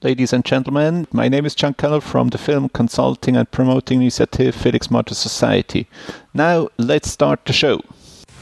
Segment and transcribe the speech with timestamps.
[0.00, 4.54] Ladies and gentlemen, my name is John Connell from the Film Consulting and Promoting Initiative
[4.54, 5.88] Felix Mater Society.
[6.32, 7.80] Now, let's start the show.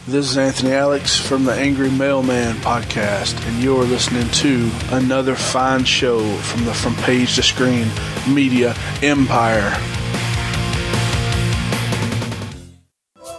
[0.06, 5.84] This is Anthony Alex from the Angry Mailman podcast, and you're listening to another fine
[5.84, 7.88] show from the From Page to Screen
[8.28, 9.72] Media Empire.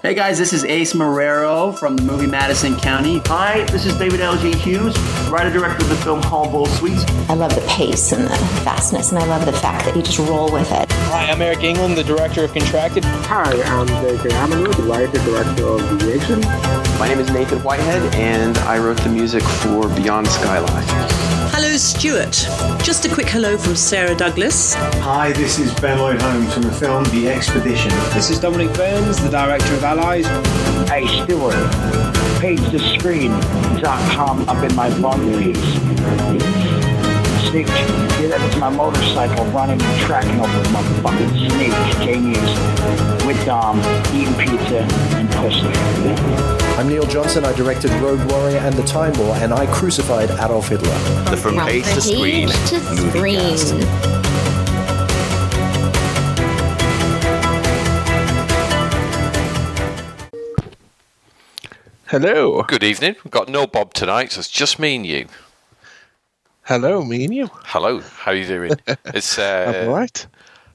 [0.03, 3.17] Hey guys, this is Ace Marrero from the movie Madison County.
[3.25, 4.55] Hi, this is David L.G.
[4.55, 4.95] Hughes,
[5.27, 7.03] writer director of the film Hall Bowl Suites.
[7.27, 10.19] I love the pace and the fastness, and I love the fact that you just
[10.19, 10.91] roll with it.
[10.91, 13.03] Hi, I'm Eric England, the director of Contracted.
[13.05, 14.29] Hi, I'm J.K.
[14.35, 16.41] Amalou, the writer director of Deviation.
[16.99, 21.36] My name is Nathan Whitehead, and I wrote the music for Beyond Skyline.
[21.59, 22.33] Hello, Stuart.
[22.83, 24.75] Just a quick hello from Sarah Douglas.
[24.75, 27.89] Hi, this is Ben Lloyd Holmes from the film The Expedition.
[28.13, 30.27] This is Dominic Burns, the director of Allies.
[30.87, 31.55] Hey, Stuart.
[32.39, 35.57] Page the screen.com up in my bum piece.
[37.49, 37.65] Snake,
[38.21, 41.73] yeah, that was my motorcycle running and tracking over my fucking snake
[42.05, 43.79] genius with Dom,
[44.13, 44.81] eating pizza
[45.17, 46.66] and pussy.
[46.77, 47.43] I'm Neil Johnson.
[47.43, 50.93] I directed Road Warrior and The Time War, and I crucified Adolf Hitler.
[51.27, 53.37] The From, From Page, to Screen to Screen.
[62.05, 62.61] Hello.
[62.61, 63.15] Good evening.
[63.23, 65.27] We've got no Bob tonight, so it's just me and you.
[66.65, 67.49] Hello, me and you.
[67.65, 68.01] Hello.
[68.01, 68.73] How are you doing?
[69.15, 70.27] It's uh, I'm all right.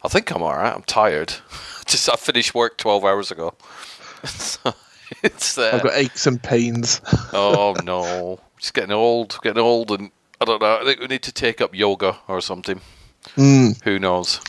[0.03, 0.75] I think I'm all right.
[0.75, 1.34] I'm tired.
[1.87, 3.55] Just I finished work 12 hours ago.
[4.25, 4.75] so,
[5.25, 7.00] it's uh, I've got aches and pains.
[7.33, 10.10] oh no, just getting old, getting old, and
[10.41, 10.78] I don't know.
[10.81, 12.81] I think we need to take up yoga or something.
[13.37, 13.81] Mm.
[13.84, 14.41] Who knows?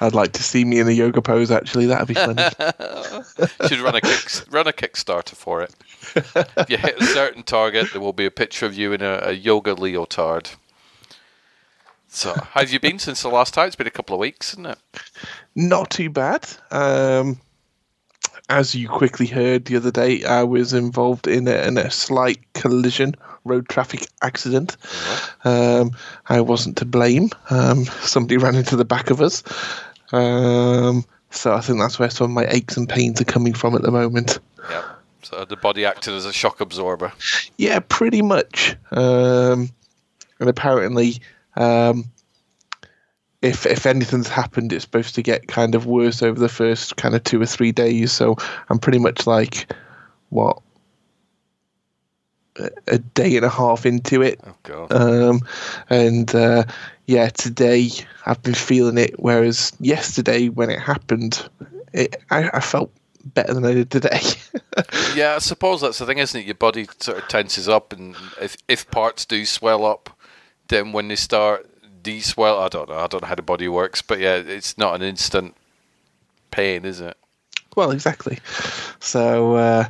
[0.00, 1.50] I'd like to see me in a yoga pose.
[1.50, 2.42] Actually, that'd be funny.
[3.68, 5.74] Should run a kick, run a Kickstarter for it.
[6.14, 9.20] if you hit a certain target, there will be a picture of you in a,
[9.22, 10.50] a yoga leotard.
[12.08, 13.66] So, how have you been since the last time?
[13.66, 14.78] It's been a couple of weeks, isn't it?
[15.56, 16.48] Not too bad.
[16.70, 17.40] Um,
[18.48, 22.40] as you quickly heard the other day, I was involved in a, in a slight
[22.52, 24.76] collision, road traffic accident.
[25.44, 25.92] Um,
[26.26, 27.30] I wasn't to blame.
[27.50, 29.42] Um, somebody ran into the back of us.
[30.12, 33.74] Um, so I think that's where some of my aches and pains are coming from
[33.74, 34.38] at the moment.
[34.70, 34.84] Yeah.
[35.22, 37.12] So the body acted as a shock absorber.
[37.56, 38.76] Yeah, pretty much.
[38.90, 39.70] Um,
[40.38, 41.20] and apparently,
[41.56, 42.04] um,
[43.44, 47.14] if if anything's happened, it's supposed to get kind of worse over the first kind
[47.14, 48.10] of two or three days.
[48.10, 48.36] So
[48.70, 49.70] I'm pretty much like,
[50.30, 50.62] what,
[52.86, 54.40] a day and a half into it.
[54.46, 54.92] Oh god.
[54.92, 55.40] Um,
[55.90, 56.64] and uh,
[57.06, 57.90] yeah, today
[58.24, 61.46] I've been feeling it, whereas yesterday when it happened,
[61.92, 62.90] it, I, I felt
[63.26, 64.20] better than I did today.
[65.14, 66.46] yeah, I suppose that's the thing, isn't it?
[66.46, 70.18] Your body sort of tenses up, and if if parts do swell up,
[70.68, 71.68] then when they start
[72.04, 72.94] de-swell, I don't know.
[72.98, 75.56] I don't know how the body works, but yeah, it's not an instant
[76.52, 77.16] pain, is it?
[77.74, 78.38] Well, exactly.
[79.00, 79.84] So uh,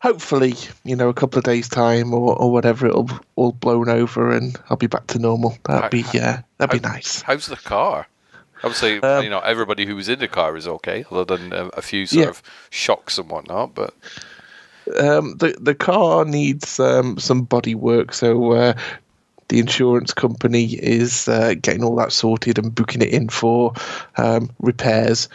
[0.00, 0.54] hopefully,
[0.84, 4.56] you know, a couple of days time or, or whatever, it'll all blown over and
[4.70, 5.58] I'll be back to normal.
[5.64, 7.22] That'd How- be yeah, that'd be nice.
[7.22, 8.06] How's the car?
[8.62, 11.66] Obviously, Um, you know, everybody who was in the car is okay, other than a,
[11.74, 12.30] a few sort Yeah.
[12.30, 13.74] of shocks and whatnot.
[13.74, 13.94] But
[14.98, 18.72] Um, the the car needs um, some body work, so uh,
[19.48, 23.72] the insurance company is uh, getting all that sorted and booking it in for
[24.16, 25.28] um, repairs.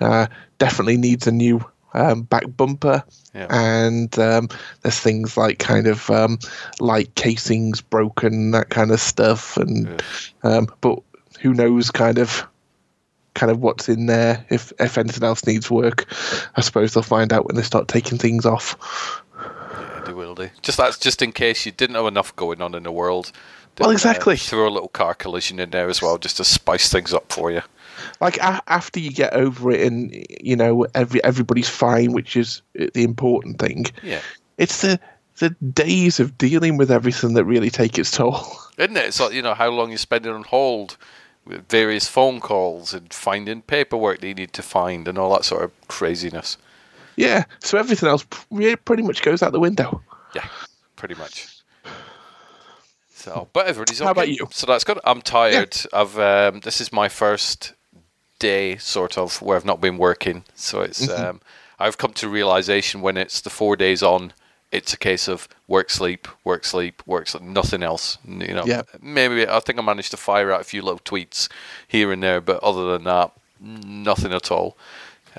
[0.00, 0.26] Uh,
[0.58, 1.64] definitely needs a new
[1.94, 3.02] um, back bumper,
[3.34, 3.46] Yeah.
[3.50, 4.48] and um,
[4.82, 6.38] there's things like kind of um,
[6.80, 10.02] light casings broken, that kind of stuff, and
[10.42, 10.98] um, but
[11.40, 12.46] who knows, kind of.
[13.34, 14.44] Kind of what's in there.
[14.50, 16.12] If if anything else needs work,
[16.56, 19.22] I suppose they'll find out when they start taking things off.
[19.38, 20.50] yeah, they will do.
[20.60, 23.30] Just that's just in case you didn't have enough going on in the world.
[23.78, 24.36] Well, then, uh, exactly.
[24.36, 27.50] throw a little car collision in there as well, just to spice things up for
[27.50, 27.62] you.
[28.20, 32.62] like a- after you get over it and you know every everybody's fine which is
[32.74, 34.20] the important thing Yeah.
[34.56, 35.00] it's the
[35.38, 38.46] the days of dealing with everything that really take its toll
[38.78, 39.06] Isn't it?
[39.06, 40.96] It's like, you know, how long you're spending on hold
[41.44, 45.44] with various phone calls and finding paperwork that you need to find and all that
[45.44, 46.56] sort of craziness.
[47.16, 48.24] yeah so everything else
[48.84, 50.00] pretty much goes out the window
[50.36, 50.46] Yeah,
[50.94, 51.48] pretty much.
[53.18, 54.06] So, but everybody's okay.
[54.06, 54.46] How about you?
[54.50, 54.98] So that's good.
[55.04, 55.76] I'm tired.
[55.92, 57.72] I've um, this is my first
[58.38, 60.44] day, sort of, where I've not been working.
[60.54, 61.18] So it's Mhm.
[61.28, 61.40] um,
[61.80, 64.32] I've come to realization when it's the four days on,
[64.70, 68.18] it's a case of work, sleep, work, sleep, work, sleep, nothing else.
[68.24, 68.82] You know, Yeah.
[69.00, 71.48] maybe I think I managed to fire out a few little tweets
[71.88, 74.76] here and there, but other than that, nothing at all.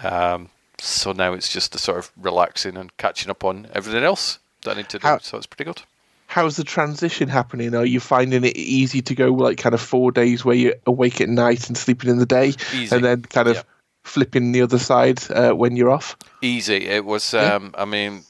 [0.03, 0.49] Um,
[0.79, 4.71] so now it's just the sort of relaxing and catching up on everything else that
[4.71, 5.07] I need to do.
[5.07, 5.81] How- so it's pretty good.
[6.29, 7.73] How's the transition happening?
[7.73, 11.19] Are you finding it easy to go like kind of four days where you're awake
[11.21, 12.95] at night and sleeping in the day, Easy.
[12.95, 13.65] and then kind of
[14.03, 16.15] flipping the other side uh, when you're off?
[16.43, 16.85] Easy.
[16.85, 17.33] It was.
[17.33, 17.55] Yeah.
[17.55, 18.25] Um, I mean,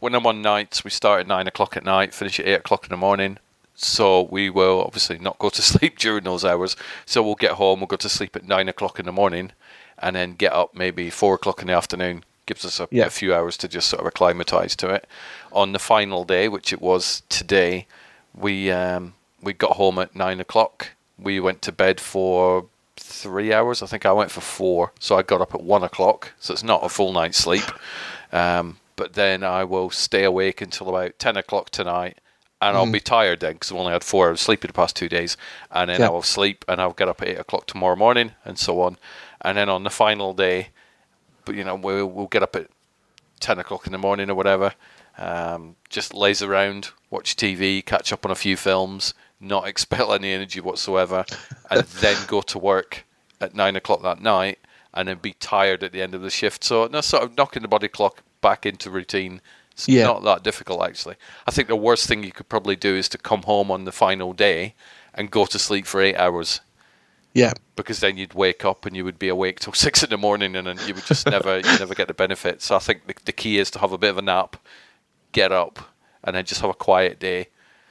[0.00, 2.82] when I'm on nights, we start at nine o'clock at night, finish at eight o'clock
[2.86, 3.38] in the morning.
[3.76, 6.74] So we will obviously not go to sleep during those hours.
[7.04, 9.52] So we'll get home, we'll go to sleep at nine o'clock in the morning,
[9.98, 12.24] and then get up maybe four o'clock in the afternoon.
[12.46, 13.06] Gives us a, Yeah.
[13.06, 15.08] a few hours to just sort of acclimatise to it.
[15.56, 17.86] On the final day, which it was today,
[18.34, 20.90] we um, we got home at nine o'clock.
[21.18, 22.66] We went to bed for
[22.96, 23.82] three hours.
[23.82, 26.32] I think I went for four, so I got up at one o'clock.
[26.38, 27.64] So it's not a full night's sleep.
[28.32, 32.18] Um, but then I will stay awake until about ten o'clock tonight,
[32.60, 32.92] and I'll Mhm.
[32.92, 35.38] be tired then because I've only had four hours sleep in the past two days.
[35.70, 36.08] And then Yeah.
[36.08, 38.98] I will sleep, and I'll get up at eight o'clock tomorrow morning, and so on.
[39.40, 40.68] And then on the final day,
[41.46, 42.66] but you know we'll, we'll get up at
[43.40, 44.74] ten o'clock in the morning or whatever.
[45.18, 50.32] Um, just laze around, watch TV, catch up on a few films, not expel any
[50.32, 51.24] energy whatsoever,
[51.70, 53.04] and then go to work
[53.40, 54.58] at nine o'clock that night,
[54.94, 56.64] and then be tired at the end of the shift.
[56.64, 59.40] So no, sort of knocking the body clock back into routine.
[59.72, 60.04] It's Yeah.
[60.04, 61.16] not that difficult actually.
[61.46, 63.92] I think the worst thing you could probably do is to come home on the
[63.92, 64.74] final day
[65.12, 66.60] and go to sleep for eight hours
[67.34, 67.52] Yeah.
[67.74, 70.56] because then you'd wake up and you would be awake till six in the morning,
[70.56, 72.62] and then you would just never, you never get the benefit.
[72.62, 74.56] So I think the, the key is to have a bit of a nap,
[75.36, 75.74] get up,
[76.24, 77.48] and then just have a quiet day.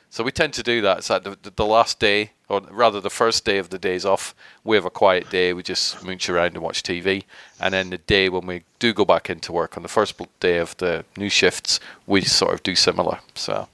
[0.10, 0.98] So we tend to do that.
[1.00, 4.34] It's like the, the, last day, or rather the first day of the days off,
[4.64, 5.54] we have a quiet day.
[5.54, 7.24] We just mooch around and watch TV,
[7.60, 10.58] and then the day when we do go back into work on the first day
[10.58, 13.20] of the new shifts, we sort of do similar.
[13.36, 13.68] So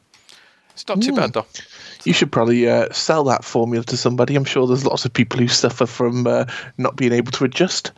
[0.73, 1.15] it's not too Mm.
[1.21, 1.45] bad though.
[2.03, 4.35] You should probably uh, sell that formula to somebody.
[4.35, 6.45] I'm sure there's lots of people who suffer from uh,
[6.77, 7.91] not being able to adjust.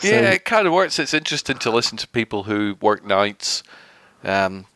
[0.00, 0.98] So- Yeah, it kind of works.
[0.98, 3.62] It's interesting to listen to people who work nights,
[4.24, 4.66] um,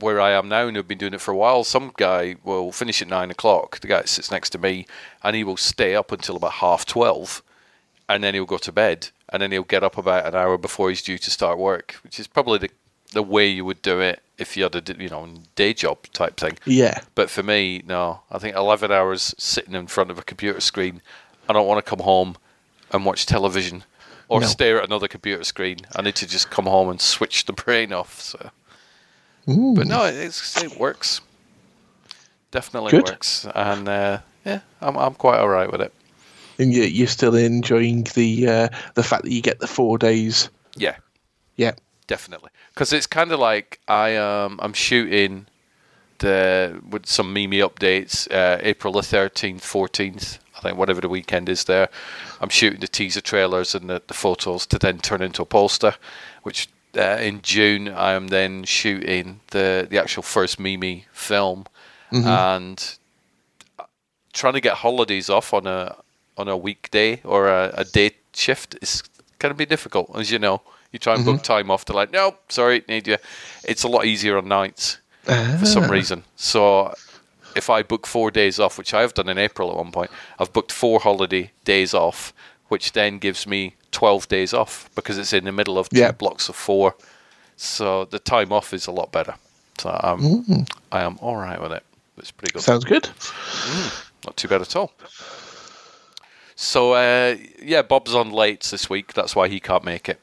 [0.00, 1.64] where I am now, and who've been doing it for a while.
[1.64, 3.80] Some guy will finish at nine o'clock.
[3.80, 4.86] The guy that sits next to me,
[5.22, 7.42] and he will stay up until about half twelve,
[8.08, 10.88] and then he'll go to bed, and then he'll get up about an hour before
[10.88, 12.70] he's due to start work, which is probably the
[13.12, 16.36] the way you would do it if you had a you know day job type
[16.36, 16.56] thing.
[16.64, 17.00] Yeah.
[17.16, 18.20] But for me, no.
[18.30, 21.02] I think 11 hours sitting in front of a computer screen.
[21.48, 22.36] I don't want to come home
[22.92, 23.82] and watch television
[24.28, 24.46] or No.
[24.46, 25.78] stare at another computer screen.
[25.96, 28.20] I need to just come home and switch the brain off.
[28.20, 28.50] So,
[29.50, 29.74] Mm.
[29.74, 31.20] but no, it's, it works.
[32.50, 33.04] Definitely Good.
[33.04, 35.92] works, and uh, yeah, I'm I'm quite all right with it.
[36.58, 40.48] and you, you're still enjoying the uh, the fact that you get the four days.
[40.76, 40.96] Yeah,
[41.56, 41.72] Yeah.
[42.08, 42.50] definitely.
[42.74, 45.46] Because it's kind of like I um I'm shooting
[46.18, 48.30] the with some Mimi updates.
[48.30, 50.38] Uh, April the thirteenth, fourteenth.
[50.56, 51.88] I think whatever the weekend is there.
[52.40, 55.94] I'm shooting the teaser trailers and the, the photos to then turn into a poster,
[56.42, 61.66] which uh, in June I am then shooting the the actual first Mimi film,
[62.12, 62.26] Mhm.
[62.26, 62.96] and
[64.32, 65.96] trying to get holidays off on a
[66.36, 69.02] on a weekday or a, a day shift is
[69.38, 70.62] going to be difficult, as you know.
[70.92, 73.18] You try and book time off, they're like, nope, sorry, need you.
[73.64, 75.88] It's a lot easier on nights for some Ah.
[75.88, 76.24] reason.
[76.36, 76.94] So
[77.54, 80.10] if I book four days off, which I have done in April at one point,
[80.38, 82.32] I've booked four holiday days off,
[82.70, 86.12] which then gives me 12 days off because it's in the middle of two Yeah.
[86.12, 86.94] blocks of four.
[87.56, 89.34] So the time off is a lot better.
[89.78, 90.68] So I'm, Mm.
[90.90, 91.82] I am all right with it.
[92.16, 92.62] It's pretty good.
[92.62, 93.08] Sounds good.
[94.24, 94.92] Not too bad at all.
[96.54, 99.14] So uh, yeah, Bob's on late this week.
[99.14, 100.20] That's why he can't make it.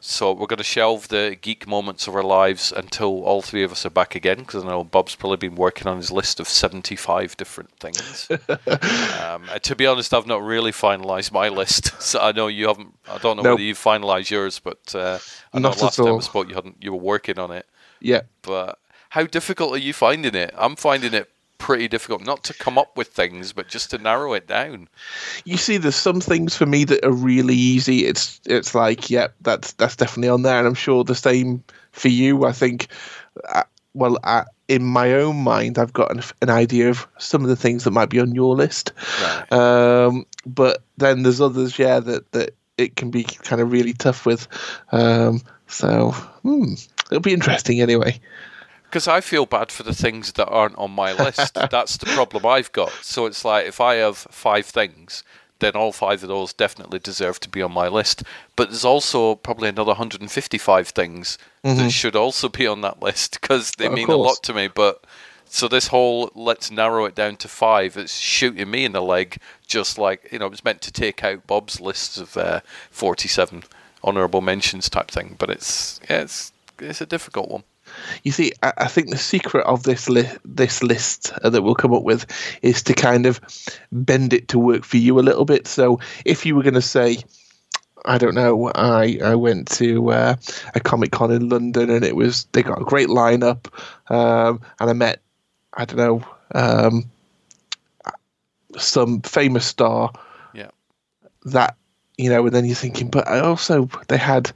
[0.00, 3.72] So we're going to shelve the geek moments of our lives until all three of
[3.72, 6.48] us are back again, because I know Bob's probably been working on his list of
[6.48, 8.28] seventy-five different things.
[9.20, 12.94] um, to be honest, I've not really finalised my list, so I know you haven't.
[13.08, 13.54] I don't know Nope.
[13.54, 15.18] whether you've finalised yours, but uh,
[15.52, 16.76] I Not know last time I spoke, you hadn't.
[16.80, 17.66] You were working on it.
[18.00, 18.22] Yeah.
[18.42, 18.78] But
[19.10, 20.54] how difficult are you finding it?
[20.56, 21.28] I'm finding it
[21.58, 24.88] pretty difficult, not to come up with things, but just to narrow it down.
[25.44, 28.06] You see, there's some things for me that are really easy.
[28.06, 31.62] It's it's like, yeah, that's that's definitely on there, and I'm sure the same
[31.92, 32.44] for you.
[32.44, 32.88] I think,
[33.48, 37.48] uh, well, uh, in my own mind, I've got an, an idea of some of
[37.48, 38.92] the things that might be on your list.
[39.52, 44.24] Um, but then there's others, yeah, that that it can be kind of really tough
[44.24, 44.46] with.
[44.92, 46.10] Um, so
[46.42, 46.74] hmm,
[47.10, 48.20] it'll be interesting anyway.
[48.88, 51.54] Because I feel bad for the things that aren't on my list.
[51.70, 52.90] That's the problem I've got.
[53.02, 55.22] So it's like if I have five things,
[55.58, 58.22] then all five of those definitely deserve to be on my list.
[58.56, 61.76] But there's also probably another 155 things Mhm.
[61.76, 64.68] that should also be on that list because they mean a lot to me.
[64.68, 65.04] But
[65.50, 69.38] so this whole let's narrow it down to five, it's shooting me in the leg,
[69.66, 73.64] just like you know, it was meant to take out Bob's list of uh, 47
[74.04, 75.34] honourable mentions type thing.
[75.38, 77.64] But it's yeah, it's it's a difficult one.
[78.22, 81.74] You see, I, I think the secret of this li- this list uh, that we'll
[81.74, 82.26] come up with
[82.62, 83.40] is to kind of
[83.92, 85.66] bend it to work for you a little bit.
[85.66, 87.18] So if you were going to say,
[88.04, 90.36] I don't know, I I went to uh,
[90.74, 93.66] a comic con in London and it was they got a great lineup,
[94.10, 95.20] um, and I met
[95.74, 96.24] I don't know
[96.54, 97.10] um,
[98.76, 100.12] some famous star
[100.54, 100.70] Yeah.
[101.46, 101.76] that
[102.16, 104.50] you know, and then you're thinking, but I also they had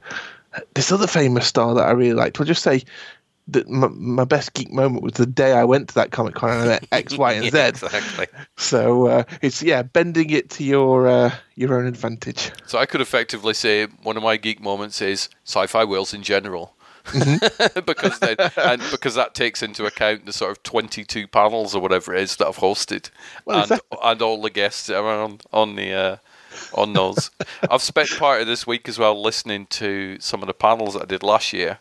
[0.73, 2.37] this other famous star that I really liked.
[2.37, 2.83] We'll just say
[3.47, 6.51] that my, my best geek moment was the day I went to that Comic Con
[6.51, 7.57] and I met X, Y, and Z.
[7.57, 8.27] Yeah, exactly.
[8.57, 12.51] So uh, it's yeah, bending it to your uh, your own advantage.
[12.65, 16.73] So I could effectively say one of my geek moments is sci-fi Wales in general.
[17.05, 17.79] Mm-hmm.
[17.85, 22.15] because then, and because that takes into account the sort of 22 panels or whatever
[22.15, 23.09] it is that I've hosted
[23.43, 23.99] Well, and, exactly.
[24.01, 26.17] and all the guests on, on the uh,
[26.73, 27.29] on those.
[27.69, 31.03] I've spent part of this week as well listening to some of the panels that
[31.03, 31.79] I did last year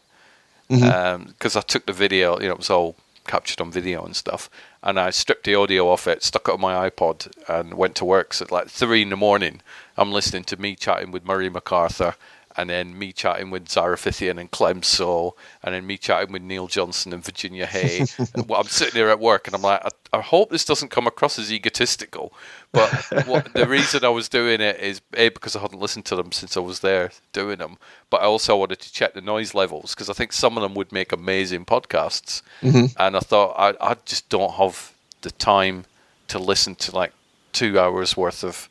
[0.73, 0.85] Mm-hmm.
[0.85, 4.17] Um, because I took the video, you know, it was all captured on video and
[4.17, 4.49] stuff,
[4.83, 8.05] and I stripped the audio off it, stuck it on my iPod, and went to
[8.05, 8.35] work.
[8.35, 9.61] So at like three in the morning,
[9.97, 12.14] I'm listening to me chatting with Murray McArthur,
[12.56, 16.42] and then me chatting with Zara Phythian and Clem So, and then me chatting with
[16.42, 18.04] Neil Johnson and Virginia Hay.
[18.47, 21.06] well, I'm sitting here at work, and I'm like, I, I hope this doesn't come
[21.06, 22.32] across as egotistical.
[22.73, 22.90] But
[23.26, 26.32] what, the reason I was doing it is a because I hadn't listened to them
[26.32, 27.78] since I was there doing them,
[28.11, 30.75] but I also wanted to check the noise levels because I think some of them
[30.75, 32.94] would make amazing podcasts, Mhm.
[32.99, 34.92] and I thought I I just don't have
[35.23, 35.85] the time
[36.28, 37.12] to listen to like
[37.52, 38.68] two hours worth of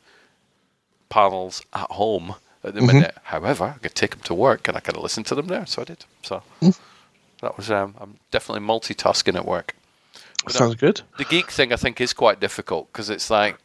[1.08, 2.34] panels at home
[2.64, 2.86] at the Mhm.
[2.86, 3.16] minute.
[3.24, 5.82] However, I could take them to work and I could listen to them there, so
[5.82, 6.04] I did.
[6.22, 6.78] So Mm.
[7.40, 9.74] that was um, I'm definitely multitasking at work.
[10.44, 11.02] But, Sounds um, good.
[11.18, 13.56] The geek thing I think is quite difficult because it's like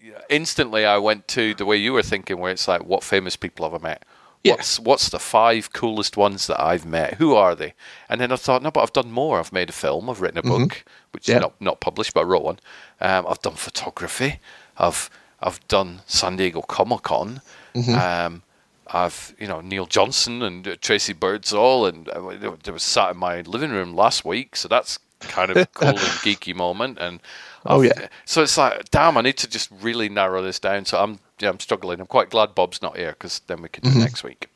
[0.00, 3.36] yeah, instantly I went to the way you were thinking, where it's like, what famous
[3.36, 4.04] people have I met?
[4.44, 7.14] What's what's the five coolest ones that I've met?
[7.14, 7.74] Who are they?
[8.08, 9.38] And then I thought, no, but I've done more.
[9.40, 10.08] I've made a film.
[10.08, 10.48] I've written a Mhm.
[10.68, 11.36] book, which Yeah.
[11.36, 12.58] is not not published, but I wrote one.
[13.00, 14.38] Um, I've done photography.
[14.78, 17.40] I've I've done San Diego Comic Con.
[17.74, 17.94] Mhm.
[18.26, 18.42] Um,
[18.90, 23.16] I've you know Neil Johnson and uh, Tracey Birdsall, and uh, they were sat in
[23.18, 26.98] my living room last week, so that's kind of a cool and geeky moment.
[26.98, 27.20] And
[27.66, 28.08] Oh, I've- yeah.
[28.24, 30.84] so it's like, damn, I need to just really narrow this down.
[30.86, 32.00] So I'm yeah, I'm struggling.
[32.00, 34.00] I'm quite glad Bob's not here because then we can do Mhm.
[34.00, 34.48] next week.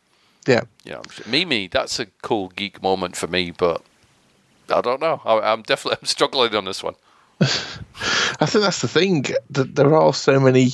[0.47, 0.63] Yeah.
[0.85, 3.83] Know, Mimi, that's a cool geek moment for me, but
[4.73, 5.21] I don't know.
[5.25, 6.95] I, I'm definitely I'm struggling on this one.
[7.41, 10.73] I think that's the thing that there are so many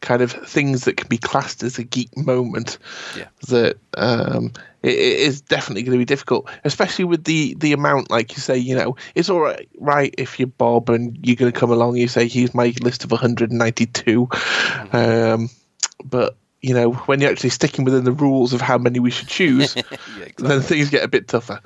[0.00, 2.78] kind of things that can be classed as a geek moment
[3.16, 3.26] Yeah.
[3.48, 8.10] that um, it, it is definitely going to be difficult, especially with the the amount.
[8.10, 11.52] Like you say, you know, it's all right, right if you're Bob and you're going
[11.52, 11.90] to come along.
[11.90, 14.28] And you say, "Here's my list of 192,"
[14.92, 15.50] um,
[16.04, 19.28] but you know, when you're actually sticking within the rules of how many we should
[19.28, 19.74] choose,
[20.18, 21.60] Yeah, then things get a bit tougher.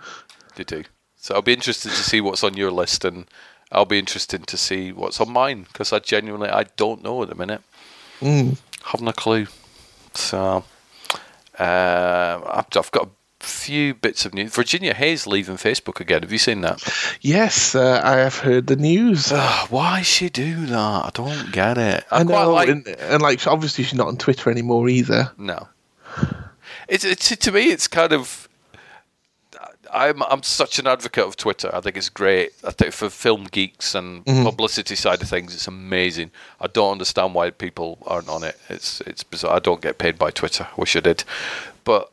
[0.56, 0.84] They do.
[1.16, 3.26] So I'll be interested to see what's on your list, and
[3.72, 7.28] I'll be interested to see what's on mine because I genuinely I don't know at
[7.28, 7.62] the minute.
[8.20, 8.58] Mm.
[8.84, 9.46] Haven't a clue.
[10.14, 10.64] So
[11.58, 14.54] uh, I've, I've got a few bits of news.
[14.54, 16.22] Virginia Hay's leaving Facebook again.
[16.22, 16.82] Have you seen that?
[17.20, 19.30] Yes, uh, I have heard the news.
[19.68, 20.76] Why she do that?
[20.76, 22.04] I don't get it.
[22.10, 22.68] I, I, know, like.
[22.68, 25.32] and, and like obviously she's not on Twitter anymore either.
[25.38, 25.68] No.
[26.88, 28.48] It's, it's to me it's kind of
[29.94, 31.70] I'm I'm such an advocate of Twitter.
[31.72, 32.50] I think it's great.
[32.66, 34.44] I think for film geeks and Mhm.
[34.44, 36.30] publicity side of things, it's amazing.
[36.60, 38.58] I don't understand why people aren't on it.
[38.68, 39.56] It's it's bizarre.
[39.56, 40.66] I don't get paid by Twitter.
[40.76, 41.24] Wish I did,
[41.84, 42.10] but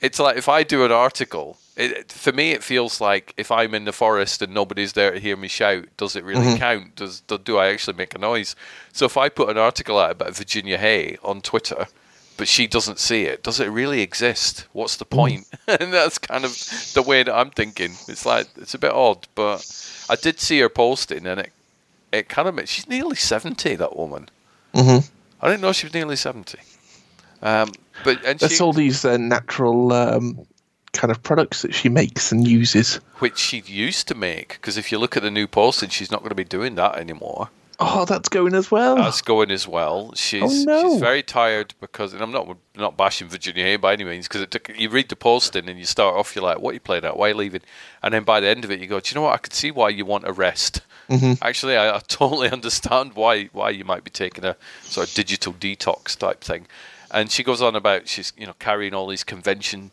[0.00, 1.56] it's like if I do an article.
[1.76, 5.18] It, for me, it feels like if I'm in the forest and nobody's there to
[5.18, 6.58] hear me shout, does it really Mhm.
[6.58, 6.94] count?
[6.94, 8.54] Does do, do I actually make a noise?
[8.92, 11.88] So if I put an article out about Virginia Hay on Twitter,
[12.36, 14.66] but she doesn't see it, does it really exist?
[14.72, 15.46] What's the point?
[15.66, 16.52] and that's kind of
[16.94, 17.92] the way that I'm thinking.
[18.08, 19.64] It's like it's a bit odd, but
[20.08, 21.52] I did see her posting, and it
[22.12, 23.74] it kind of makes she's nearly seventy.
[23.76, 24.28] That woman.
[24.74, 25.06] Mm-hmm.
[25.40, 26.58] I didn't know she was nearly seventy.
[27.42, 27.72] Um,
[28.04, 30.46] but and That's she, all these uh, natural um,
[30.92, 32.96] kind of products that she makes and uses.
[33.18, 36.20] which she used to make, because if you look at the new posting, she's not
[36.20, 37.50] going to be doing that anymore.
[37.80, 38.96] Oh, that's going as well.
[38.96, 40.12] That's going as well.
[40.14, 40.82] She's Oh, no.
[40.92, 44.42] she's very tired because, and I'm not not bashing Virginia Hay by any means, because
[44.42, 46.80] it took you read the posting and you start off, you're like, what are you
[46.80, 47.16] playing at?
[47.16, 47.62] Why are you leaving?
[48.02, 49.34] And then by the end of it, you go, do you know what?
[49.34, 50.80] I could see why you want a rest.
[51.10, 51.38] Mhm.
[51.42, 55.52] Actually, I, I totally understand why why you might be taking a sort of digital
[55.52, 56.66] detox type thing.
[57.10, 59.90] And she goes on about she's you know carrying all these convention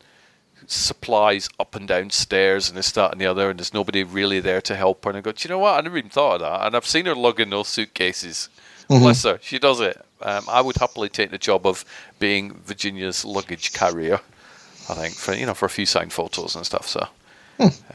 [0.68, 4.40] supplies up and down stairs and this, that, and the other, and there's nobody really
[4.40, 5.10] there to help her.
[5.12, 5.78] And I go, do you know what?
[5.78, 6.66] I never even thought of that.
[6.68, 8.50] And I've seen her lugging those suitcases.
[8.90, 9.00] Mhm.
[9.00, 10.04] Bless her, she does it.
[10.22, 11.86] Um, I would happily take the job of
[12.20, 14.20] being Virginia's luggage carrier.
[14.90, 16.88] I think for you know for a few signed photos and stuff.
[16.88, 17.08] So,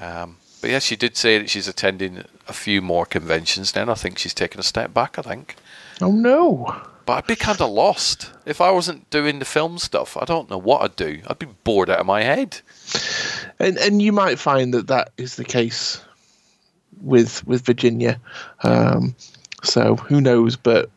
[0.01, 3.73] um, but yeah, she did say that she's attending a few more conventions.
[3.73, 5.19] Then I think she's taken a step back.
[5.19, 5.57] I think.
[6.01, 6.75] Oh no.
[7.07, 10.17] But I'd be kind of lost if I wasn't doing the film stuff.
[10.17, 11.21] I don't know what I'd do.
[11.29, 12.61] I'd be bored out of my head.
[13.61, 16.03] And and you might find that that is the case
[17.01, 18.21] with with Virginia.
[18.65, 19.15] Um,
[19.63, 20.57] so who knows?
[20.57, 20.91] But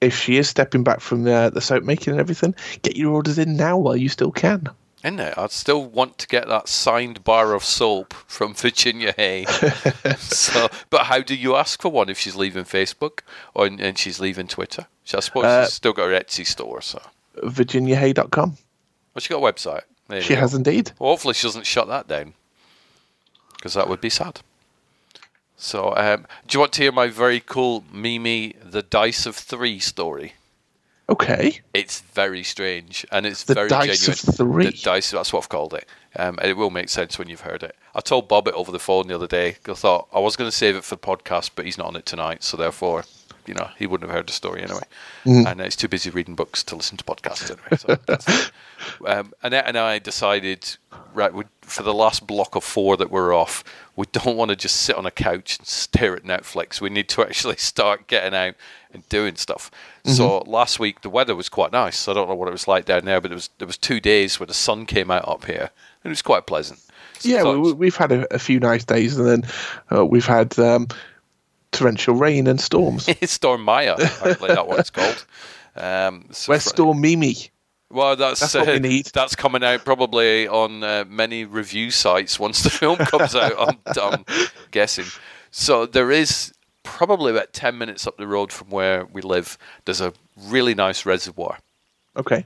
[0.00, 3.36] if she is stepping back from the the soap making and everything, get your orders
[3.36, 4.68] in now while you still can.
[5.04, 5.36] Isn't it?
[5.38, 9.44] I'd still want to get that signed bar of soap from Virginia Hay.
[10.18, 13.20] so, but how do you ask for one if she's leaving Facebook
[13.54, 14.86] or and she's leaving Twitter?
[15.14, 16.80] I suppose Uh, she's still got her Etsy store.
[16.82, 17.00] So,
[17.42, 18.50] VirginiaHay.com.
[19.14, 19.82] well, she got a website.
[20.08, 20.40] There She you go.
[20.42, 20.92] has indeed.
[20.98, 22.34] Well, hopefully she doesn't shut that down
[23.54, 24.40] because that would be sad.
[25.56, 29.78] So, um, do you want to hear my very cool Mimi the Dice of Three
[29.78, 30.34] story?
[31.08, 31.60] Okay.
[31.72, 34.34] It's very strange and it's The very Dice of.
[34.34, 34.66] Three?
[34.66, 35.86] The dice, that's what I've called it.
[36.16, 37.76] Um, and it will make sense when you've heard it.
[37.94, 39.56] I told Bob it over the phone the other day.
[39.68, 41.96] I thought I was going to save it for the podcast, but he's not on
[41.96, 43.04] it tonight, so therefore,
[43.46, 44.82] you know, he wouldn't have heard the story anyway.
[45.24, 45.46] Mhm.
[45.46, 48.00] And he's too busy reading books to listen to podcasts anyway.
[48.26, 50.76] So um, Annette and I decided,
[51.14, 53.62] right, we, for the last block of four that we're off,
[53.94, 56.80] we don't want to just sit on a couch and stare at Netflix.
[56.80, 58.54] We need to actually start getting out
[58.96, 59.70] and doing stuff.
[60.04, 62.08] So last week the weather was quite nice.
[62.08, 64.00] I don't know what it was like down there, but it was there was two
[64.00, 65.70] days where the sun came out up here,
[66.02, 66.80] and it was quite pleasant.
[67.18, 69.50] So Yeah, we, we've had a, a few nice days, and then
[69.90, 70.88] uh, we've had um,
[71.72, 73.08] torrential rain and storms.
[73.20, 75.24] it's Storm Maya, apparently that what it's called.
[75.76, 77.36] Um, so Where's Storm Mimi?
[77.90, 79.06] Well, that's That's we uh, need.
[79.06, 83.52] that's coming out probably on uh, many review sites once the film comes out.
[83.58, 84.24] I'm, I'm
[84.72, 85.06] guessing.
[85.52, 86.52] So there is
[86.86, 89.58] probably about ten minutes up the road from where we live.
[89.84, 90.12] There's a
[90.48, 91.58] really nice reservoir,
[92.16, 92.44] Okay.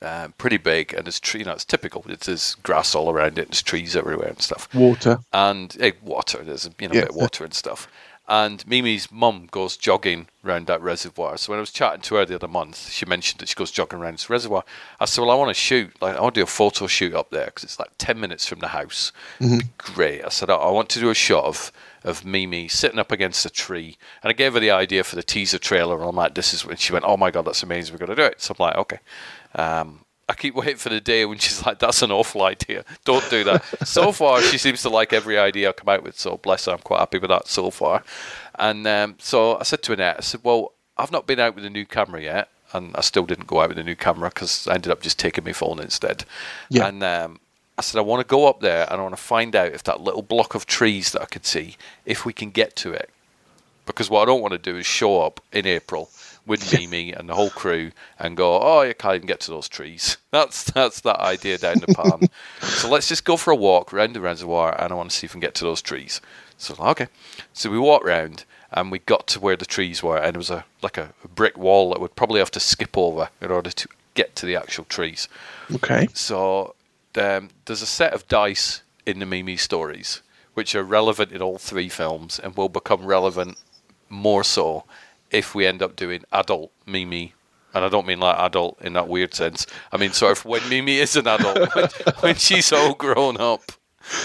[0.00, 1.40] um, pretty big, and it's tree.
[1.40, 2.04] You know, it's typical.
[2.08, 3.42] It- There's grass all around it.
[3.42, 4.68] And there's trees everywhere and stuff.
[4.74, 5.18] Water.
[5.32, 6.42] and eh, water.
[6.42, 7.00] There's you know Yeah.
[7.00, 7.86] a bit of water and stuff.
[8.28, 11.36] And Mimi's mum goes jogging around that reservoir.
[11.36, 13.72] So when I was chatting to her the other month, she mentioned that she goes
[13.72, 14.64] jogging around this reservoir.
[15.00, 15.90] I said, "Well, I want to shoot.
[16.00, 18.46] Like, I want to do a photo shoot up there because it's like ten minutes
[18.46, 19.10] from the house.
[19.40, 21.72] Be great." I said, "I I want to do a shot of
[22.04, 25.22] of Mimi sitting up against a tree." And I gave her the idea for the
[25.22, 25.98] teaser trailer.
[25.98, 27.94] And I'm like, "This is when she went, oh my god, that's amazing.
[27.94, 28.98] We're going to do it." So I'm like, "Okay."
[29.54, 32.84] Um, I keep waiting for the day when she's like, "That's an awful idea.
[33.04, 36.18] Don't do that." so far, she seems to like every idea I come out with.
[36.18, 38.02] So bless her, I'm quite happy with that so far.
[38.58, 41.64] And um, so I said to Annette, I said, "Well, I've not been out with
[41.64, 44.66] a new camera yet, and I still didn't go out with a new camera because
[44.66, 46.24] I ended up just taking my phone instead."
[46.70, 46.86] Yeah.
[46.86, 47.40] And um,
[47.82, 49.82] I said, "I want to go up there and I want to find out if
[49.84, 53.10] that little block of trees that I could see, if we can get to it."
[53.86, 56.10] because what I don't want to do is show up in April
[56.46, 59.68] with Mimi and the whole crew and go, oh, you can't even get to those
[59.68, 60.16] trees.
[60.30, 62.30] That's that's that idea down the pan.
[62.62, 65.26] so let's just go for a walk around the reservoir, and I want to see
[65.26, 66.22] if we can get to those trees.
[66.56, 67.08] So okay,
[67.52, 70.48] so we walked round and we got to where the trees were, and it was
[70.48, 73.70] a like a, a brick wall that would probably have to skip over in order
[73.70, 75.28] to get to the actual trees.
[75.74, 76.08] Okay.
[76.14, 76.74] So
[77.18, 80.22] um, there's a set of dice in the Mimi stories
[80.54, 83.58] which are relevant in all three films and will become relevant
[84.08, 84.84] more so
[85.30, 87.34] if we end up doing adult Mimi.
[87.74, 89.66] And I don't mean like adult in that weird sense.
[89.90, 91.88] I mean sort of when Mimi is an adult, when,
[92.20, 93.72] when she's all grown up.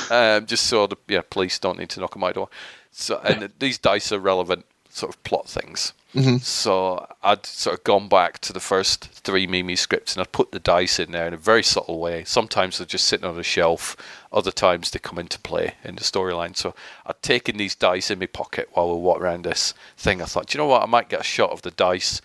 [0.10, 2.50] Um, just so the yeah, police don't need to knock on my door.
[2.92, 4.66] So and these dice are relevant
[4.98, 5.94] sort of plot things.
[6.16, 6.42] Mhm.
[6.42, 10.52] So I'd sort of gone back to the first three Mimi scripts and I'd put
[10.52, 12.24] the dice in there in a very subtle way.
[12.24, 13.96] Sometimes they're just sitting on a shelf,
[14.34, 16.58] other times they come into play in the storyline.
[16.58, 16.74] So
[17.06, 20.22] I'd taken these dice in my pocket while we walked around this thing.
[20.22, 20.82] I thought, "Do you know what?
[20.82, 22.22] I might get a shot of the dice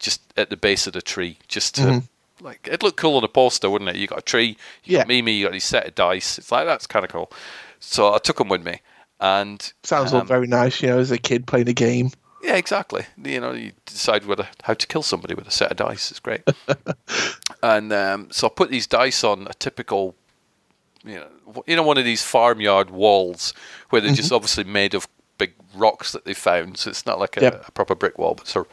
[0.00, 1.82] just at the base of the tree, just to.
[1.82, 2.02] Mhm.
[2.40, 3.96] Like it'd look cool on a poster, wouldn't it?
[3.96, 6.36] You got a tree, you got Mimi, you got these set of dice.
[6.38, 7.30] It's like that's kind of cool.
[7.80, 8.80] So I took them with me,
[9.20, 12.10] and Sounds all um, very nice, you know, as a kid playing a game.
[12.42, 13.04] yeah, exactly.
[13.22, 16.10] You know, you decide whether how to kill somebody with a set of dice.
[16.10, 16.42] It's great.
[17.62, 20.14] and um, so I put these dice on a typical,
[21.04, 23.54] you know, you know, one of these farmyard walls
[23.90, 26.76] where they're just obviously made of big rocks that they found.
[26.78, 27.68] So it's not like a, Yep.
[27.68, 28.64] a proper brick wall, but it's a,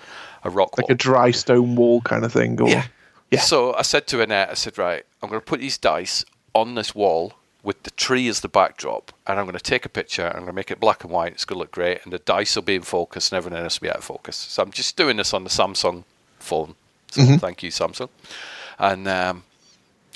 [0.43, 0.93] a rock Like wall.
[0.93, 2.59] a dry stone wall kind of thing.
[2.61, 3.39] Or, Yeah.
[3.41, 6.75] So I said to Annette, I said, right, I'm going to put these dice on
[6.75, 10.23] this wall with the tree as the backdrop, and I'm going to take a picture.
[10.23, 11.31] and I'm going to make it black and white.
[11.31, 13.79] It's going to look great, and the dice will be in focus, and everything else
[13.79, 14.35] will be out of focus.
[14.35, 16.03] So I'm just doing this on the Samsung
[16.39, 16.75] phone.
[17.11, 17.39] So Mhm.
[17.39, 18.09] thank you, Samsung.
[18.77, 19.43] And um,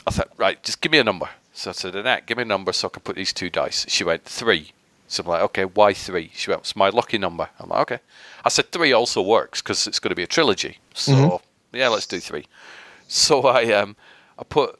[0.06, 1.30] I thought, right, just give me a number.
[1.54, 3.86] So I said, Annette, give me a number so I can put these two dice.
[3.88, 4.74] She went three.
[5.08, 6.32] So I'm like, okay, why three?
[6.36, 7.50] She went, it's my lucky number.
[7.60, 8.00] I'm like, okay.
[8.44, 10.80] I said three also works because it's going to be a trilogy.
[10.94, 11.42] So Mhm.
[11.72, 12.46] yeah, let's do three.
[13.08, 13.96] So I um
[14.38, 14.78] I put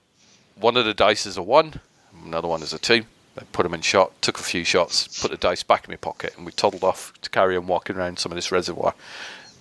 [0.56, 1.80] one of the dice as a one,
[2.28, 3.04] another one as a two.
[3.40, 5.98] I put them in shot, took a few shots, put the dice back in my
[5.98, 8.96] pocket, and we toddled off to carry on walking around some of this reservoir.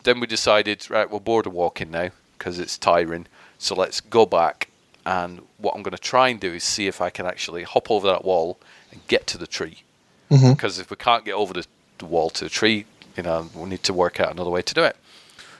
[0.05, 3.27] Then we decided, right, we're bored of walking now because it's tiring.
[3.59, 4.69] So let's go back.
[5.05, 7.91] And what I'm going to try and do is see if I can actually hop
[7.91, 8.59] over that wall
[8.91, 9.83] and get to the tree.
[10.31, 10.55] Mhm.
[10.55, 11.67] Because if we can't get over the,
[11.99, 14.75] the wall to the tree, you know, we need to work out another way to
[14.75, 14.97] do it.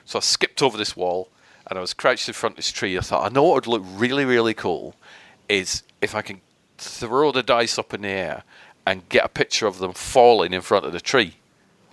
[0.05, 1.29] So I skipped over this wall
[1.67, 2.97] and I was crouched in front of this tree.
[2.97, 4.95] I thought, I know what would look really, really cool
[5.49, 6.41] is if I can
[6.79, 8.43] throw the dice up in the air
[8.87, 11.37] and get a picture of them falling in front of the tree.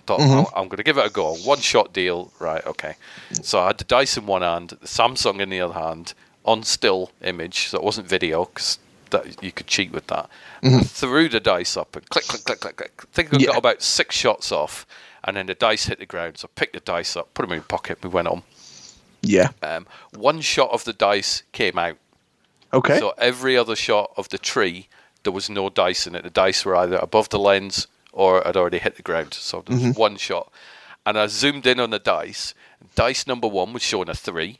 [0.06, 0.44] Thought, Mhm.
[0.46, 1.34] "Oh, I'm going to give it a go.
[1.34, 2.30] One shot deal.
[2.38, 2.96] Right, okay.
[3.42, 6.12] So I had the dice in one hand, the Samsung in the other hand,
[6.44, 8.78] on still image, so it wasn't video because
[9.10, 10.28] that you could cheat with that.
[10.62, 10.80] Mhm.
[10.80, 12.92] I threw the dice up and click, click, click, click, click.
[13.02, 13.46] I think I Yeah.
[13.48, 14.86] got about six shots off,
[15.22, 16.38] and then the dice hit the ground.
[16.38, 18.42] So I picked the dice up, put them in my pocket, we went on.
[19.22, 19.48] Yeah.
[19.62, 21.96] Um, one shot of the dice came out.
[22.74, 22.98] Okay.
[22.98, 24.88] So every other shot of the tree,
[25.22, 26.22] there was no dice in it.
[26.24, 29.34] The dice were either above the lens or had already hit the ground.
[29.34, 29.96] So there was Mhm.
[29.98, 30.50] one shot.
[31.06, 32.54] And I zoomed in on the dice.
[32.94, 34.58] Dice number one was showing a three.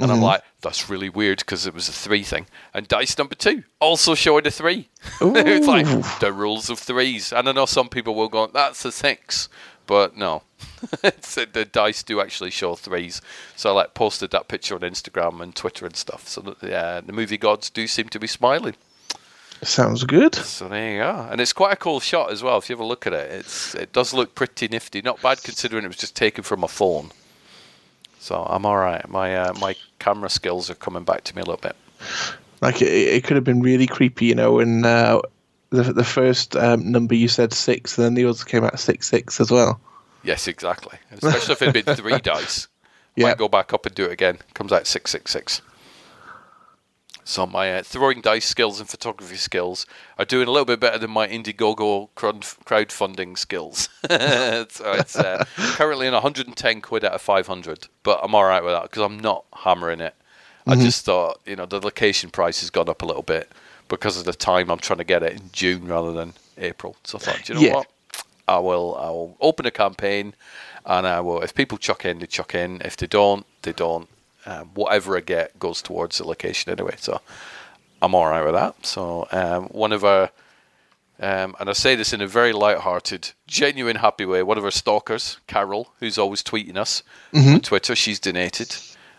[0.00, 0.22] And I'm Mhm.
[0.22, 2.46] like, that's really weird because it was a three thing.
[2.72, 4.88] And dice number two also showing a three.
[5.20, 5.86] it's like
[6.20, 7.32] the rules of threes.
[7.32, 9.48] And I know some people will go, that's a six.
[9.88, 10.42] But no,
[11.02, 13.22] it's, the dice do actually show threes.
[13.56, 16.28] So I like posted that picture on Instagram and Twitter and stuff.
[16.28, 18.74] So that, yeah, the movie gods do seem to be smiling.
[19.62, 20.34] Sounds good.
[20.34, 22.58] So there you go, and it's quite a cool shot as well.
[22.58, 25.00] If you ever look at it, it's it does look pretty nifty.
[25.02, 27.10] Not bad considering it was just taken from a phone.
[28.20, 29.08] So I'm all right.
[29.08, 31.74] My uh, my camera skills are coming back to me a little bit.
[32.60, 35.22] Like it, it could have been really creepy, you know, and uh,
[35.70, 39.08] the the first um, number you said six, and then the others came out six
[39.08, 39.80] six as well.
[40.22, 40.98] Yes, exactly.
[41.10, 42.68] Especially if it'd been three dice.
[43.16, 43.28] Yeah.
[43.28, 44.38] Might go back up and do it again.
[44.54, 45.62] Comes out six six six.
[47.24, 49.84] So my uh, throwing dice skills and photography skills
[50.18, 53.90] are doing a little bit better than my Indiegogo crowdfunding skills.
[54.08, 58.72] so it's uh, currently in 110 quid out of 500, but I'm all right with
[58.72, 60.14] that because I'm not hammering it.
[60.66, 60.82] I Mhm.
[60.82, 63.52] just thought, you know, the location price has gone up a little bit
[63.88, 66.96] because of the time I'm trying to get it in June rather than April.
[67.04, 67.74] So I thought, do you know Yeah.
[67.74, 67.86] what?
[68.46, 70.34] I will I will open a campaign
[70.86, 72.80] and I will if people chuck in, they chuck in.
[72.84, 74.08] If they don't, they don't.
[74.46, 76.94] Um, whatever I get goes towards the location anyway.
[76.98, 77.20] So
[78.00, 78.86] I'm all right with that.
[78.86, 80.30] So um, one of our
[81.20, 84.42] um, and I say this in a very light-hearted, genuine, happy way.
[84.44, 87.02] One of our stalkers, Carol, who's always tweeting us
[87.34, 87.54] Mhm.
[87.54, 88.76] on Twitter, she's donated.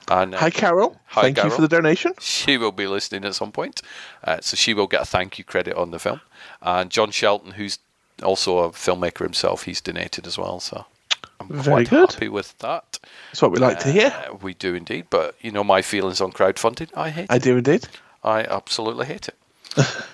[0.09, 0.99] And, uh, Hi, Carol.
[1.07, 2.13] Hi, Thank you for the donation.
[2.19, 3.81] She will be listening at some point,
[4.23, 6.21] uh, so she will get a thank you credit on the film.
[6.61, 7.79] And John Shelton, who's
[8.23, 10.59] also a filmmaker himself, he's donated as well.
[10.59, 10.85] So
[11.39, 12.11] I'm Very quite good.
[12.13, 12.99] happy with that.
[13.31, 14.13] That's what we like to hear.
[14.29, 16.89] Uh, we do indeed, but you know my feelings on crowdfunding.
[16.95, 17.43] I hate I it.
[17.43, 17.87] do indeed.
[18.23, 19.35] I absolutely hate it.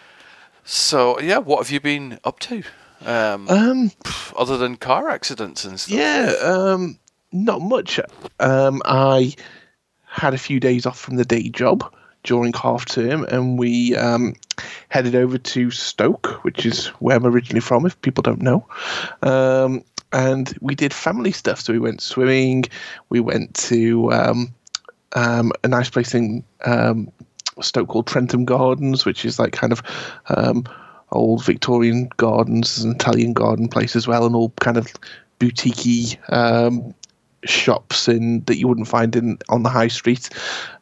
[0.63, 2.63] so yeah, what have you been up to?
[3.05, 3.91] Um, Um,
[4.37, 5.95] other than car accidents and stuff.
[5.97, 6.99] Yeah, um,
[7.31, 7.99] not much.
[8.39, 9.35] Um, I
[10.15, 14.33] had a few days off from the day job during half term, and we um,
[14.87, 17.85] headed over to Stoke, which is where I'm originally from.
[17.85, 18.65] If people don't know,
[19.21, 21.59] um, and we did family stuff.
[21.59, 22.63] So we went swimming.
[23.09, 24.53] We went to um,
[25.17, 27.11] um, a nice place in um,
[27.59, 29.83] Stoke called Trentham Gardens, which is like kind of
[30.29, 30.63] um,
[31.11, 34.87] old Victorian gardens, an Italian garden place as well, and all kind of
[35.41, 36.17] boutiquey
[37.45, 40.29] shops in that you wouldn't find in on the high street.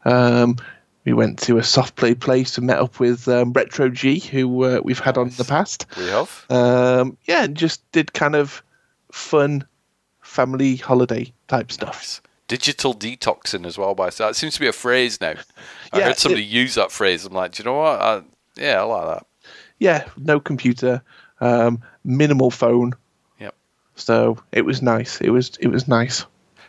[0.05, 0.57] Um,
[1.05, 4.63] we went to a soft play place and met up with um, Retro G, who
[4.63, 5.85] uh, we've had on in the past.
[5.97, 6.45] We have.
[6.49, 8.63] Um, yeah, and just did kind of
[9.11, 9.65] fun
[10.21, 12.21] family holiday type stuff.
[12.47, 15.33] Digital detoxing as well, by so that seems to be a phrase now.
[15.91, 17.25] I Yeah, heard somebody it- use that phrase.
[17.25, 18.01] I'm like, do you know what?
[18.01, 18.21] I,
[18.55, 19.25] yeah, I like that.
[19.79, 21.01] Yeah, no computer,
[21.41, 22.93] um, minimal phone.
[23.39, 23.55] Yep.
[23.95, 25.19] So it was nice.
[25.19, 26.25] It was it was nice.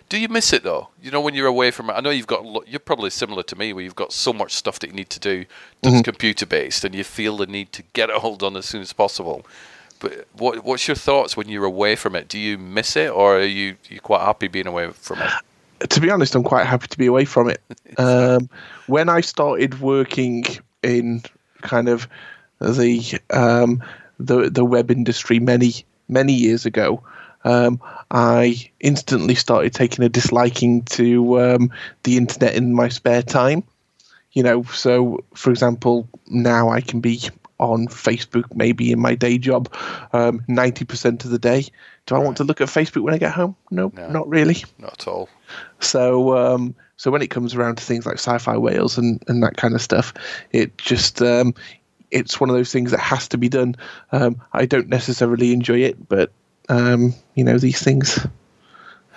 [0.09, 0.89] Do you miss it though?
[1.03, 2.45] You know, when you're away from it, I know you've got.
[2.69, 5.21] You're probably similar to me, where you've got so much stuff that you need to
[5.21, 5.45] do
[5.83, 6.05] that's Mhm.
[6.05, 8.93] computer based, and you feel the need to get it all done as soon as
[8.93, 9.45] possible.
[10.01, 12.29] But what what's your thoughts when you're away from it?
[12.29, 15.33] Do you miss it, or are you you quite happy being away from it?
[15.91, 17.61] To be honest, I'm quite happy to be away from it.
[17.99, 18.49] Um,
[18.87, 20.45] when I started working
[20.83, 21.23] in
[21.63, 22.09] kind of
[22.61, 23.83] the um,
[24.21, 27.03] the the web industry many many years ago,
[27.45, 27.81] um,
[28.11, 33.65] I instantly started taking a disliking to um, the internet in my spare time.
[34.33, 37.21] You know, so for example, now I can be
[37.59, 39.73] on Facebook maybe in my day job
[40.13, 41.67] um, ninety percent of the day.
[42.07, 43.57] Do I want to look at Facebook when I get home?
[43.71, 44.11] Nope, No.
[44.11, 44.63] not really.
[44.79, 45.29] Not at all.
[45.81, 49.57] So, um, so when it comes around to things like sci-fi Wales and, and that
[49.57, 50.13] kind of stuff,
[50.53, 51.55] it just um,
[52.11, 53.77] it's one of those things that has to be done.
[54.13, 56.31] Um, I don't necessarily enjoy it, but
[56.69, 58.27] um, you know these things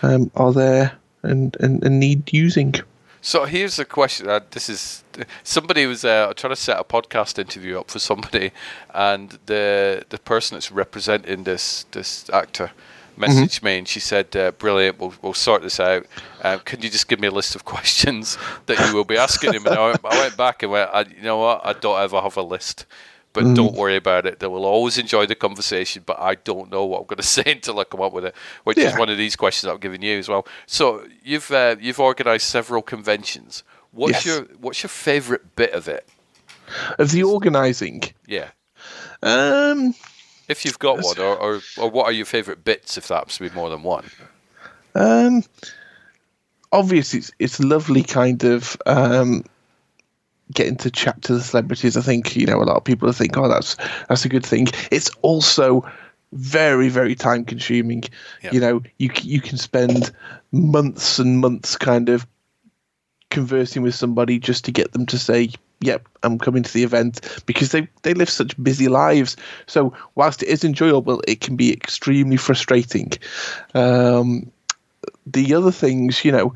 [0.02, 2.76] um, are there and, and, and need using.
[3.22, 4.30] So here's a question.
[4.30, 5.04] Uh, this is
[5.44, 8.52] somebody was uh, trying to set a podcast interview up for somebody,
[8.94, 12.72] and the the person that's representing this this actor
[13.18, 16.06] messaged me, and she said, uh, "Brilliant, we'll we'll sort this out.
[16.44, 19.54] Um, can you just give me a list of questions that you will be asking
[19.54, 21.66] him?" And I went, I went back and went, I, "You know what?
[21.66, 22.86] I don't ever have a list."
[23.38, 23.56] But Mm.
[23.56, 24.40] don't worry about it.
[24.40, 26.04] They will always enjoy the conversation.
[26.06, 28.36] But I don't know what I'm going to say until I come up with it,
[28.64, 30.48] which is one of these questions I'm giving you as well.
[30.66, 33.64] So you've uh, you've organised several conventions.
[33.92, 34.26] What's Yes.
[34.26, 36.08] your what's your favourite bit of it?
[37.00, 38.50] Of the organising, Yeah,
[39.24, 39.94] um,
[40.50, 42.98] if you've got one, or, or or what are your favourite bits?
[42.98, 44.06] If that happens to be more than one.
[44.96, 45.44] Um,
[46.72, 49.44] obviously, it's, it's lovely kind of um,
[50.54, 51.98] getting to chat to the celebrities.
[51.98, 53.76] I think you know a lot of people think, oh, that's
[54.10, 54.68] that's a good thing.
[54.92, 55.90] It's also
[56.34, 58.04] very very time consuming.
[58.52, 60.12] You know, you you can spend
[60.52, 62.26] months and months kind of
[63.30, 65.50] conversing with somebody just to get them to say
[65.82, 70.42] yep i'm coming to the event because they they live such busy lives so whilst
[70.44, 73.12] it is enjoyable it can be extremely frustrating
[73.74, 74.50] um
[75.26, 76.56] the other things you know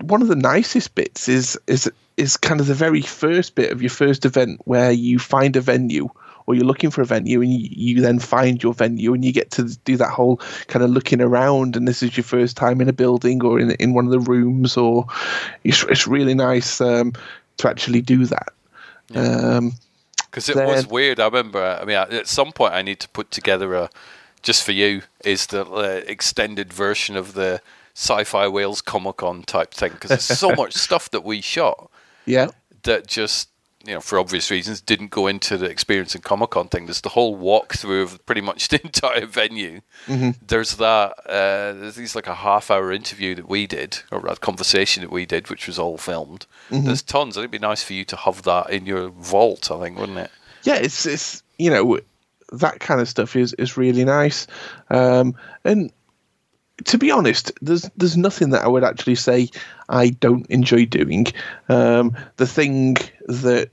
[0.00, 3.82] one of the nicest bits is is is kind of the very first bit of
[3.82, 6.08] your first event where you find a venue
[6.46, 9.32] or you're looking for a venue and you, you then find your venue and you
[9.32, 10.36] get to do that whole
[10.68, 13.70] kind of looking around and this is your first time in a building or in
[13.72, 15.06] in one of the rooms or
[15.64, 17.12] it's, it's really nice um,
[17.56, 18.52] to actually do that
[19.14, 19.72] um,
[20.30, 21.20] Because it then- was weird.
[21.20, 21.78] I remember.
[21.80, 23.90] I mean, at some point, I need to put together a
[24.42, 27.60] just for you is the uh, extended version of the
[27.94, 31.90] Sci-Fi Wales Comic Con type thing because there's so much stuff that we shot
[32.26, 32.48] yeah
[32.84, 33.48] that just
[33.86, 36.86] you know for obvious reasons didn't go into the experience and Comic Con thing.
[36.86, 39.80] There's the whole walkthrough of pretty much the entire venue.
[40.06, 40.36] Mhm.
[40.46, 41.12] There's that.
[41.26, 45.10] Uh, there's these like a half hour interview that we did or that conversation that
[45.12, 46.46] we did, which was all filmed.
[46.70, 46.84] Mhm.
[46.86, 47.36] There's tons.
[47.36, 49.70] It'd be nice for you to have that in your vault.
[49.70, 50.30] I think, wouldn't it?
[50.62, 52.00] yeah, it's it's you know
[52.52, 54.46] that kind of stuff is is really nice,
[54.90, 55.34] um,
[55.64, 55.92] and
[56.84, 59.48] to be honest, there's there's nothing that I would actually say
[59.88, 61.26] I don't enjoy doing.
[61.68, 63.70] Um, the thing that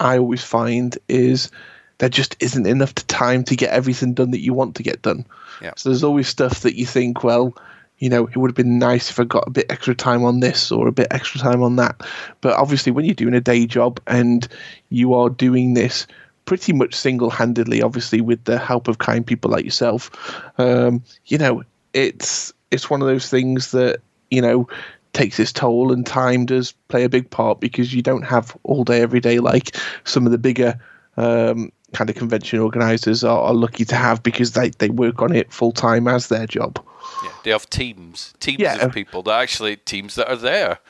[0.00, 1.50] I always find is
[1.98, 5.26] there just isn't enough time to get everything done that you want to get done.
[5.62, 5.72] Yeah.
[5.76, 7.56] So there's always stuff that you think, well,
[7.98, 10.40] you know, it would have been nice if I got a bit extra time on
[10.40, 12.02] this or a bit extra time on that.
[12.42, 14.46] But obviously, when you're doing a day job and
[14.90, 16.06] you are doing this
[16.44, 20.10] pretty much single handedly, obviously, with the help of kind people like yourself,
[20.58, 21.62] um, you know,
[21.96, 24.68] it's it's one of those things that, you know,
[25.12, 28.84] takes its toll and time does play a big part because you don't have all
[28.84, 30.78] day every day like some of the bigger
[31.16, 35.34] um, kind of convention organizers are, are lucky to have because they, they work on
[35.34, 36.84] it full time as their job.
[37.24, 38.84] Yeah, they have teams, teams Yeah.
[38.84, 40.78] of people that actually teams that are there.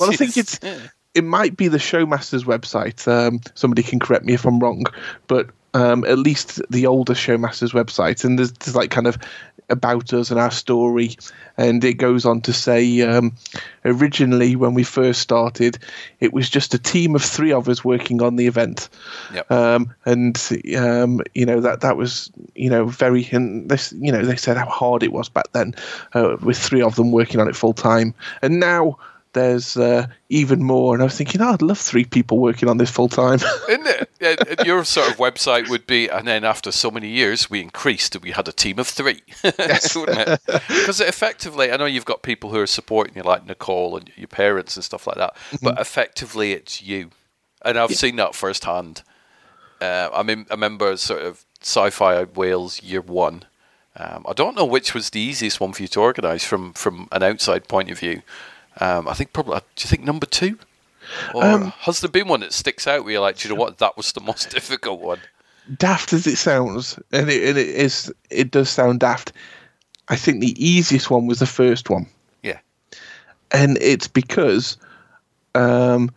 [0.00, 0.58] Well, I think it's
[1.14, 3.06] it might be the Showmasters website.
[3.08, 4.84] Um, somebody can correct me if I'm wrong,
[5.26, 9.18] but um, at least the older Showmasters website, and there's, there's like kind of
[9.68, 11.16] about us and our story,
[11.56, 13.34] and it goes on to say um,
[13.84, 15.78] originally when we first started,
[16.20, 18.88] it was just a team of three of us working on the event,
[19.32, 19.50] Yep.
[19.50, 20.36] um, and
[20.76, 24.56] um, you know that that was you know very and this you know they said
[24.56, 25.74] how hard it was back then
[26.14, 28.98] uh, with three of them working on it full time, and now
[29.32, 30.94] there's uh, even more.
[30.94, 33.38] And I was thinking, oh, I'd love three people working on this full time.
[33.68, 34.10] Isn't it?
[34.20, 38.14] Yeah, your sort of website would be, and then after so many years, we increased.
[38.14, 39.58] and We had a team of three, wouldn't
[40.18, 40.40] it?
[40.68, 44.28] Because effectively, I know you've got people who are supporting you, like Nicole and your
[44.28, 45.36] parents and stuff like that.
[45.62, 47.10] But effectively, it's you,
[47.64, 49.02] and I've seen that firsthand.
[49.80, 53.44] Uh, I mean, I remember sort of Sci-Fi Wales Year One.
[53.96, 57.08] Um, I don't know which was the easiest one for you to organise from from
[57.12, 58.22] an outside point of view.
[58.80, 59.58] Um, I think probably.
[59.58, 60.58] Do you think number two?
[61.34, 63.60] Or Um, has there been one that sticks out where you're like, do you know
[63.60, 65.20] what, that was the most difficult one?
[65.76, 69.32] daft as it sounds, and it, and it is, it does sound daft.
[70.08, 72.06] I think the easiest one was the first one.
[72.42, 72.58] Yeah.
[73.50, 74.78] And it's because
[75.54, 76.10] um,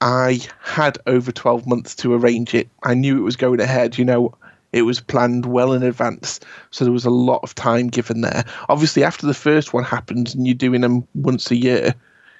[0.00, 2.68] I had over 12 months to arrange it.
[2.82, 3.96] I knew it was going ahead.
[3.98, 4.34] You know,
[4.72, 6.40] it was planned well in advance.
[6.70, 8.44] So there was a lot of time given there.
[8.68, 11.94] Obviously, after the first one happens and you're doing them once a year,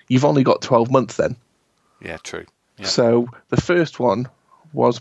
[0.08, 1.36] you've only got 12 months then.
[2.00, 2.46] Yeah, true.
[2.78, 2.86] Yeah.
[2.86, 4.28] So the first one
[4.72, 5.00] was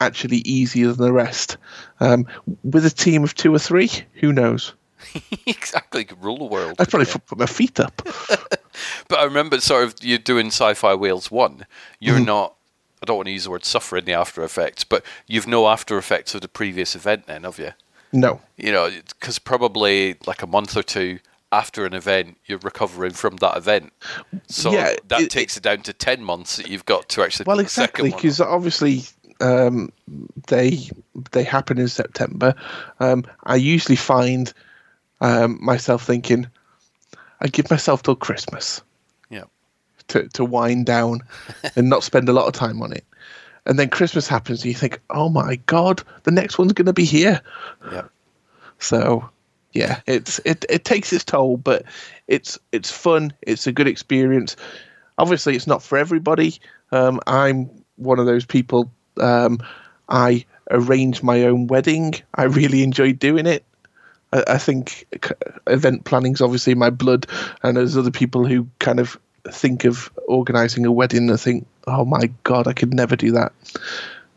[0.00, 1.56] actually easier than the rest.
[2.00, 2.26] Um,
[2.64, 4.72] with a team of two or three, who knows?
[5.46, 6.76] exactly, could rule the world.
[6.78, 8.02] I'd probably put my feet up.
[9.08, 11.66] but I remember sort of you're doing Sci-Fi Wales one.
[12.00, 12.26] You're Mhm.
[12.26, 12.54] not.
[13.02, 15.66] I don't want to use the word suffer in the after effects, but you've no
[15.68, 17.72] after effects of the previous event, then, have you?
[18.12, 18.40] No.
[18.56, 21.18] You know, because probably like a month or two
[21.50, 23.92] after an event, you're recovering from that event.
[24.48, 27.44] So Yeah, that it- takes it down to ten months that you've got to actually.
[27.46, 29.02] Well, do the second exactly, because obviously
[29.40, 29.90] um,
[30.46, 30.88] they
[31.32, 32.54] they happen in September.
[33.00, 34.52] Um, I usually find
[35.20, 36.46] um, myself thinking,
[37.40, 38.80] I give myself till Christmas.
[40.12, 41.20] To to wind down
[41.76, 43.04] and not spend a lot of time on it.
[43.64, 46.92] And then Christmas happens, and you think, "Oh my God, the next one's going to
[46.92, 47.40] be here."
[47.92, 48.04] Yeah.
[48.78, 49.28] So,
[49.72, 51.84] yeah, it's it it takes its toll, but
[52.26, 53.32] it's it's fun.
[53.42, 54.56] It's a good experience.
[55.18, 56.58] Obviously, it's not for everybody.
[56.90, 58.90] Um, I'm one of those people.
[59.20, 59.60] Um,
[60.08, 62.14] I arranged my own wedding.
[62.34, 63.64] I really enjoyed doing it.
[64.32, 65.06] I, I think
[65.68, 67.26] event planning's obviously my blood,
[67.62, 69.18] and there's other people who kind of
[69.50, 73.52] think of organising a wedding and think, "Oh my god, I could never do that."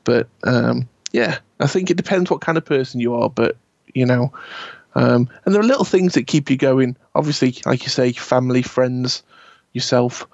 [0.03, 3.29] But um, yeah, I think it depends what kind of person you are.
[3.29, 3.57] But
[3.93, 4.33] you know,
[4.95, 6.95] um, and there are little things that keep you going.
[7.13, 9.23] Obviously, like you say, family, friends,
[9.73, 10.27] yourself.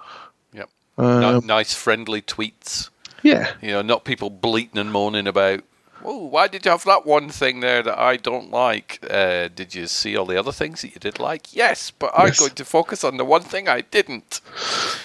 [0.53, 0.69] Yep.
[0.97, 2.89] Um, Ni- nice friendly tweets.
[3.23, 3.51] Yeah.
[3.61, 5.63] You know, not people bleating and moaning about.
[6.03, 8.99] Oh, why did you have that one thing there that I don't like?
[9.09, 11.55] Uh, did you see all the other things that you did like?
[11.55, 14.41] Yes, but I'm going to focus on the one thing I didn't.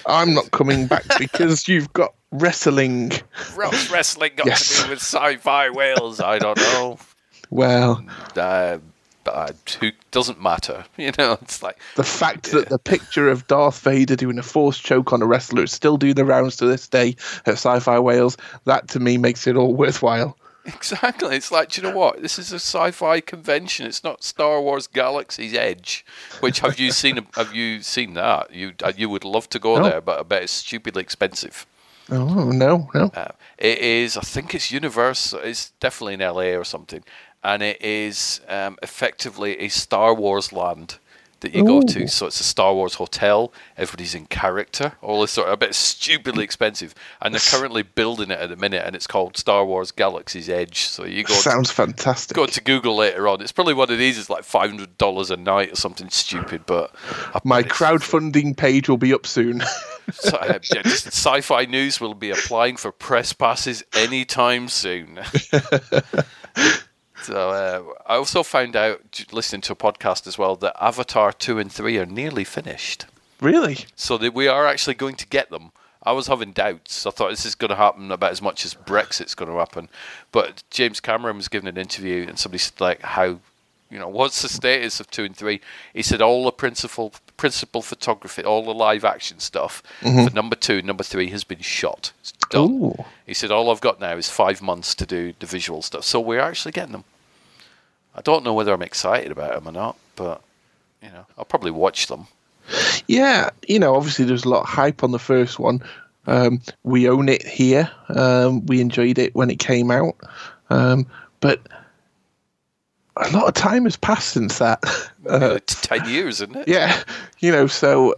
[0.05, 3.11] I'm not coming back because you've got wrestling.
[3.55, 4.77] What's wrestling got Yes.
[4.77, 6.19] to do with sci-fi Wales?
[6.19, 6.97] I don't know.
[7.49, 8.03] Well,
[8.35, 8.79] Uh,
[9.25, 10.85] uh, who doesn't matter?
[10.97, 14.77] You know, it's like the fact that the picture of Darth Vader doing a force
[14.79, 18.37] choke on a wrestler is still doing the rounds to this day at Sci-Fi Wales.
[18.65, 20.36] That to me makes it all worthwhile.
[20.67, 21.35] Exactly.
[21.35, 22.21] It's like, do you know what?
[22.21, 23.87] This is a sci-fi convention.
[23.87, 26.05] It's not Star Wars Galaxy's Edge.
[26.41, 27.25] Which have you seen?
[27.35, 28.53] Have you seen that?
[28.53, 29.89] You uh, you would love to go No.
[29.89, 31.65] there, but I bet it's stupidly expensive.
[32.11, 33.11] Oh no, no.
[33.15, 34.17] Uh, it is.
[34.17, 35.39] I think it's Universal.
[35.39, 37.03] It's definitely in LA or something,
[37.43, 40.99] and it is um, effectively a Star Wars land
[41.41, 42.07] that you go to.
[42.07, 43.53] So it's a Star Wars hotel.
[43.77, 44.93] Everybody's in character.
[45.01, 45.47] All this sort.
[45.47, 49.07] Of, a bit stupidly expensive, and they're currently building it at the minute, and it's
[49.07, 50.81] called Star Wars Galaxy's Edge.
[50.81, 51.33] So you go.
[51.33, 52.35] Sounds fantastic.
[52.35, 53.41] Go to Google later on.
[53.41, 54.17] It's probably one of these.
[54.17, 56.65] It's like five hundred dollars a night or something stupid.
[56.65, 56.95] But
[57.43, 59.61] My crowdfunding page will be up soon.
[60.11, 65.19] so, uh, yeah, Sci-Fi News will be applying for press passes anytime soon.
[67.27, 71.59] So uh, I also found out, listening to a podcast as well, that Avatar two
[71.59, 73.05] and three are nearly finished.
[73.41, 73.85] really?
[73.95, 75.71] So that we are actually going to get them.
[76.03, 77.05] I was having doubts.
[77.05, 79.89] I thought this is going to happen about as much as Brexit's going to happen.
[80.31, 83.39] But James Cameron was giving an interview, and somebody said like, "How,
[83.91, 85.59] you know, what's the status of two and three?
[85.93, 90.27] He said all the principal principal photography, all the live action stuff Mhm.
[90.29, 92.11] for number two, number three has been shot.
[92.21, 92.61] It's done.
[92.71, 93.05] Ooh.
[93.27, 96.03] He said all I've got now is five months to do the visual stuff.
[96.05, 97.03] So we're actually getting them.
[98.17, 100.41] I don't know whether I'm excited about them or not, but
[101.01, 102.27] you know, I'll probably watch them.
[103.07, 105.81] Yeah, you know, obviously there's a lot of hype on the first one.
[106.25, 107.89] Um, we own it here.
[108.09, 110.15] Um, we enjoyed it when it came out,
[110.69, 111.05] um,
[111.39, 111.61] but
[113.15, 114.83] a lot of time has passed since that.
[115.27, 116.69] Uh, ten years, isn't it?
[116.69, 117.03] yeah,
[117.39, 118.15] you know, so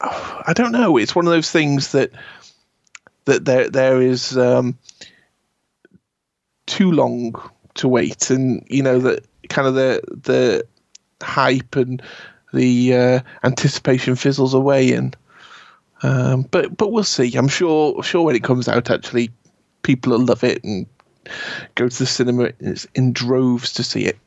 [0.00, 0.96] I don't know.
[0.98, 2.12] It's one of those things that
[3.24, 4.78] that there there is um,
[6.66, 7.34] too long
[7.76, 10.66] to wait, and you know that kind of the the
[11.24, 12.02] hype and
[12.52, 15.16] the uh, anticipation fizzles away, and
[16.02, 17.34] um, but but we'll see.
[17.36, 19.30] I'm sure sure when it comes out, actually,
[19.82, 20.86] people will love it and
[21.74, 24.18] go to the cinema in in droves to see it.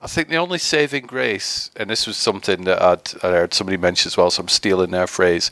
[0.00, 3.78] I think the only saving grace, and this was something that I'd, I heard somebody
[3.78, 5.50] mention as well, so I'm stealing their phrase.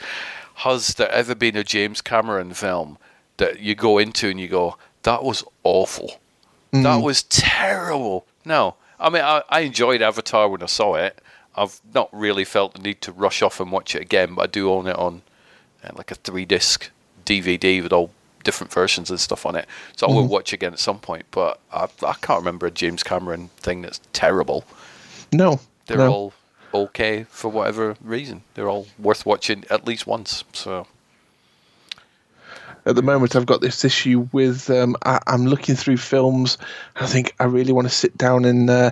[0.57, 2.99] Has there ever been a James Cameron film
[3.39, 6.21] that you go into and you go, that was awful?
[6.73, 7.03] That Mm.
[7.03, 8.27] was terrible.
[8.45, 8.77] No.
[8.99, 11.19] I mean, I, I enjoyed Avatar when I saw it.
[11.55, 14.47] I've not really felt the need to rush off and watch it again, but I
[14.47, 15.23] do own it on
[15.85, 16.91] uh, like a three disc
[17.27, 18.11] DVD with all
[18.43, 19.67] different versions and stuff on it.
[19.97, 20.29] So I will Mhm.
[20.31, 21.27] watch again at some point.
[21.31, 24.65] But I, I can't remember a James Cameron thing that's terrible.
[25.31, 26.11] No, They're no.
[26.13, 26.33] all
[26.73, 28.45] okay for whatever reason.
[28.55, 30.43] They're all worth watching at least once.
[30.55, 30.87] So
[32.87, 36.59] at the moment I've got this issue with um, I, I'm looking through films.
[36.97, 38.91] I think I really want to sit down and uh,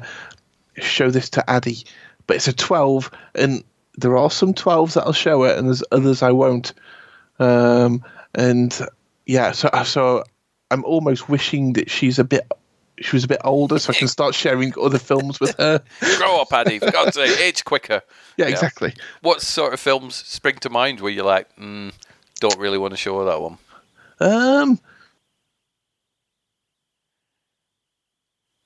[0.77, 1.85] show this to Addy,
[2.27, 3.65] but it's a 12, and
[3.97, 6.73] there are some 12s that I'll show it, and there's others I won't.
[7.39, 8.79] Um, and
[9.27, 10.25] yeah, so so
[10.71, 12.47] I'm almost wishing that she's a bit.
[13.01, 15.83] She was a bit older, so I can start sharing other films with her.
[16.19, 16.79] grow up, Addy.
[16.79, 18.03] For God's sake, age quicker.
[18.37, 18.95] Yeah, exactly.
[19.23, 21.93] What sort of films spring to mind where you're like, mm,
[22.41, 23.57] don't really want to show her that one?
[24.21, 24.79] Um,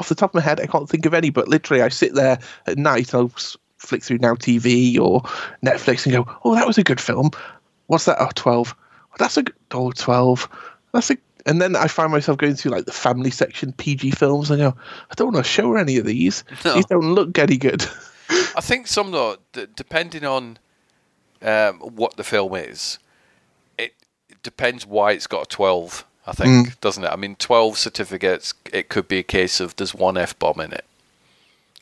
[0.00, 1.30] off the top of my head, I can't think of any.
[1.30, 3.14] But literally, I sit there at night.
[3.14, 3.32] I'll
[3.78, 5.20] flick through Now TV or
[5.64, 7.30] Netflix and go, "Oh, that was a good film.
[7.86, 8.16] What's that?
[8.18, 8.74] Oh, 12.
[8.78, 9.54] Oh, that's a good.
[9.72, 10.48] Oh, 12.
[10.92, 14.50] That's a." And then I find myself going through like the family section, PG films.
[14.50, 14.76] And I go,
[15.10, 16.42] I don't want to show her any of these.
[16.64, 16.74] No.
[16.74, 17.82] These don't look any good.
[18.56, 20.58] I think some though, d- depending on
[21.42, 22.98] um, what the film is,
[24.44, 26.04] depends why it's got a twelve.
[26.26, 26.80] I think, Mm.
[26.80, 27.08] doesn't it?
[27.08, 28.54] I mean, twelve certificates.
[28.72, 30.84] It could be a case of there's one f bomb in it,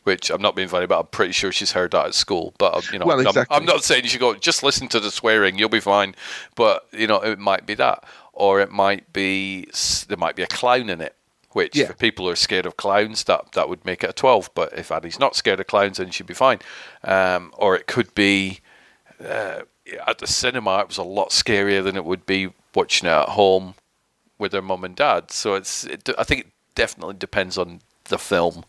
[0.05, 2.53] which I'm not being funny, but I'm pretty sure she's heard that at school.
[2.59, 4.99] But uh, you know, Well, I'm- I'm, not saying you should go just listen to
[5.01, 6.15] the swearing, you'll be fine.
[6.57, 8.03] But you know, it might be that,
[8.33, 9.69] or it might be
[10.09, 11.15] there might be a clown in it.
[11.53, 11.87] Which Yeah.
[11.89, 14.51] for people who are scared of clowns, that that would make it a twelve.
[14.55, 16.61] But if Annie's not scared of clowns, then she'd be fine.
[17.05, 18.61] Um, or it could be
[19.25, 19.61] uh,
[20.07, 20.81] at the cinema.
[20.81, 23.75] It was a lot scarier than it would be watching it at home
[24.39, 25.31] with their mum and dad.
[25.31, 28.65] So it's it, I think it definitely depends on the film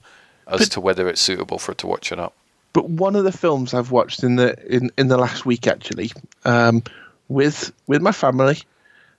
[0.48, 2.34] as But- to whether it's suitable for it to watch or not.
[2.74, 6.12] But one of the films I've watched in the in, in the last week actually,
[6.44, 6.82] um,
[7.28, 8.58] with with my family,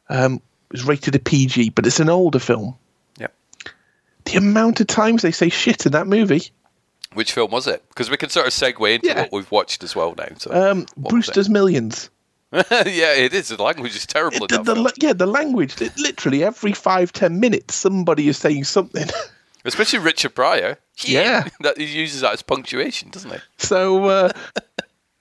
[0.09, 0.41] um,
[0.73, 2.75] was rated a PG, but it's an older film.
[3.19, 3.33] Yep.
[4.25, 6.51] The amount of times they say shit in that movie.
[7.15, 7.83] Which film was it?
[7.89, 9.23] Because we can sort of segue into Yeah.
[9.23, 10.29] what we've watched as well now.
[10.39, 10.51] So.
[10.53, 12.11] Um, Brewster's Millions.
[12.53, 13.49] yeah, it is.
[13.49, 15.81] The language is terrible in The, the, yeah, the language.
[15.81, 19.07] li- Literally every five ten minutes, somebody is saying something.
[19.65, 20.79] Especially Richard Pryor.
[20.99, 21.49] Yeah.
[21.61, 23.39] that he uses that as punctuation, doesn't he?
[23.57, 24.33] So, uh,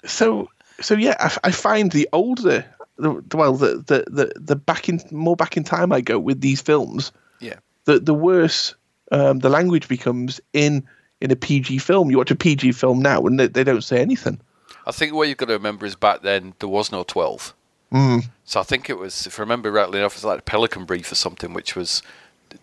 [0.06, 0.50] so,
[0.82, 2.66] so yeah, I, I find the older,
[2.98, 6.42] the, well, the, the the the back in more back in time I go with
[6.42, 7.56] these films, Yeah.
[7.86, 8.76] the the worse
[9.12, 10.86] um, the language becomes in
[11.24, 12.12] in a PG film.
[12.12, 14.40] You watch a PG film now, and they, they don't say anything.
[14.86, 17.54] I think what you've got to remember is back then there was no 12.
[17.94, 18.26] Mm.
[18.44, 21.12] So I think it was, if I remember rightly enough, it's like a Pelican Brief
[21.12, 22.04] or something, which was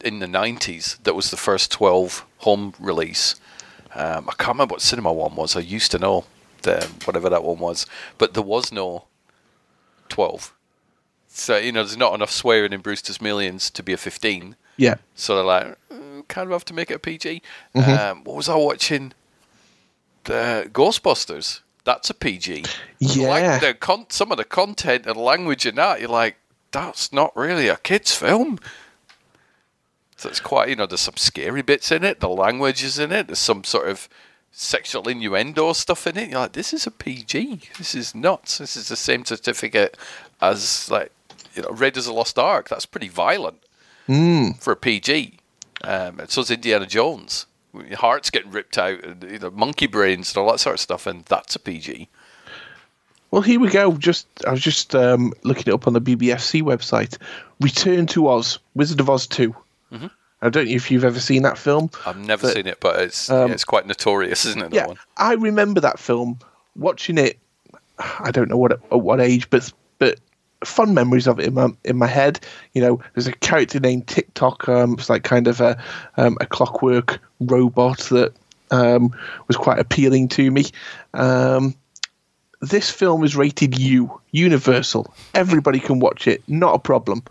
[0.04, 1.02] in the 90s.
[1.04, 3.36] That was the first 12 home release.
[3.94, 5.56] Um, I can't remember what Cinema One was.
[5.56, 6.26] I used to know
[6.62, 7.86] the, whatever that one was,
[8.18, 9.06] but there was no
[10.10, 10.52] 12.
[11.28, 14.56] So you know, there's not enough swearing in Brewster's Millions to be a 15.
[14.76, 14.96] Yeah.
[15.14, 15.99] So they're like, "Mm,
[16.30, 17.42] kind of have to make it a PG.
[17.74, 17.98] Mhm.
[17.98, 19.12] Um, what was I watching?
[20.24, 21.60] The Ghostbusters.
[21.84, 22.64] That's a PG.
[22.98, 23.28] Yeah.
[23.28, 26.36] Like the con- some of the content and language in that, you're like,
[26.72, 28.58] that's not really a kids' film.
[30.16, 32.20] So it's quite, you know, there's some scary bits in it.
[32.20, 33.26] The language is in it.
[33.28, 34.08] There's some sort of
[34.52, 36.28] sexual innuendo stuff in it.
[36.30, 37.60] You're like, this is a PG.
[37.78, 38.58] This is nuts.
[38.58, 39.96] This is the same certificate
[40.42, 41.10] as like,
[41.54, 42.68] you know, Raiders of the Lost Ark.
[42.68, 43.62] That's pretty violent
[44.08, 44.60] Mm.
[44.60, 45.38] for a PG.
[45.82, 47.46] Um, and so's Indiana Jones.
[47.74, 50.80] Your heart's getting ripped out, and you know, monkey brains and all that sort of
[50.80, 52.08] stuff, and that's a PG.
[53.30, 53.92] Well, here we go.
[53.92, 57.16] Just I was just um, looking it up on the BBFC website.
[57.60, 59.54] Return to Oz, Wizard of Oz 2
[59.92, 60.10] Mhm.
[60.42, 61.90] I don't know if you've ever seen that film.
[62.06, 64.70] I've never But, seen it, but it's um, yeah, it's quite notorious, isn't it?
[64.70, 64.98] That yeah, one.
[65.16, 66.38] I remember that film.
[66.76, 67.38] Watching it,
[67.98, 70.18] I don't know what at what age, but but
[70.64, 72.40] fun memories of it in my in my head.
[72.72, 74.68] You know, there's a character named Tik-Tok.
[74.68, 75.82] Um, it's like kind of a
[76.16, 78.32] um, a clockwork robot that
[78.70, 79.14] um,
[79.48, 80.66] was quite appealing to me.
[81.14, 81.74] Um,
[82.60, 85.12] this film is rated U, Universal.
[85.34, 87.22] Everybody can watch it, not a problem.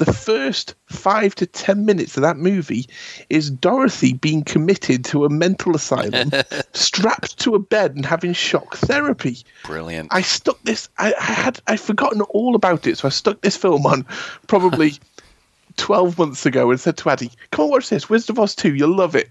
[0.00, 2.86] The first five to ten minutes of that movie
[3.28, 6.30] is Dorothy being committed to a mental asylum,
[6.72, 9.44] strapped to a bed and having shock therapy.
[9.64, 10.08] Brilliant.
[10.10, 10.88] I stuck this.
[10.96, 14.06] I, I had I'd forgotten all about it, so I stuck this film on
[14.46, 14.94] probably
[15.76, 18.74] twelve months ago and said to Addy, "Come on, watch this, Wizard of Oz two.
[18.74, 19.30] You'll love it."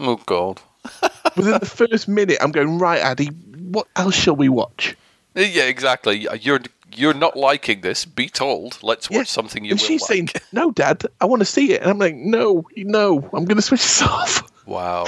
[0.00, 0.60] Oh God.
[1.36, 3.26] Within the first minute, I'm going right, Addy.
[3.26, 4.96] What else shall we watch?
[5.36, 6.26] Yeah, exactly.
[6.40, 6.58] You're
[6.94, 8.04] you're not liking this.
[8.04, 8.78] Be told.
[8.82, 10.08] Let's watch something you and will she's like.
[10.08, 13.56] saying, "No, Dad, I want to see it." And I'm like, "No, no, I'm going
[13.56, 15.06] to switch this off." Wow.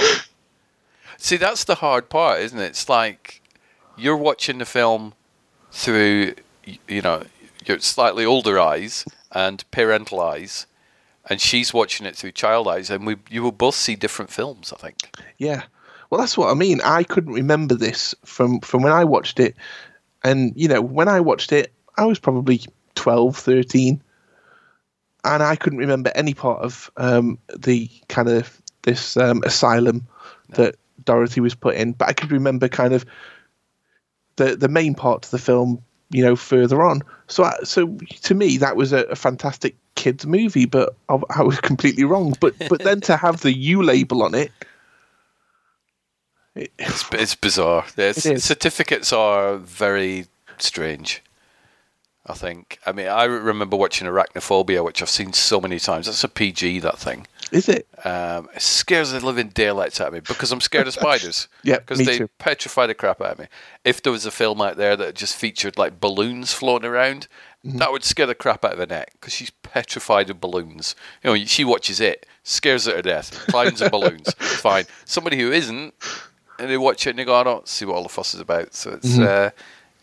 [1.17, 2.69] See, that's the hard part, isn't it?
[2.69, 3.41] It's like
[3.95, 5.13] you're watching the film
[5.71, 6.33] through,
[6.87, 7.23] you know,
[7.65, 10.65] your slightly older eyes, and Parental Eyes,
[11.29, 14.73] and she's watching it through Child Eyes, and we you will both see different films.
[14.73, 15.15] I think.
[15.37, 15.63] Yeah.
[16.09, 16.81] Well, that's what I mean.
[16.83, 19.55] I couldn't remember this from from when I watched it,
[20.23, 22.61] and you know, when I watched it, I was probably
[22.95, 24.01] 12, 13,
[25.23, 30.07] and I couldn't remember any part of um, the kind of this um, asylum
[30.49, 33.05] that Dorothy was put in, but I could remember kind of
[34.35, 37.01] the the main part of the film, you know, further on.
[37.27, 41.43] So, I, so to me, that was a, a fantastic kids movie, but I, I
[41.43, 42.35] was completely wrong.
[42.39, 44.51] But but then to have the U label on it.
[46.55, 47.85] It it's, it's bizarre.
[47.95, 50.27] The certificates are very
[50.57, 51.21] strange.
[52.27, 52.77] I think.
[52.85, 56.05] I mean, I remember watching Arachnophobia, which I've seen so many times.
[56.05, 57.25] That's a PG, that thing.
[57.51, 57.87] Is it?
[58.05, 61.47] Um, it scares the living daylights out of me because I'm scared of spiders.
[61.63, 62.27] yeah, because they too.
[62.37, 63.47] petrify the crap out of me.
[63.83, 67.27] If there was a film out there that just featured like balloons floating around,
[67.63, 67.77] Mm-hmm.
[67.77, 70.95] that would scare the crap out of Annette because she's petrified of balloons.
[71.23, 74.33] You know, she watches it, scares her to death, climbs in balloons.
[74.39, 74.85] Fine.
[75.05, 75.93] Somebody who isn't,
[76.61, 78.39] and they watch it and they go, I don't see what all the fuss is
[78.39, 78.73] about.
[78.73, 79.25] So it's, Mhm.
[79.27, 79.49] uh,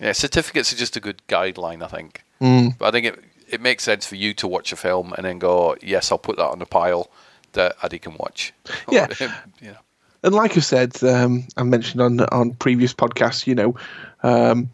[0.01, 2.23] yeah, certificates are just a good guideline, I think.
[2.41, 2.77] Mm.
[2.79, 5.39] But I think it it makes sense for you to watch a film and then
[5.39, 7.09] go, yes, I'll put that on the pile
[7.55, 8.53] that Addy can watch.
[8.91, 9.07] Yeah.
[9.63, 9.77] you know.
[10.23, 13.75] And like I said, um, I mentioned on on previous podcasts, you know,
[14.23, 14.69] um,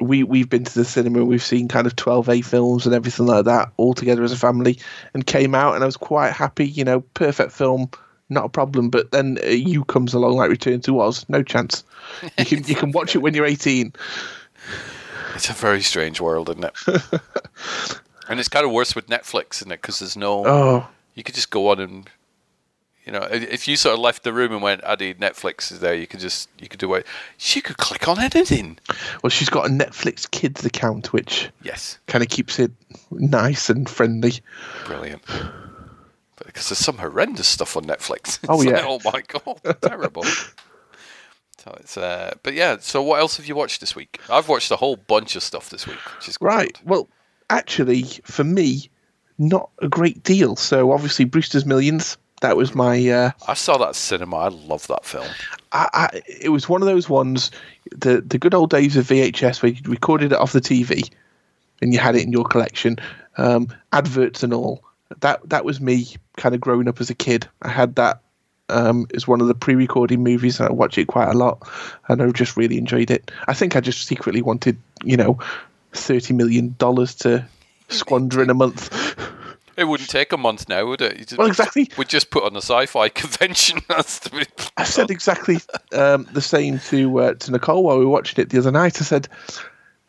[0.00, 3.26] we we've been to the cinema, we've seen kind of twelve A films and everything
[3.26, 4.78] like that all together as a family,
[5.14, 6.66] and came out, and I was quite happy.
[6.66, 7.88] You know, perfect film,
[8.32, 8.90] not a problem.
[8.90, 11.84] But then uh, you comes along like Return to Oz, no chance.
[12.38, 13.92] You can you can watch it when you're eighteen.
[15.34, 16.74] It's a very strange world, isn't it?
[18.28, 19.80] and it's kind of worse with Netflix, isn't it?
[19.80, 20.46] Because there's no.
[20.46, 20.86] Oh.
[21.14, 22.10] You could just go on and.
[23.04, 25.92] You know, if you sort of left the room and went, Addy, Netflix is there,
[25.92, 27.04] you could just, you could do it.
[27.36, 28.78] She could click on anything.
[29.24, 31.98] Well, she's got a Netflix Kids account, which Yes.
[32.06, 32.70] kind of keeps it
[33.10, 34.34] nice and friendly.
[34.86, 35.20] Brilliant.
[36.44, 38.38] Because there's some horrendous stuff on Netflix.
[38.42, 38.84] It's Oh, like, yeah.
[38.86, 40.24] oh my god, terrible.
[40.24, 42.76] so it's, uh, but yeah.
[42.80, 44.20] So what else have you watched this week?
[44.28, 46.78] I've watched a whole bunch of stuff this week, which is Right.
[46.84, 47.08] Well,
[47.50, 48.90] actually, for me,
[49.38, 50.56] not a great deal.
[50.56, 52.16] So obviously, Brewster's Millions.
[52.40, 53.08] That was my.
[53.08, 54.36] Uh, I saw that cinema.
[54.36, 55.28] I love that film.
[55.70, 57.52] I, I, it was one of those ones,
[57.92, 61.08] the the good old days of VHS where you recorded it off the TV,
[61.80, 62.96] and you had it in your collection,
[63.36, 64.82] um, adverts and all.
[65.20, 67.48] That that was me kind of growing up as a kid.
[67.62, 68.20] I had that
[68.68, 71.62] um, as one of the pre-recorded movies, and I watch it quite a lot,
[72.08, 73.30] and I've just really enjoyed it.
[73.48, 75.38] I think I just secretly wanted, you know,
[75.92, 77.44] thirty million dollars to
[77.88, 78.90] squander in a month.
[79.74, 81.16] It wouldn't take a month now, would it?
[81.16, 81.90] Just- Well, exactly.
[81.96, 83.78] We'd just put on a sci-fi convention.
[83.88, 85.60] That's the bit- I said exactly
[85.94, 89.00] um, the same to uh, to Nicole while we were watching it the other night.
[89.00, 89.28] I said,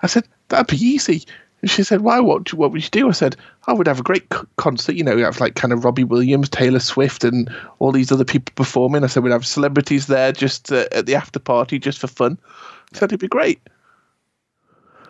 [0.02, 1.24] I said that'd be easy.
[1.64, 2.20] And she said, "Why?
[2.20, 2.54] What?
[2.54, 3.38] What would you do?" I said,
[3.68, 4.96] "I would have a great concert.
[4.96, 7.50] You know, have like kind of Robbie Williams, Taylor Swift, and
[7.80, 11.16] all these other people performing." I said, "We'd have celebrities there just uh, at the
[11.16, 12.38] after party, just for fun."
[12.94, 13.62] I said it'd be great.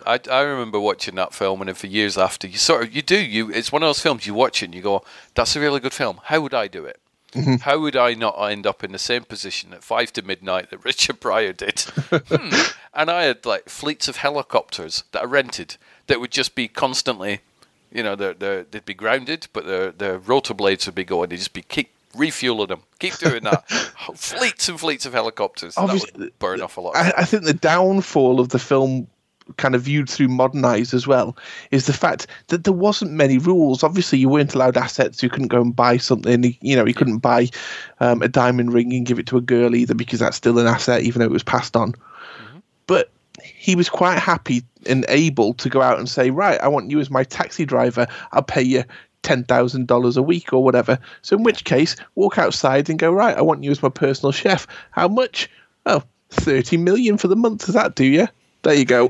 [0.05, 3.01] I, I remember watching that film, and then for years after, you sort of you
[3.01, 3.49] do you.
[3.49, 5.93] It's one of those films you watch it and you go, "That's a really good
[5.93, 6.19] film.
[6.25, 7.01] How would I do it?
[7.34, 7.61] Mhm.
[7.61, 10.84] How would I not end up in the same position at five to midnight that
[10.86, 11.79] Richard Pryor did?"
[12.09, 12.49] Hmm.
[12.93, 15.77] And I had like fleets of helicopters that I rented
[16.07, 17.39] that would just be constantly,
[17.91, 21.29] you know, they're, they're, they'd be grounded, but their their rotor blades would be going.
[21.29, 23.67] They'd just be keep refueling them, keep doing that.
[24.15, 25.73] fleets and fleets of helicopters.
[25.75, 26.95] That would burn off a lot.
[26.95, 29.07] I, I think the downfall of the film,
[29.57, 31.35] kind of viewed through modern eyes as well,
[31.71, 33.83] is the fact that there wasn't many rules.
[33.83, 35.21] Obviously, you weren't allowed assets.
[35.21, 36.57] You couldn't go and buy something.
[36.61, 37.49] You know, you couldn't buy
[37.99, 40.67] um, a diamond ring and give it to a girl either because that's still an
[40.67, 41.95] asset, even though it was passed on.
[42.87, 43.11] But
[43.43, 46.99] he was quite happy and able to go out and say, "Right, I want you
[46.99, 48.07] as my taxi driver.
[48.31, 48.83] I'll pay you."
[49.21, 50.99] Ten thousand dollars a week or whatever.
[51.21, 53.37] So in which case, walk outside and go right.
[53.37, 54.67] I want you as my personal chef.
[54.91, 55.49] How much?
[55.85, 57.65] Oh, 30 million for the month.
[57.65, 58.27] Does that do you?
[58.64, 59.09] There you go.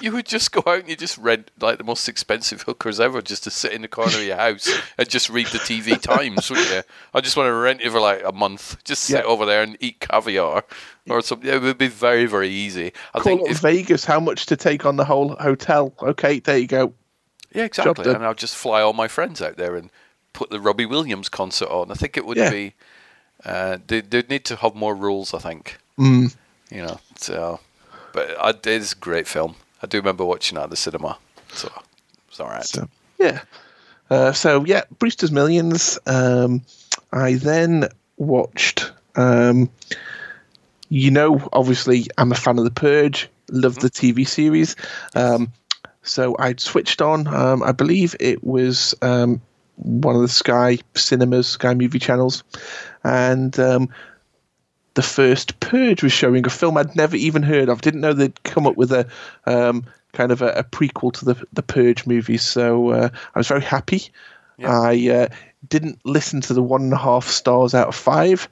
[0.00, 3.20] You would just go out and you just rent like the most expensive hookers ever
[3.20, 6.48] just to sit in the corner of your house and just read the TV Times,
[6.50, 6.82] wouldn't you?
[7.12, 8.82] I just want to rent you for like a month.
[8.84, 9.30] Just sit Yeah.
[9.30, 10.64] over there and eat caviar
[11.10, 11.48] or something.
[11.50, 12.92] It would be very, very easy.
[13.12, 14.04] I Call think if, Vegas.
[14.04, 15.92] How much to take on the whole hotel?
[16.00, 16.94] Okay, there you go.
[17.52, 18.08] yeah, exactly.
[18.08, 19.90] And I'll just fly all my friends out there and
[20.32, 21.90] put the Robbie Williams concert on.
[21.90, 22.50] I think it would Yeah.
[22.50, 22.74] be.
[23.44, 25.34] Uh, they they need to have more rules.
[25.34, 25.78] I think.
[25.98, 26.36] Mm.
[26.70, 27.00] You know.
[27.16, 27.58] So,
[28.12, 29.56] but I, it is a great film.
[29.82, 31.18] I do remember watching it at the cinema.
[31.52, 31.70] So
[32.28, 32.64] it's all right.
[32.64, 32.88] So,
[33.18, 33.42] yeah.
[34.10, 35.98] Uh, so yeah, Brewster's Millions.
[36.06, 36.62] Um,
[37.12, 38.92] I then watched.
[39.16, 39.70] Um,
[40.88, 43.28] you know, obviously, I'm a fan of The Purge.
[43.50, 44.76] Love the TV series.
[45.14, 45.52] Um,
[46.02, 47.26] So I'd switched on.
[47.28, 49.40] Um, I believe it was um,
[49.76, 52.42] one of the Sky cinemas, Sky movie channels,
[53.04, 53.88] and um,
[54.94, 57.80] the first Purge was showing a film I'd never even heard of.
[57.80, 59.06] Didn't know they'd come up with a
[59.46, 62.42] um, kind of a, a, prequel to the the Purge movies.
[62.42, 64.10] So uh, I was very happy.
[64.58, 64.80] Yeah.
[64.80, 65.28] I uh,
[65.68, 68.48] didn't listen to the one and a half stars out of five.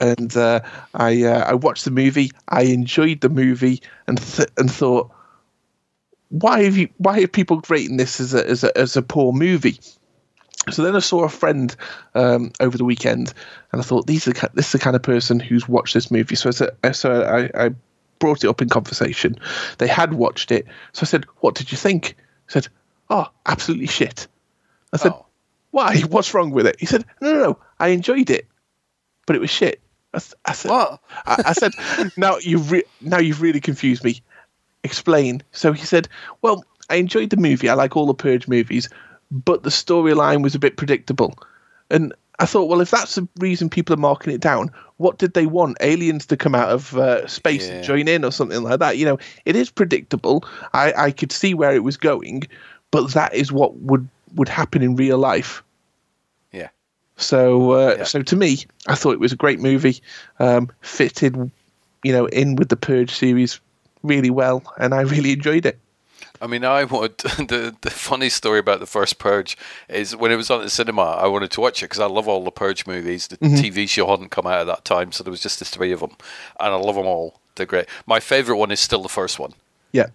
[0.00, 0.60] And uh,
[0.94, 2.32] I uh, I watched the movie.
[2.48, 5.10] I enjoyed the movie and th- and thought,
[6.28, 9.32] why have you why are people rating this as a as a as a poor
[9.32, 9.78] movie?
[10.70, 11.74] So then I saw a friend
[12.14, 13.32] um, over the weekend,
[13.72, 16.34] and I thought these are this is the kind of person who's watched this movie.
[16.34, 17.70] So I said, so I, I
[18.18, 19.36] brought it up in conversation.
[19.78, 22.16] They had watched it, so I said, "What did you think?"
[22.48, 22.68] I said,
[23.10, 24.26] "Oh, absolutely shit."
[24.92, 25.26] I said, oh.
[25.70, 26.00] "Why?
[26.08, 27.58] What's wrong with it?" He said, "No, no, no.
[27.78, 28.48] I enjoyed it,
[29.26, 29.80] but it was shit."
[30.14, 31.72] I, I said, "What?" I, I said,
[32.16, 34.20] "Now you've re- now you've really confused me.
[34.82, 36.08] Explain." So he said,
[36.42, 37.68] "Well, I enjoyed the movie.
[37.68, 38.88] I like all the Purge movies,
[39.30, 41.38] but the storyline was a bit predictable."
[41.90, 45.34] And I thought, well, if that's the reason people are marking it down, what did
[45.34, 45.78] they want?
[45.80, 47.74] Aliens to come out of uh, space yeah.
[47.74, 48.98] and join in or something like that?
[48.98, 50.44] You know, it is predictable.
[50.74, 52.42] I, I could see where it was going,
[52.90, 55.62] but that is what would, would happen in real life.
[56.52, 56.68] Yeah.
[57.16, 58.04] So, uh, yeah.
[58.04, 60.02] so to me, I thought it was a great movie,
[60.38, 61.50] um, fitted,
[62.02, 63.60] you know, in with the Purge series
[64.02, 65.78] really well, and I really enjoyed it.
[66.40, 67.16] I mean, I would.
[67.46, 69.56] The the funny story about the first Purge
[69.88, 72.06] is when it was on at the cinema, I wanted to watch it because I
[72.06, 73.28] love all the Purge movies.
[73.28, 73.54] The mm-hmm.
[73.54, 76.00] TV show hadn't come out at that time, so there was just the three of
[76.00, 76.16] them,
[76.58, 77.40] and I love them all.
[77.54, 77.86] They're great.
[78.06, 79.52] My favorite one is still the first one.
[79.92, 80.06] Yeah.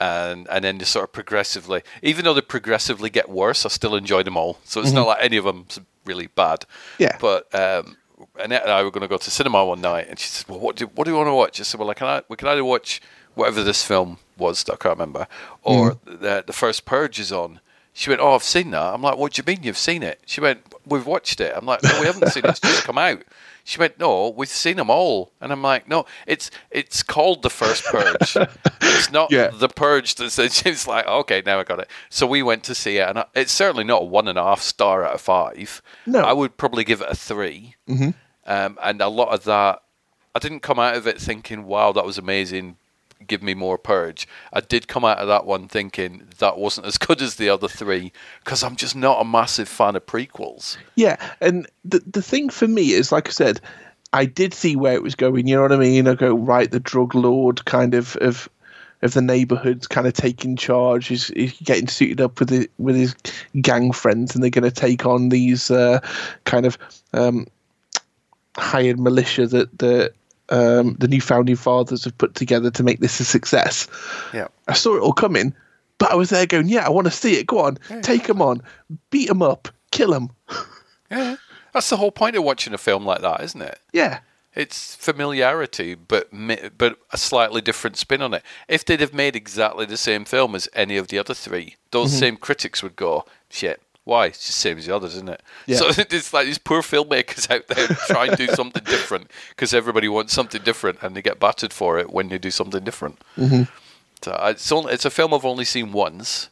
[0.00, 3.96] And and then they sort of progressively, even though they progressively get worse, I still
[3.96, 4.58] enjoy them all.
[4.64, 4.98] So it's mm-hmm.
[4.98, 6.64] not like any of them's really bad.
[6.98, 7.16] Yeah.
[7.20, 7.96] But um,
[8.38, 10.60] Annette and I were going to go to cinema one night, and she said, "Well,
[10.60, 12.36] what do what do you want to watch?" I said, "Well, like, can I, we
[12.36, 13.00] can either watch."
[13.38, 15.26] Whatever this film was I can't remember,
[15.62, 16.20] or mm.
[16.20, 17.60] the the first Purge is on.
[17.92, 20.20] She went, "Oh, I've seen that." I'm like, "What do you mean you've seen it?"
[20.26, 22.50] She went, "We've watched it." I'm like, "No, we haven't seen it.
[22.50, 23.22] It's just come out."
[23.64, 27.50] She went, "No, we've seen them all," and I'm like, "No, it's it's called the
[27.50, 28.36] first Purge.
[28.80, 29.48] it's not yeah.
[29.48, 31.88] the Purge." That's it's like, okay, now I got it.
[32.08, 34.62] So we went to see it, and it's certainly not a one and a half
[34.62, 35.82] star out of five.
[36.06, 38.10] No, I would probably give it a 3 mm-hmm.
[38.46, 39.82] um, and a lot of that,
[40.34, 42.76] I didn't come out of it thinking, "Wow, that was amazing,"
[43.26, 44.28] give me more purge.
[44.52, 47.68] I did come out of that one thinking that wasn't as good as the other
[47.68, 48.12] three
[48.44, 50.76] because I'm just not a massive fan of prequels.
[50.94, 53.60] Yeah, and the the thing for me is, like I said,
[54.12, 55.46] I did see where it was going.
[55.46, 56.08] You know what I mean?
[56.08, 58.48] I go right, the drug lord kind of of
[59.02, 61.06] of the neighborhood's kind of taking charge.
[61.06, 63.14] He's, he's getting suited up with the, with his
[63.60, 66.00] gang friends, and they're going to take on these uh,
[66.44, 66.76] kind of
[67.12, 67.46] um,
[68.56, 70.12] hired militia that the
[70.50, 73.86] um, the new founding fathers have put together to make this a success.
[74.32, 75.54] Yeah, I saw it all coming,
[75.98, 77.46] but I was there going, "Yeah, I want to see it.
[77.46, 78.62] Go on, yeah, take them on,
[79.10, 80.30] beat them up, kill them."
[81.10, 81.36] Yeah,
[81.72, 83.78] that's the whole point of watching a film like that, isn't it?
[83.94, 84.18] Yeah,
[84.54, 86.28] it's familiarity, but
[86.76, 88.42] but a slightly different spin on it.
[88.68, 92.10] If they'd have made exactly the same film as any of the other three, those
[92.10, 92.18] mm-hmm.
[92.18, 94.26] same critics would go, "Shit, why?
[94.26, 95.42] It's just the same as the others, isn't it?
[95.66, 95.76] Yeah.
[95.76, 100.08] So it's like these poor filmmakers out there trying to do something different because everybody
[100.08, 103.20] wants something different and they get battered for it when they do something different.
[103.36, 103.64] Mm-hmm.
[104.22, 106.48] So it's, only, it's a film I've only seen once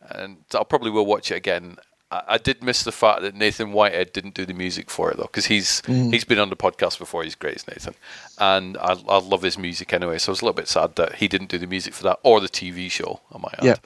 [0.00, 1.76] and I probably will watch it again.
[2.10, 5.18] I, I did miss the fact that Nathan Whitehead didn't do the music for it
[5.18, 6.12] though because he's mm.
[6.12, 7.22] he's been on the podcast before.
[7.22, 7.94] He's great, as Nathan,
[8.38, 10.18] and I, I love his music anyway.
[10.18, 12.18] So I was a little bit sad that he didn't do the music for that
[12.22, 13.20] or the TV show.
[13.32, 13.64] I might add.
[13.64, 13.76] Yeah.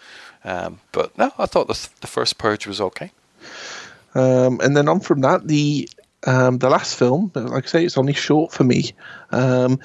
[0.48, 3.12] Um, but no, I thought the, the first Purge was okay.
[4.14, 5.88] Um, and then on from that, the
[6.26, 8.92] um, the last film, like I say, it's only short for me,
[9.30, 9.78] um,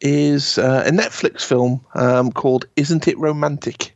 [0.00, 3.94] is uh, a Netflix film um, called "Isn't It Romantic."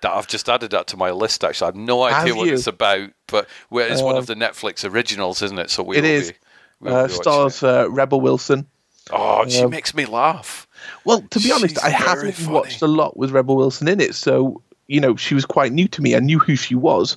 [0.00, 1.44] That I've just added that to my list.
[1.44, 2.54] Actually, I have no idea have what you?
[2.54, 5.68] it's about, but it's one of the Netflix originals, isn't it?
[5.68, 6.32] So we it is.
[6.32, 6.38] Be,
[6.80, 8.66] we'll uh, stars uh, Rebel Wilson.
[9.10, 10.66] Oh, she um, makes me laugh.
[11.04, 12.54] Well, to be honest, I haven't funny.
[12.54, 15.86] watched a lot with Rebel Wilson in it, so you know, she was quite new
[15.88, 16.16] to me.
[16.16, 17.16] I knew who she was,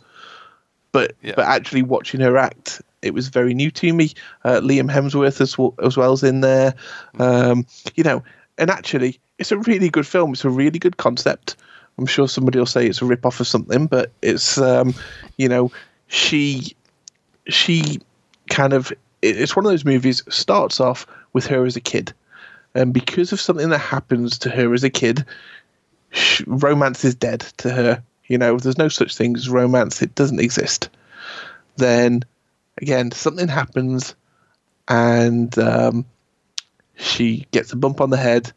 [0.92, 1.34] but yeah.
[1.36, 4.14] but actually watching her act, it was very new to me.
[4.44, 6.76] Uh, Liam Hemsworth as well, as in there,
[7.16, 7.22] mm.
[7.22, 7.66] um,
[7.96, 8.24] you know,
[8.58, 10.34] and actually, it's a really good film.
[10.34, 11.56] It's a really good concept.
[11.98, 14.94] I'm sure somebody will say it's a rip off of something, but it's um,
[15.38, 15.72] you know,
[16.08, 16.76] she
[17.48, 18.00] she
[18.50, 18.92] kind of
[19.22, 22.14] it's one of those movies starts off with her as a kid
[22.74, 25.26] and because of something that happens to her as a kid
[26.46, 28.04] romance is dead to her.
[28.28, 30.02] You know, there's no such thing as romance.
[30.02, 30.90] It doesn't exist.
[31.78, 32.24] Then
[32.82, 34.16] again, something happens,
[34.88, 36.06] and um,
[36.96, 38.52] she gets a bump on the head,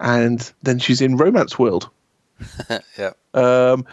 [0.00, 1.88] and then she's in romance world.
[2.98, 3.12] yeah.
[3.34, 3.86] Um,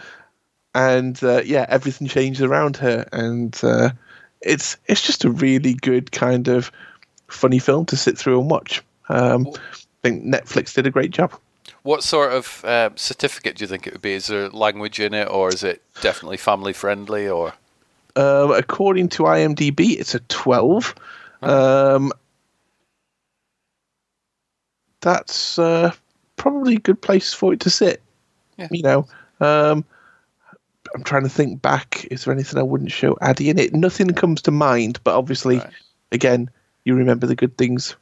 [0.74, 3.90] and uh, yeah, everything changes around her, and uh,
[4.40, 6.70] it's it's just a really good kind of
[7.28, 8.82] funny film to sit through and watch.
[9.08, 11.32] Um, I think Netflix did a great job.
[11.82, 14.12] What sort of uh, certificate do you think it would be?
[14.12, 17.28] Is there language in it, or is it definitely family friendly?
[17.28, 17.54] Or
[18.16, 20.94] um, according to IMDb, it's a twelve.
[21.42, 22.12] Um,
[25.00, 25.92] that's uh,
[26.36, 28.02] probably a good place for it to sit.
[28.58, 28.68] Yeah.
[28.70, 29.06] You know,
[29.40, 29.84] um,
[30.94, 32.06] I'm trying to think back.
[32.10, 33.74] Is there anything I wouldn't show Addy in it?
[33.74, 35.72] Nothing comes to mind, but obviously, right.
[36.12, 36.50] again,
[36.84, 37.96] you remember the good things.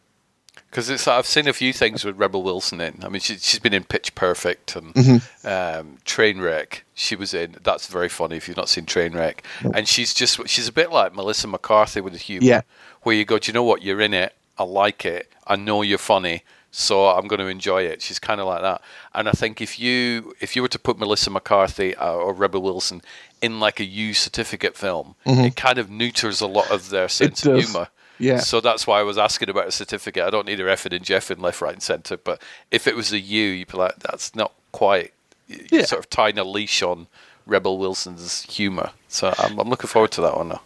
[0.71, 3.01] Because it's I've seen a few things with Rebel Wilson in.
[3.03, 5.47] I mean, she, she's been in Pitch Perfect and mm-hmm.
[5.47, 6.81] um, Trainwreck.
[6.95, 7.57] She was in.
[7.63, 9.41] That's very funny if you've not seen Trainwreck.
[9.75, 12.45] And she's just she's a bit like Melissa McCarthy with the humour.
[12.45, 12.61] Yeah.
[13.03, 13.83] Where you go, do you know what?
[13.83, 14.35] You're in it.
[14.59, 15.31] I like it.
[15.47, 18.03] I know you're funny so I'm going to enjoy it.
[18.03, 18.83] She's kind of like that,
[19.15, 22.63] and I think if you if you were to put Melissa McCarthy uh, or Rebel
[22.63, 23.03] Wilson
[23.41, 25.41] in like a U certificate film, mm-hmm.
[25.41, 27.89] it kind of neuters a lot of their sense of humor.
[28.19, 28.39] Yeah.
[28.41, 30.25] So that's why I was asking about a certificate.
[30.25, 32.17] I don't need a effing and Jeff in left, right, and centre.
[32.17, 35.13] But if it was a U, you'd be like, that's not quite.
[35.47, 35.85] You're Yeah.
[35.85, 37.07] sort of tying a leash on
[37.47, 38.91] Rebel Wilson's humour.
[39.09, 40.61] So I'm, I'm looking forward to that one now.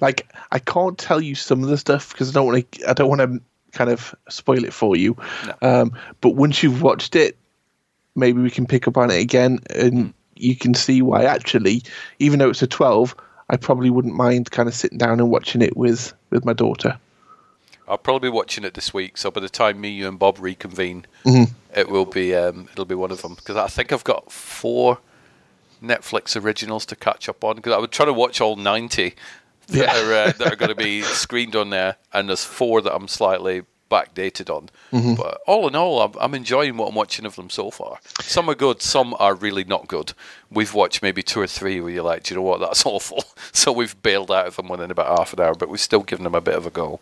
[0.00, 2.88] Like I can't tell you some of the stuff because I don't want to.
[2.88, 3.40] I don't want to
[3.72, 5.16] kind of spoil it for you.
[5.60, 7.36] Um, but once you've watched it,
[8.14, 11.24] maybe we can pick up on it again, and you can see why.
[11.24, 11.82] Actually,
[12.18, 13.14] even though it's a twelve,
[13.52, 16.98] I probably wouldn't mind kind of sitting down and watching it with with my daughter.
[17.86, 19.18] I'll probably be watching it this week.
[19.18, 21.50] So by the time me, you, and Bob reconvene, Mhm.
[21.76, 24.98] it will be um, it'll be one of them because I think I've got four
[25.82, 29.14] Netflix originals to catch up on because I would try to watch all ninety
[29.68, 30.00] that Yeah.
[30.00, 33.08] are uh, that are going to be screened on there, and there's four that I'm
[33.08, 33.62] slightly
[33.92, 34.70] backdated on.
[34.92, 35.16] Mhm.
[35.16, 37.98] But all in all, I'm, I'm enjoying what I'm watching of them so far.
[38.20, 40.14] Some are good, some are really not good.
[40.50, 43.24] We've watched maybe two or three where you're like, do you know what, that's awful.
[43.52, 46.24] So we've bailed out of them within about half an hour, but we've still given
[46.24, 47.00] them a bit of a go.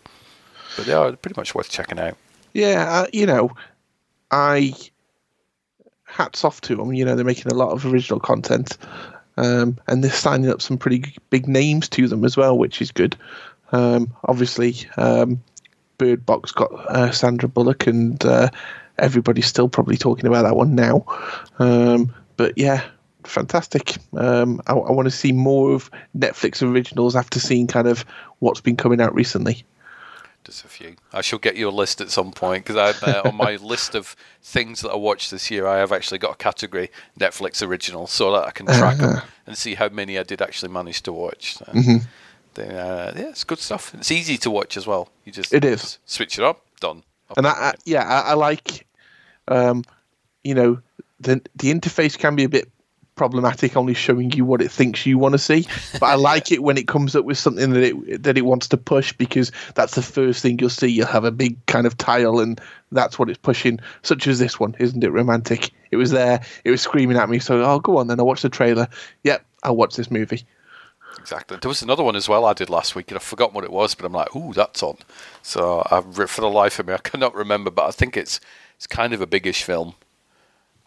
[0.75, 2.17] But they are pretty much worth checking out.
[2.53, 3.51] Yeah, uh, you know,
[4.31, 4.73] I
[6.03, 6.93] hats off to them.
[6.93, 8.77] You know, they're making a lot of original content,
[9.37, 12.91] um, and they're signing up some pretty big names to them as well, which is
[12.91, 13.15] good.
[13.71, 15.41] Um, obviously, um,
[16.01, 18.49] Bird Box got uh, Sandra Bullock, and uh,
[18.97, 21.05] everybody's still probably talking about that one now.
[21.59, 22.83] Um, but yeah,
[23.23, 23.97] fantastic.
[24.17, 28.03] Um, I, I want to see more of Netflix originals after seeing kind of
[28.39, 29.63] what's been coming out recently.
[30.43, 30.95] Just a few.
[31.13, 34.15] I shall get you a list at some point because uh, on my list of
[34.41, 36.89] things that I watched this year, I have actually got a category
[37.19, 39.25] Netflix original so that I can track them Uh-huh.
[39.45, 41.57] and see how many I did actually manage to watch.
[41.57, 42.05] So, Mhm.
[42.55, 43.93] They, uh, yeah, it's good stuff.
[43.95, 45.09] It's easy to watch as well.
[45.25, 45.99] You just It is.
[46.05, 47.03] switch it up, done.
[47.37, 48.85] and I, I yeah, I, I like,
[49.47, 49.83] um,
[50.43, 50.79] you know,
[51.19, 52.69] the the interface can be a bit
[53.15, 55.67] problematic, only showing you what it thinks you want to see.
[55.93, 58.67] But I like it when it comes up with something that it that it wants
[58.69, 60.87] to push because that's the first thing you'll see.
[60.87, 62.59] You'll have a big kind of tile, and
[62.91, 63.79] that's what it's pushing.
[64.01, 65.71] Such as this one, isn't it romantic?
[65.91, 66.41] It was there.
[66.63, 67.39] It was screaming at me.
[67.39, 68.19] So, oh, go on then.
[68.19, 68.87] I'll watch the trailer.
[69.23, 70.43] Yep, I'll watch this movie.
[71.19, 71.57] Exactly.
[71.61, 73.71] There was another one as well I did last week, and I've forgotten what it
[73.71, 74.97] was, but I'm like, ooh, that's on.
[75.43, 78.39] So I, for the life of me, I cannot remember, but I think it's
[78.75, 79.93] it's kind of a biggish film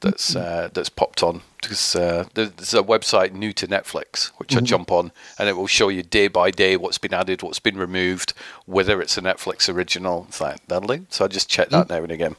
[0.01, 4.61] that's uh, that's popped on because uh, there's a website new to Netflix which I
[4.61, 4.65] Mhm.
[4.65, 7.77] jump on, and it will show you day by day what's been added, what's been
[7.79, 8.35] removed,
[8.67, 10.27] whether it's a Netflix original.
[10.29, 12.37] It's like that'll So I just check that now and again.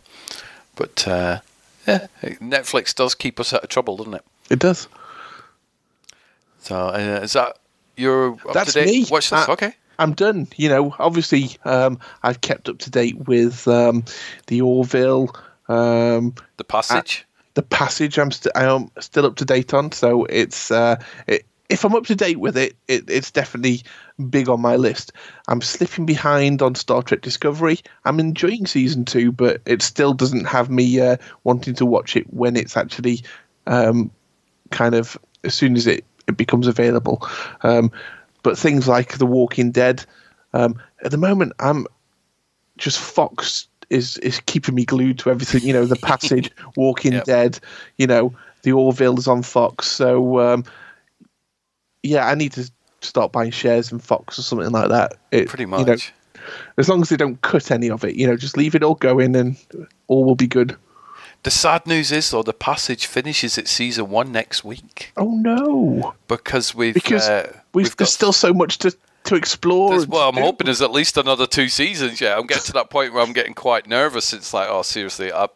[0.75, 1.39] But uh,
[1.87, 4.25] yeah, Netflix does keep us out of trouble, doesn't it?
[4.49, 4.87] It does.
[6.59, 7.57] So uh, is that
[7.97, 8.91] your up That's to date?
[8.91, 9.05] me.
[9.09, 9.47] Watch this.
[9.47, 9.73] I- okay.
[9.97, 10.47] I'm done.
[10.57, 14.03] You know, obviously, um, I've kept up to date with um,
[14.47, 15.33] the Orville,
[15.69, 17.25] um, The Passage.
[17.53, 18.19] the Passage.
[18.19, 19.93] I'm st- I am still up to date on.
[19.93, 23.83] So it's uh, it, if I'm up to date with it, it, it's definitely
[24.29, 25.13] big on my list.
[25.47, 27.79] I'm slipping behind on Star Trek Discovery.
[28.03, 31.15] I'm enjoying season two, but it still doesn't have me uh,
[31.45, 33.21] wanting to watch it when it's actually
[33.65, 34.11] um,
[34.71, 37.27] kind of as soon as it, it becomes available.
[37.63, 37.91] Um,
[38.43, 40.05] but things like The Walking Dead,
[40.53, 41.87] um, at the moment, I'm
[42.77, 45.63] just Fox is is keeping me glued to everything.
[45.63, 47.23] You know, The Passage, Walking Yep.
[47.25, 47.59] Dead.
[47.97, 49.87] You know, The Orville is on Fox.
[49.87, 50.63] So um,
[52.03, 52.69] yeah, I need to
[53.01, 55.13] start buying shares in Fox or something like that.
[55.31, 56.13] It, Pretty you know, much.
[56.77, 58.95] as long as they don't cut any of it, you know, just leave it all
[58.95, 59.55] going and
[60.07, 60.75] all will be good.
[61.45, 66.15] The sad news is, though, the passage finishes at season one next week Oh no!
[66.27, 69.89] because we've Because uh, We've, there's still so much to to explore.
[70.07, 70.41] well, I'm do.
[70.41, 72.19] hoping there's at least another two seasons.
[72.19, 74.33] Yeah, I'm getting to that point where I'm getting quite nervous.
[74.33, 75.47] It's like, oh, seriously, I,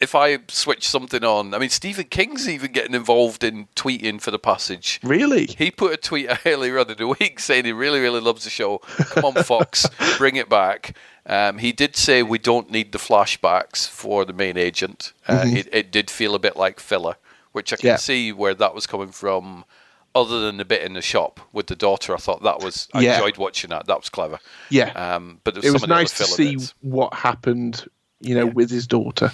[0.00, 4.30] if I switch something on, I mean, Stephen King's even getting involved in tweeting for
[4.30, 5.00] the passage.
[5.02, 5.46] Really?
[5.46, 8.50] He put a tweet earlier on in the week saying he really, really loves the
[8.50, 8.78] show.
[8.78, 9.86] Come on, Fox,
[10.18, 10.96] bring it back.
[11.28, 15.12] Um, he did say we don't need the flashbacks for the main agent.
[15.28, 15.56] Uh, Mhm.
[15.56, 17.16] it, it did feel a bit like filler,
[17.52, 17.96] which I can Yeah.
[17.96, 19.64] see where that was coming from.
[20.14, 22.88] Other than the bit in the shop with the daughter, I thought that was.
[22.94, 23.14] I Yeah.
[23.18, 23.86] enjoyed watching that.
[23.86, 24.38] That was clever.
[24.70, 24.90] Yeah.
[24.92, 26.74] Um, but it was some of the other nice to see bits.
[26.80, 27.86] what happened,
[28.20, 29.30] you know, with his daughter.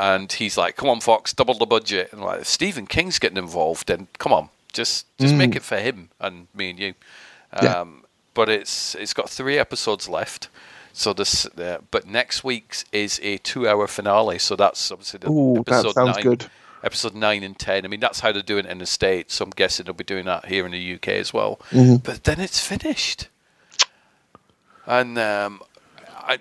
[0.00, 3.36] and he's like, "Come on, Fox, double the budget." And like, if Stephen King's getting
[3.36, 5.38] involved, then come on, just just Mm.
[5.38, 6.94] make it for him and me and you.
[7.52, 7.84] Um, Yeah.
[8.34, 10.48] But it's it's got three episodes left.
[10.98, 14.40] So this, uh, but next week's is a two-hour finale.
[14.40, 16.46] So that's obviously the Ooh, that episode sounds nine, good.
[16.82, 17.84] Episode nine and ten.
[17.84, 19.34] I mean, that's how they're doing it in the states.
[19.34, 21.60] So I'm guessing they'll be doing that here in the UK as well.
[21.70, 22.02] Mhm.
[22.02, 23.28] But then it's finished,
[24.86, 25.60] and um,
[26.16, 26.38] I,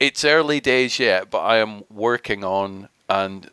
[0.00, 1.30] it's early days yet.
[1.30, 3.50] But I am working on, and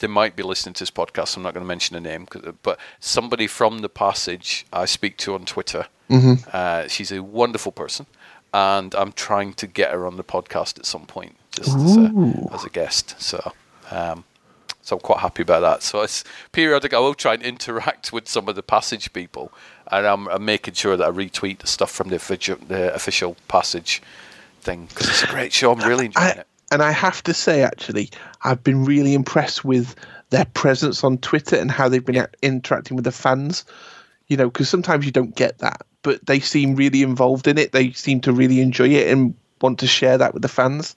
[0.00, 1.34] they might be listening to this podcast.
[1.36, 5.16] I'm not going to mention the name, 'cause- but somebody from the passage I speak
[5.18, 5.86] to on Twitter.
[6.10, 6.46] Mhm.
[6.54, 8.06] Uh, she's a wonderful person,
[8.52, 12.48] and I'm trying to get her on the podcast at some point, just as a,
[12.52, 13.20] as a guest.
[13.20, 13.52] So,
[13.90, 14.24] um,
[14.82, 15.82] so I'm quite happy about that.
[15.82, 16.94] So it's periodic.
[16.94, 19.52] I will try and interact with some of the passage people,
[19.92, 23.36] and I'm, I'm making sure that I retweet the stuff from the official, the official
[23.48, 24.02] passage
[24.60, 25.72] thing because it's a great show.
[25.72, 26.46] I'm really enjoying I, it.
[26.72, 28.10] and I have to say, actually,
[28.42, 29.94] I've been really impressed with
[30.30, 33.64] their presence on Twitter and how they've been interacting with the fans.
[34.28, 37.72] You know, because sometimes you don't get that, but they seem really involved in it.
[37.72, 40.94] They seem to really enjoy it and want to share that with the fans,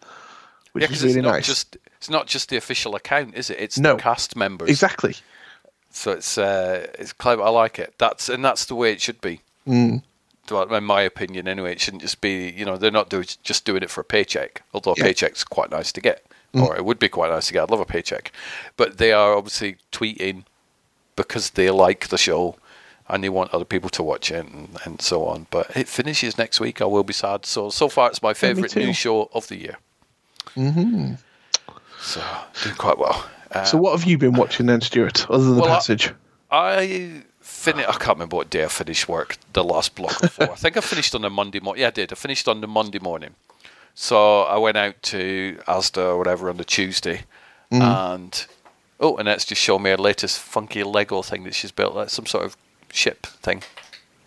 [0.73, 1.45] which yeah, is really it's not nice.
[1.47, 3.57] just it's not just the official account, is it?
[3.59, 3.95] It's No.
[3.95, 4.69] the cast members.
[4.69, 5.15] Exactly.
[5.91, 7.41] So it's uh, it's clever.
[7.43, 7.93] I like it.
[7.97, 9.41] That's and that's the way it should be.
[9.67, 10.03] Mm.
[10.71, 13.83] In my opinion, anyway, it shouldn't just be you know they're not doing just doing
[13.83, 14.63] it for a paycheck.
[14.73, 15.03] Although a Yeah.
[15.05, 16.63] paycheck's quite nice to get, Mm.
[16.63, 17.63] or it would be quite nice to get.
[17.63, 18.33] I'd love a paycheck,
[18.75, 20.43] but they are obviously tweeting
[21.15, 22.57] because they like the show
[23.11, 25.45] and they want other people to watch it and, and so on.
[25.51, 26.81] But it finishes next week.
[26.81, 27.45] I will be sad.
[27.45, 29.77] So so far, it's my favourite new show of the year.
[30.55, 31.13] Mm-hmm.
[32.01, 32.21] So
[32.63, 33.23] doing quite well.
[33.51, 36.13] Uh, so, what have you been watching then, Stuart, other than the well, I- passage?
[36.49, 37.89] I finished.
[37.89, 39.37] I can't remember what day I finished work.
[39.53, 40.51] The last block of four.
[40.51, 41.81] I think I finished on the Monday morning.
[41.81, 42.11] Yeah, I did.
[42.11, 43.35] I finished on the Monday morning.
[43.93, 47.21] So I went out to Asda or whatever on the Tuesday,
[47.71, 47.81] Mhm.
[47.81, 48.45] and
[49.01, 52.09] oh, and that's just shown me her latest funky Lego thing that she's built, like
[52.09, 52.55] some sort of
[52.91, 53.63] ship thing.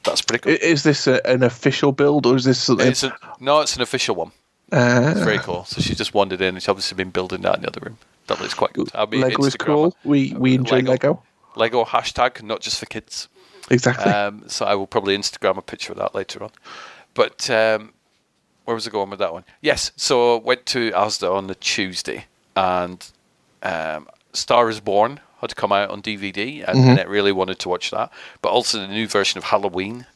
[0.04, 0.52] That's pretty cool.
[0.60, 2.86] Is this a, an official build or is this something?
[2.86, 4.32] It's a, no, it's an official one.
[4.72, 5.10] Ah.
[5.10, 5.64] It's very cool.
[5.64, 6.54] So she just wandered in.
[6.54, 7.98] and She's obviously been building that in the other room.
[8.26, 8.90] That looks quite good.
[8.94, 9.94] I'll be Lego is cool.
[10.04, 10.90] We we enjoy Lego.
[10.90, 11.22] Lego.
[11.56, 13.28] Lego hashtag, not just for kids.
[13.70, 14.10] Exactly.
[14.10, 16.50] Um, so I will probably Instagram a picture of that later on.
[17.14, 17.92] But um,
[18.64, 19.44] where was I going with that one?
[19.60, 23.06] Yes, so I went to Asda on the Tuesday, and
[23.62, 25.20] um, Star is Born
[25.50, 26.88] had come out on DVD, and, Mhm.
[26.90, 28.10] and I really wanted to watch that.
[28.42, 30.06] But also the new version of Halloween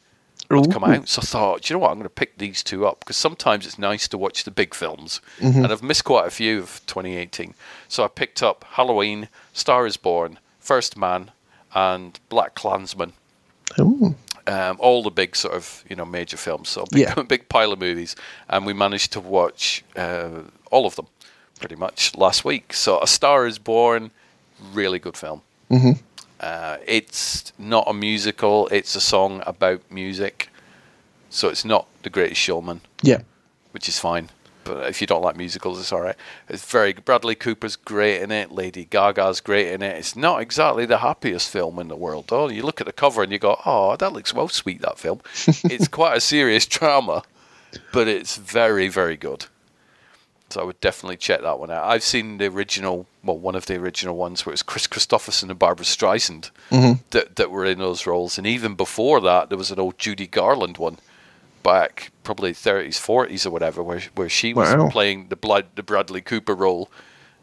[0.50, 1.90] had come out, so I thought, you know what?
[1.90, 4.74] I'm going to pick these two up because sometimes it's nice to watch the big
[4.74, 5.64] films, Mhm.
[5.64, 7.54] and I've missed quite a few of 2018.
[7.88, 11.30] So I picked up Halloween, Star is Born, First Man,
[11.74, 13.12] and BlacKkKlansman
[13.78, 14.14] Ooh.
[14.46, 16.70] um, all the big sort of you know major films.
[16.70, 17.22] So big, Yeah.
[17.28, 18.16] big pile of movies,
[18.48, 20.28] and we managed to watch uh,
[20.70, 21.08] all of them
[21.60, 22.72] pretty much last week.
[22.72, 24.12] So A Star Is Born,
[24.72, 25.42] really good film.
[25.68, 25.92] hmm
[26.40, 30.50] Uh, it's not a musical; it's a song about music.
[31.30, 33.20] So it's not The Greatest Showman, Yeah.
[33.72, 34.30] which is fine.
[34.64, 36.16] But if you don't like musicals, it's all right.
[36.48, 38.52] It's very Bradley Cooper's great in it.
[38.52, 39.96] Lady Gaga's great in it.
[39.96, 42.26] It's not exactly the happiest film in the world.
[42.30, 44.98] Oh, you look at the cover and you go, "Oh, that looks well sweet." That
[44.98, 45.20] film.
[45.64, 47.22] it's quite a serious drama,
[47.92, 49.46] but it's very, very good.
[50.50, 51.84] So I would definitely check that one out.
[51.84, 55.50] I've seen the original, well, one of the original ones where it was Kris Kristofferson
[55.50, 57.00] and Barbra Streisand Mhm.
[57.10, 60.26] that that were in those roles, and even before that, there was an old Judy
[60.26, 60.98] Garland one
[61.62, 64.88] back probably 30s, 40s or whatever, where where she was Wow.
[64.88, 66.90] playing the blood the Bradley Cooper role.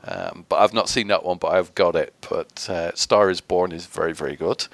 [0.08, 2.14] Um, but I've not seen that one, but I've got it.
[2.30, 4.68] But uh, Star is Born is very, very good.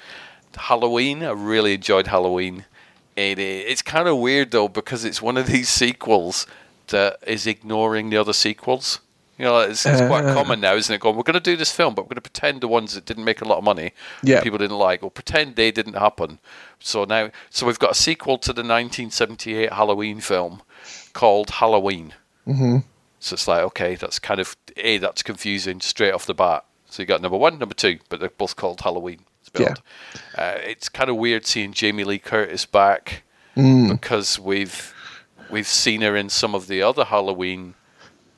[0.56, 2.64] Halloween, I really enjoyed Halloween.
[3.16, 6.46] It, it's kind of weird though because it's one of these sequels
[6.88, 9.00] that is ignoring the other sequels.
[9.38, 10.34] You know, it's, it's quite Uh.
[10.34, 11.00] common now, isn't it?
[11.00, 13.04] Going, we're going to do this film, but we're going to pretend the ones that
[13.06, 14.40] didn't make a lot of money, Yeah.
[14.42, 16.38] people didn't like, or pretend they didn't happen.
[16.78, 20.62] So now, so we've got a sequel to the 1978 Halloween film
[21.12, 22.14] called Halloween.
[22.44, 22.78] hmm
[23.20, 26.64] So it's like, okay, that's kind of a that's confusing straight off the bat.
[26.90, 29.20] So you got number one, number two, but they're both called Halloween.
[29.42, 29.80] Spelled.
[30.36, 33.22] Uh, it's kind of weird seeing Jamie Lee Curtis back
[33.56, 33.90] Mm.
[33.90, 34.94] because we've
[35.52, 37.74] we've seen her in some of the other Halloween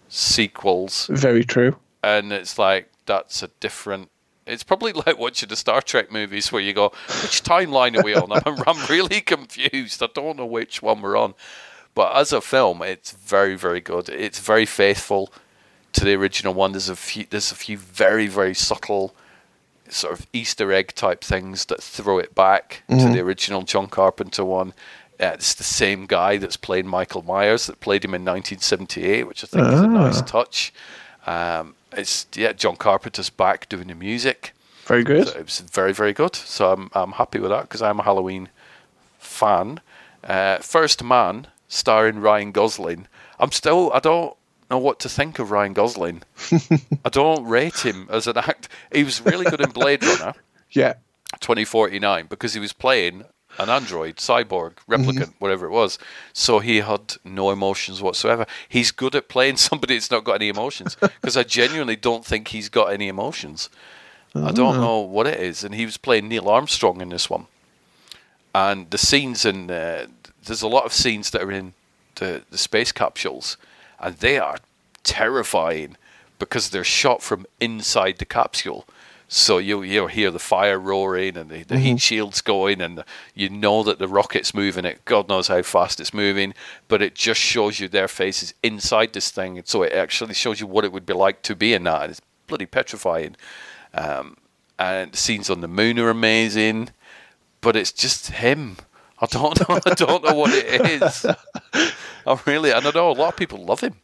[0.09, 1.77] sequels, Very true.
[2.03, 4.11] and it's like that's a different.
[4.47, 6.89] It's probably like watching the Star Trek movies where you go,
[7.23, 8.31] which timeline are we on?
[8.47, 10.03] I'm, I'm really confused.
[10.03, 11.35] I don't know which one we're on.
[11.95, 14.09] But as a film, it's very, very good.
[14.09, 15.33] It's very faithful
[15.93, 16.73] to the original one.
[16.73, 19.15] There's a few, there's a few very, very subtle
[19.89, 23.13] sort of Easter egg type things that throw it back to Mhm.
[23.13, 24.73] the original John Carpenter one.
[25.21, 29.45] Uh, it's the same guy that's played Michael Myers that played him in 1978, which
[29.45, 30.25] I think is a nice Ah.
[30.25, 30.73] touch.
[31.27, 34.53] Um, it's yeah, John Carpenter's back doing the music.
[34.87, 35.29] Very good.
[35.29, 36.35] So it was very very good.
[36.37, 38.49] So I'm I'm happy with that because I'm a Halloween
[39.19, 39.81] fan.
[40.23, 43.07] Uh, First Man, starring Ryan Gosling.
[43.39, 44.37] I'm still I don't
[44.71, 46.23] know what to think of Ryan Gosling.
[47.05, 48.69] I don't rate him as an act.
[48.93, 50.35] He was really good in Blade Runner.
[50.71, 50.95] Yeah.
[51.41, 53.25] 2049 because he was playing
[53.59, 55.99] an android, cyborg, replicant, whatever it was.
[56.33, 58.47] So he had no emotions whatsoever.
[58.69, 62.49] He's good at playing somebody that's not got any emotions because I genuinely don't think
[62.49, 63.69] he's got any emotions.
[64.35, 64.81] I don't Ah.
[64.81, 65.63] know what it is.
[65.63, 67.47] And he was playing Neil Armstrong in this one.
[68.55, 70.07] And the scenes in uh,
[70.47, 71.73] there's a lot of scenes that are in
[72.17, 73.57] the, the space capsules,
[73.99, 74.59] and they are
[75.03, 75.97] terrifying
[76.39, 78.87] because they're shot from inside the capsule.
[79.37, 82.01] So you you hear the fire roaring and the, the heat Mhm.
[82.03, 83.03] shields going, and
[83.35, 84.85] you know that the rocket's moving.
[84.85, 86.55] It God knows how fast it's moving,
[86.87, 89.59] but it just shows you their faces inside this thing.
[89.59, 92.03] And so it actually shows you what it would be like to be in that.
[92.03, 93.35] And it's bloody petrifying.
[93.93, 94.37] Um,
[94.79, 96.91] and the scenes on the moon are amazing,
[97.61, 98.77] but it's just him.
[99.21, 99.81] I don't know.
[99.85, 101.27] I don't know what it is.
[102.27, 103.97] I really, and I know a lot of people love him.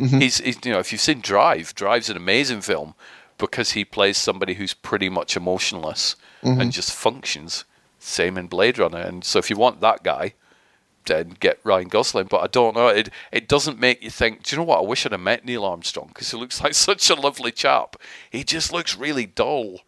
[0.00, 0.20] Mhm.
[0.20, 2.94] He's, he's, you know, if you've seen Drive, Drive's an amazing film
[3.38, 6.60] because he plays somebody who's pretty much emotionless Mhm.
[6.60, 7.64] and just functions.
[7.98, 10.34] Same in Blade Runner, and so if you want that guy,
[11.06, 12.26] then get Ryan Gosling.
[12.26, 12.88] But I don't know.
[12.88, 14.42] It it doesn't make you think.
[14.42, 14.78] Do you know what?
[14.78, 17.96] I wish I'd have met Neil Armstrong because he looks like such a lovely chap.
[18.30, 19.80] He just looks really dull.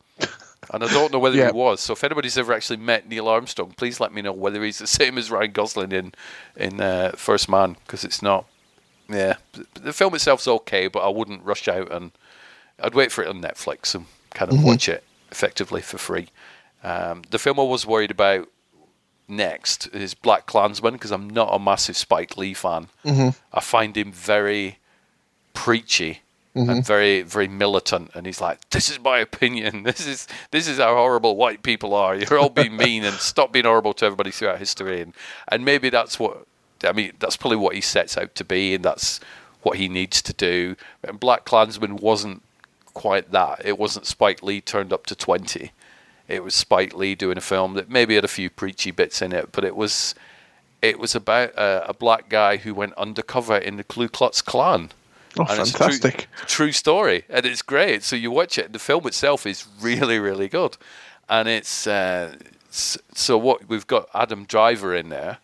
[0.72, 1.46] And I don't know whether Yeah.
[1.46, 1.80] he was.
[1.80, 4.86] So if anybody's ever actually met Neil Armstrong, please let me know whether he's the
[5.00, 6.12] same as Ryan Gosling in
[6.56, 8.46] in uh, First Man because it's not.
[9.08, 9.36] Yeah,
[9.74, 12.10] the film itself's okay, but I wouldn't rush out and
[12.80, 14.64] I'd wait for it on Netflix and kind of Mhm.
[14.64, 16.28] watch it effectively for free.
[16.84, 18.48] Um, the film I was worried about
[19.28, 22.88] next is BlacKkKlansman because I'm not a massive Spike Lee fan.
[23.04, 23.34] Mhm.
[23.52, 24.78] I find him very
[25.52, 26.20] preachy
[26.54, 26.70] Mhm.
[26.70, 30.78] and very very militant and he's like this is my opinion this is this is
[30.78, 34.30] how horrible white people are you're all being mean and stop being horrible to everybody
[34.30, 35.12] throughout history and
[35.48, 36.46] and maybe that's what
[36.84, 39.18] I mean that's probably what he sets out to be and that's
[39.62, 42.42] what he needs to do and BlacKkKlansman wasn't
[42.96, 45.70] quite that it wasn't Spike Lee turned up to 20
[46.28, 49.32] it was Spike Lee doing a film that maybe had a few preachy bits in
[49.32, 50.14] it but it was
[50.80, 54.90] it was about a, a black guy who went undercover in the Ku Klux Klan
[55.38, 56.28] Oh, and fantastic.
[56.36, 58.02] True, true story, and it's great.
[58.02, 58.72] So you watch it.
[58.72, 60.78] The film itself is really, really good,
[61.28, 62.36] and it's uh,
[62.70, 65.38] so what we've got Adam Driver in there,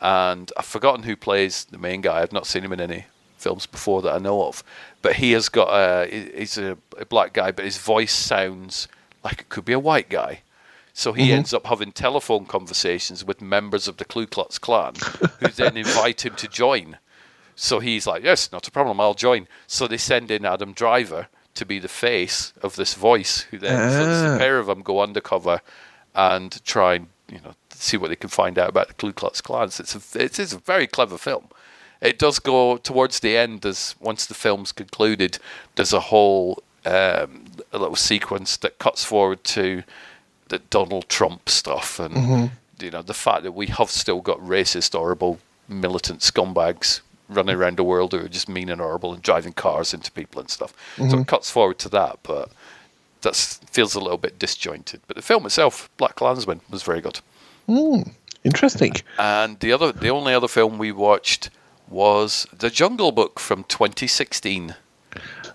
[0.00, 2.20] and I've forgotten who plays the main guy.
[2.20, 3.06] I've not seen him in any
[3.38, 4.62] films before that I know of,
[5.02, 8.88] but he has got a he's a, a black guy, but his voice sounds
[9.24, 10.40] like it could be a white guy.
[10.92, 11.32] So he Mhm.
[11.38, 14.94] ends up having telephone conversations with members of the Ku Klux Klan,
[15.40, 16.98] who then invite him to join.
[17.54, 19.46] So he's like, yes, not a problem, I'll join.
[19.66, 23.78] So they send in Adam Driver to be the face of this voice, who then
[23.78, 24.38] lets the Ah.
[24.38, 25.60] pair of them go undercover
[26.14, 29.40] and try and you know see what they can find out about the Ku Klux
[29.40, 29.70] Klan.
[29.70, 31.48] So It's a it is a very clever film.
[32.00, 33.64] It does go towards the end.
[33.66, 35.38] As once the film's concluded,
[35.76, 37.44] there's a whole um,
[37.74, 39.82] a little sequence that cuts forward to
[40.48, 42.50] the Donald Trump stuff and Mhm.
[42.80, 45.38] you know the fact that we have still got racist, horrible,
[45.68, 49.92] militant scumbags running around the world who are just mean and horrible and driving cars
[49.92, 50.72] into people and stuff.
[50.96, 51.20] So Mhm.
[51.20, 52.48] it cuts forward to that, but
[53.20, 53.36] that
[53.70, 55.02] feels a little bit disjointed.
[55.06, 57.20] But the film itself, BlacKkKlansman, was very good.
[57.66, 58.02] Hmm.
[58.42, 58.94] Interesting.
[59.18, 61.50] And the other, the only other film we watched
[61.90, 64.74] was The Jungle Book from 2016.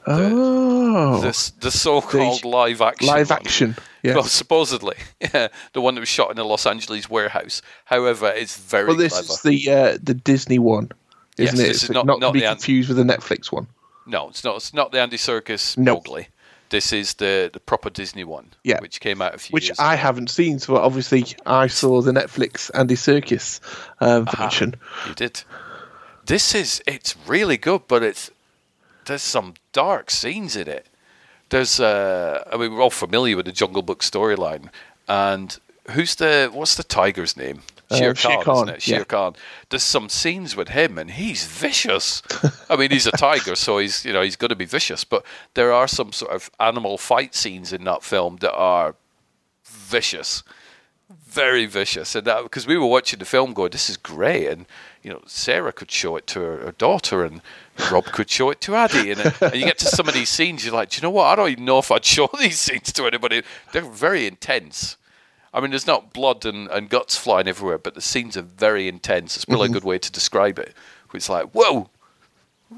[0.08, 1.20] Oh.
[1.22, 3.08] This the so-called live action.
[3.08, 3.40] live one.
[3.40, 4.16] action, yes.
[4.16, 7.62] Well, supposedly, yeah, the one that was shot in a Los Angeles warehouse.
[7.86, 9.32] However, it's very well, this clever.
[9.34, 10.92] is the uh, the Disney one,
[11.38, 11.68] isn't Yes, it?
[11.70, 13.66] this is not- not, not to be the confused with the Netflix one.
[14.06, 14.58] No, it's not.
[14.58, 15.96] It's not the Andy Serkis No.
[15.96, 16.28] Mowgli.
[16.70, 18.80] This is the the proper Disney one, Yeah.
[18.82, 19.72] which came out a few Which.
[19.80, 23.60] I haven't seen, so obviously I saw the Netflix Andy Serkis
[24.02, 24.24] Aha.
[24.50, 24.76] version.
[25.08, 25.44] You did.
[26.26, 28.32] This is it's really good, but it's
[29.06, 30.88] there's some dark scenes in it.
[31.50, 34.70] There's uh, I mean we're all familiar with the Jungle Book storyline,
[35.08, 35.58] and
[35.92, 37.62] who's the what's the tiger's name?
[37.92, 38.82] Shere Uh, Khan, Shere Khan, isn't it?
[38.82, 39.04] Shere yeah.
[39.04, 39.36] Khan.
[39.70, 42.24] There's some scenes with him, and he's vicious.
[42.70, 45.04] I mean, he's a tiger, so he's you know he's going to be vicious.
[45.04, 45.24] But
[45.54, 48.96] there are some sort of animal fight scenes in that film that are
[49.64, 50.44] vicious,
[51.10, 52.16] very vicious.
[52.16, 54.66] And that because we were watching the film, going, "This is great," and
[55.06, 57.42] you know, Sarah could show it to her, her daughter, and
[57.92, 60.66] Rob could show it to Addie, and, and you get to some of these scenes,
[60.66, 61.26] you're like, "Do you know what?
[61.28, 63.44] I don't even know if I'd show these scenes to anybody.
[63.72, 64.98] They're very intense."
[65.54, 68.88] I mean, there's not blood and, and guts flying everywhere, but the scenes are very
[68.88, 69.36] intense.
[69.36, 69.72] It's probably Mhm.
[69.72, 70.74] a good way to describe it.
[71.14, 71.90] It's like, whoa,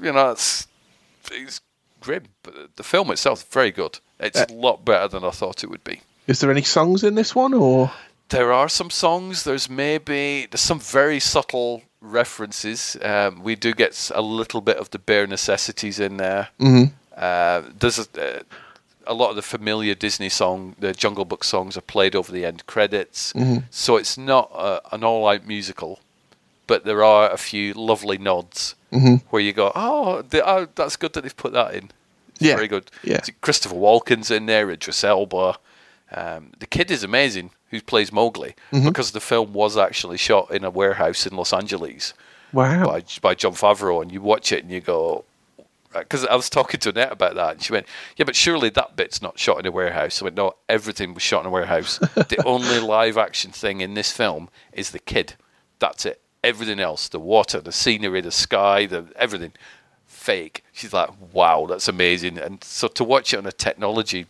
[0.00, 0.68] you know, it's,
[1.32, 1.60] it's
[2.00, 2.24] grim.
[2.44, 3.98] But the film itself is very good.
[4.20, 6.02] It's Uh, a lot better than I thought it would be.
[6.28, 7.90] Is there any songs in this one, or
[8.28, 9.42] There are some songs.
[9.44, 12.96] There's maybe there's some very subtle references.
[13.02, 16.48] Um, we do get a little bit of the bare necessities in there.
[16.60, 16.92] Mhm.
[17.16, 18.42] Uh, there's a, uh,
[19.06, 22.44] a lot of the familiar Disney song, the Jungle Book songs, are played over the
[22.44, 23.32] end credits.
[23.32, 23.64] Mhm.
[23.70, 26.00] So it's not uh, an all-out musical,
[26.66, 29.22] but there are a few lovely nods Mhm.
[29.30, 31.90] where you go, "Oh, the, oh, that's good that they've put that in."
[32.34, 32.90] It's Yeah, very good.
[33.02, 33.20] yeah.
[33.40, 35.58] Christopher Walken's in there, Idris Elba.
[36.14, 38.84] Um, the kid is amazing who plays Mowgli Mhm.
[38.84, 42.14] because the film was actually shot in a warehouse in Los Angeles
[42.52, 42.84] wow?
[42.86, 45.24] by by Jon Favreau, and you watch it and you go,
[45.92, 48.94] because I was talking to Annette about that, and she went, "Yeah, but surely that
[48.96, 51.98] bit's not shot in a warehouse." I went, "No, everything was shot in a warehouse.
[51.98, 55.34] the only live action thing in this film is the kid.
[55.78, 56.20] That's it.
[56.44, 59.52] Everything else, the water, the scenery, the sky, the everything,
[60.06, 64.26] fake." She's like, "Wow, that's amazing." And so to watch it on a technology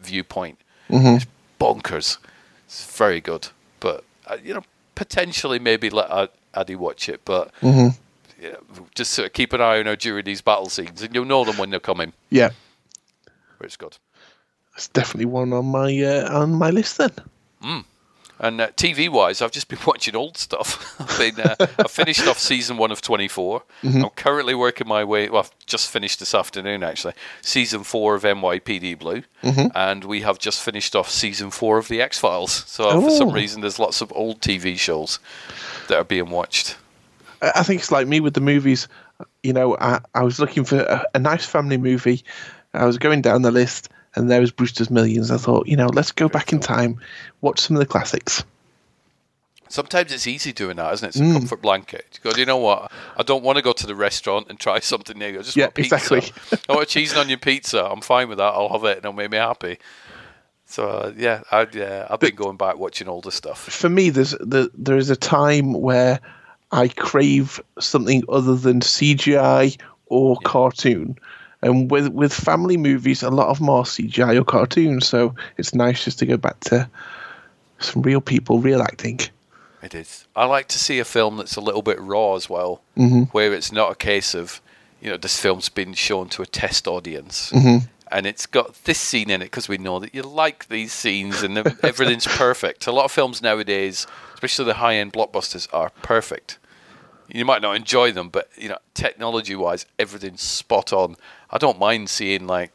[0.00, 0.58] viewpoint,
[0.90, 1.16] Mhm.
[1.16, 1.26] it's
[1.60, 2.18] bonkers.
[2.66, 3.48] It's very good,
[3.80, 4.62] but uh, you know,
[4.94, 7.94] potentially maybe let Ad- Addy watch it, but Mhm.
[8.40, 8.56] yeah,
[8.94, 11.44] just sort of keep an eye on her during these battle scenes, and you'll know
[11.44, 12.12] them when they're coming.
[12.30, 12.50] Yeah,
[13.58, 13.96] But it's good.
[14.76, 17.12] it's definitely one on my uh, on my list then.
[17.62, 17.84] Mm.
[18.40, 20.96] And uh, TV wise, I've just been watching old stuff.
[21.00, 23.62] I've been uh, I finished off season one of 24.
[23.82, 24.02] Mhm.
[24.02, 25.28] I'm currently working my way.
[25.28, 27.14] Well, I've just finished this afternoon actually.
[27.42, 29.70] Season four of NYPD Blue, Mhm.
[29.74, 32.64] and we have just finished off season four of the X Files.
[32.66, 33.32] So for some Oh.
[33.32, 35.18] reason, there's lots of old TV shows
[35.88, 36.76] that are being watched.
[37.40, 38.88] I I think it's like me with the movies.
[39.44, 42.24] You know, I, I was looking for a, a nice family movie.
[42.72, 45.30] I was going down the list, and there was Brewster's Millions.
[45.30, 47.00] I thought, you know, let's go back in time,
[47.40, 48.44] watch some of the classics.
[49.68, 51.08] Sometimes it's easy doing that, isn't it?
[51.08, 51.32] It's a Mm.
[51.32, 52.06] comfort blanket.
[52.12, 52.92] You go, "Do you know what?
[53.16, 55.38] I don't want to go to the restaurant and try something new.
[55.38, 55.96] I just Yeah, want pizza.
[55.96, 56.32] exactly.
[56.68, 57.84] I want a cheese and onion pizza.
[57.84, 58.54] I'm fine with that.
[58.54, 59.78] I'll have it and it'll make me happy.
[60.66, 63.58] So uh, yeah, I, yeah, I've been going back watching older stuff.
[63.64, 66.20] For me, there's the, there is a time where
[66.70, 71.18] I crave something other than CGI or cartoon.
[71.64, 75.08] And with with family movies, a lot of them are CGI or cartoons.
[75.08, 76.88] So it's nice just to go back to
[77.80, 79.20] some real people, real acting.
[79.82, 80.26] It is.
[80.36, 83.28] I like to see a film that's a little bit raw as well, Mhm.
[83.32, 84.60] where it's not a case of,
[85.02, 87.50] you know, this film's been shown to a test audience.
[87.52, 87.88] Mhm.
[88.10, 91.42] And it's got this scene in it because we know that you like these scenes
[91.42, 92.86] and everything's perfect.
[92.86, 96.58] A lot of films nowadays, especially the high end blockbusters, are perfect.
[97.28, 101.16] You might not enjoy them, but you know, technology wise, everything's spot on.
[101.54, 102.72] I don't mind seeing like,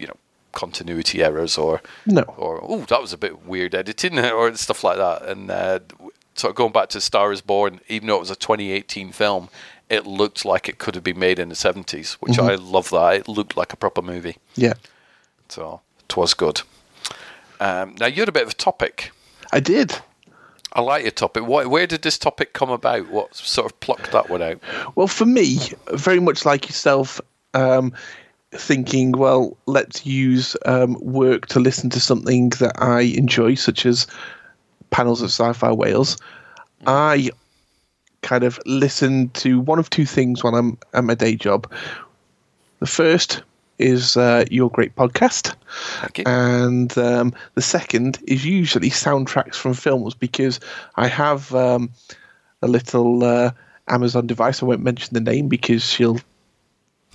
[0.00, 0.16] you know,
[0.52, 2.22] continuity errors or No.
[2.22, 5.22] or oh that was a bit weird editing or stuff like that.
[5.22, 5.80] And uh,
[6.36, 9.48] sort of going back to Star Is Born, even though it was a 2018 film,
[9.90, 12.50] it looked like it could have been made in the 70s, which Mhm.
[12.50, 12.88] I love.
[12.90, 14.74] That it looked like a proper movie, Yeah,
[15.48, 16.62] so it was good.
[17.60, 19.10] Um, now you had a bit of a topic.
[19.52, 19.96] I did.
[20.72, 21.44] I like your topic.
[21.46, 23.08] Why, where did this topic come about?
[23.08, 24.58] What sort of plucked that one out?
[24.96, 25.60] Well, for me,
[25.92, 27.20] very much like yourself,
[27.54, 27.92] um,
[28.52, 34.06] thinking, well, let's use um, work to listen to something that I enjoy, such as
[34.90, 36.16] panels of Sci Fi Wales.
[36.86, 37.30] I
[38.22, 41.70] kind of listen to one of two things when I'm at my day job.
[42.80, 43.42] The first
[43.78, 45.54] is uh, your great podcast,
[46.26, 50.60] and um, the second is usually soundtracks from films because
[50.96, 51.90] I have um,
[52.62, 53.50] a little uh,
[53.88, 54.62] Amazon device.
[54.62, 56.18] I won't mention the name because she'll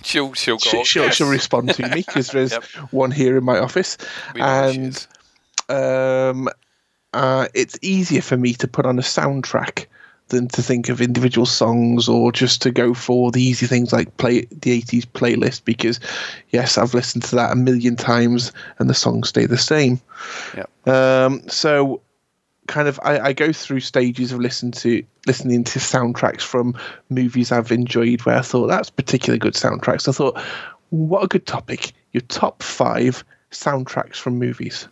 [0.02, 0.70] She'll she'll go.
[0.70, 2.64] she, she'll, "Yes." she'll respond to me because there's Yep.
[2.90, 3.96] one here in my office,
[4.34, 5.06] We know who she and
[5.68, 6.48] um,
[7.12, 9.86] uh, it's easier for me to put on a soundtrack
[10.28, 14.16] than to think of individual songs or just to go for the easy things like
[14.16, 15.98] play the 80s playlist because
[16.50, 20.00] yes i've listened to that a million times and the songs stay the same
[20.56, 20.88] Yep.
[20.88, 22.00] um, so
[22.70, 26.78] kind of I, I go through stages of listen to listening to soundtracks from
[27.10, 30.08] movies I've enjoyed where I thought that's particularly good soundtracks.
[30.08, 30.40] I thought,
[30.90, 31.92] what a good topic.
[32.12, 34.88] Your top five soundtracks from movies.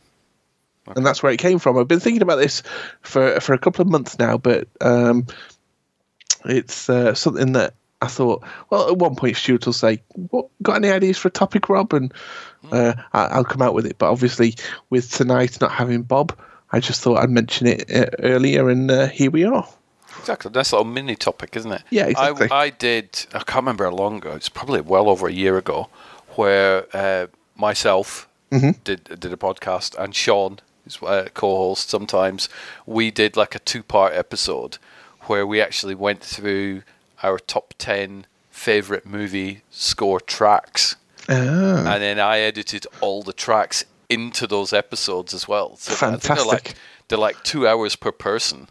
[0.96, 1.78] and that's where it came from.
[1.78, 2.62] I've been thinking about this
[3.02, 5.26] for for a couple of months now, but um,
[6.44, 8.42] it's uh, something that I thought.
[8.70, 11.92] Well, at one point, Stuart will say, "What got any ideas for a topic, Rob?"
[11.92, 12.12] And
[12.72, 13.98] uh, I'll come out with it.
[13.98, 14.56] But obviously,
[14.90, 16.36] with tonight not having Bob,
[16.72, 19.66] I just thought I'd mention it uh, earlier, and uh, here we are.
[20.18, 20.50] Exactly.
[20.52, 21.82] That's a little mini topic, isn't it?
[21.90, 22.50] Yeah, exactly.
[22.50, 25.56] I, I did, I can't remember how long ago, it's probably well over a year
[25.56, 25.88] ago,
[26.36, 27.26] where uh,
[27.56, 28.82] myself Mhm.
[28.84, 32.48] did did a podcast and Sean, who's a co host sometimes,
[32.86, 34.78] we did like a two part episode
[35.26, 36.82] where we actually went through
[37.22, 40.96] our top 10 favourite movie score tracks.
[41.28, 41.34] Ah.
[41.92, 45.76] And then I edited all the tracks into those episodes as well.
[45.76, 46.76] So I think they're like Fantastic.
[47.08, 48.68] they're like two hours per person.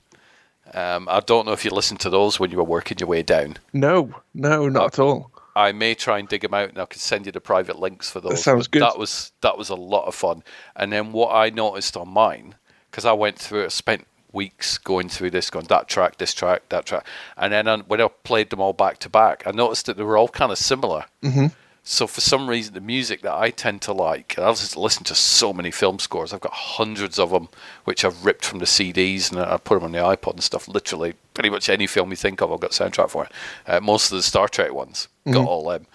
[0.74, 3.24] Um, I don't know if you listened to those when you were working your way
[3.24, 3.58] down.
[3.72, 5.32] No, no, not at all.
[5.56, 8.10] I may try and dig them out, and I can send you the private links
[8.12, 8.32] for those.
[8.34, 8.82] That sounds good.
[8.82, 10.44] That was that was a lot of fun.
[10.76, 12.56] And then what I noticed on mine,
[12.92, 16.64] because I went through it, spent weeks going through this, going that track, this track,
[16.70, 17.06] that track,
[17.38, 20.04] and then on- when I played them all back to back, I noticed that they
[20.04, 21.06] were all kind of similar.
[21.24, 21.54] Mhm.
[21.90, 25.16] So for some reason, the music that I tend to like, I've just listened to
[25.16, 26.34] so many film scores.
[26.34, 27.48] I've got hundreds of them,
[27.86, 30.68] which I've ripped from the CDs and I put them on the iPod and stuff.
[30.68, 33.32] Literally, pretty much any film you think of, I've got soundtrack for it.
[33.66, 35.48] Uh, most of the Star Trek ones got Mhm.
[35.48, 35.88] all them,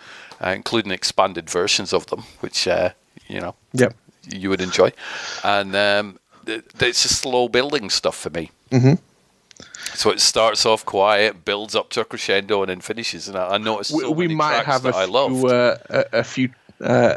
[0.43, 2.90] uh, including expanded versions of them, which uh,
[3.28, 3.94] you know Yep.
[4.31, 4.93] you would enjoy.
[5.44, 8.51] And um, th- it's just slow building stuff for me.
[8.70, 8.98] Mhm.
[9.94, 13.28] So it starts off quiet, builds up to a crescendo, and then finishes.
[13.28, 15.36] And I, I noticed we, so we many might have a that I loved.
[15.40, 16.48] few, uh, a, a few
[16.81, 17.16] uh,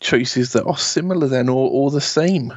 [0.00, 2.52] choices that are similar then, or, or the same.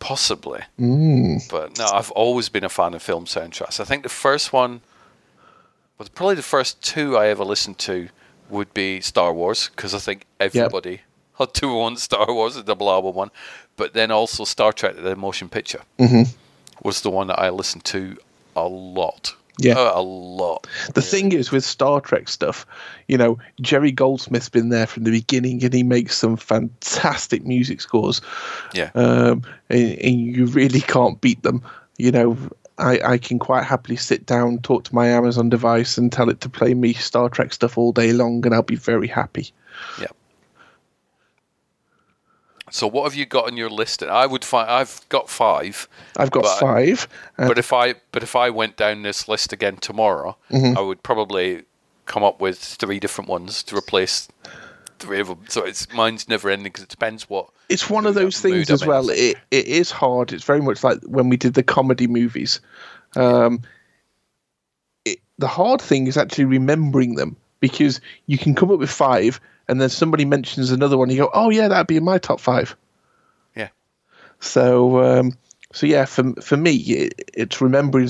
[0.00, 0.60] Possibly.
[0.80, 1.48] Mm.
[1.50, 3.80] But no, I've always been a fan of film soundtracks.
[3.80, 4.80] I think the first one,
[5.98, 8.08] well, probably the first two I ever listened to
[8.48, 11.00] would be Star Wars, because I think everybody
[11.38, 13.30] had two want Star Wars, the double album one.
[13.76, 16.28] But then also Star Trek, the motion picture, Mhm.
[16.82, 18.16] was the one that I listened to
[18.66, 19.34] a lot.
[19.58, 19.74] Yeah.
[19.74, 20.66] Uh, a lot.
[20.94, 22.64] The thing is with Star Trek stuff,
[23.08, 27.80] you know, Jerry Goldsmith's been there from the beginning, and he makes some fantastic music
[27.80, 28.20] scores.
[28.72, 28.90] Yeah.
[28.94, 31.62] um, and, and you really can't beat them.
[31.96, 32.38] You know,
[32.78, 36.40] I, I can quite happily sit down, talk to my Amazon device, and tell it
[36.42, 39.52] to play me Star Trek stuff all day long, and I'll be very happy.
[40.00, 40.06] Yeah.
[42.70, 44.02] So what have you got on your list?
[44.02, 45.88] I would find I've got five.
[46.16, 47.08] I've got but- five.
[47.38, 50.76] uh, But if I but if I went down this list again tomorrow, Mhm.
[50.76, 51.62] I would probably
[52.06, 54.28] come up with three different ones to replace
[54.98, 55.44] three of them.
[55.48, 57.48] So it's mine's never ending because it depends what.
[57.68, 59.10] it's one of those things I'm as well.
[59.10, 59.16] in.
[59.18, 60.32] It it is hard.
[60.32, 62.60] It's very much like when we did the comedy movies.
[63.16, 63.62] Um,
[65.04, 69.40] it, the hard thing is actually remembering them because you can come up with five,
[69.68, 71.10] and then somebody mentions another one.
[71.10, 72.76] You go, "Oh yeah, that'd be in my top five.
[73.54, 73.68] Yeah.
[74.40, 75.32] So um,
[75.72, 78.08] so yeah, for for me, it, it's remembering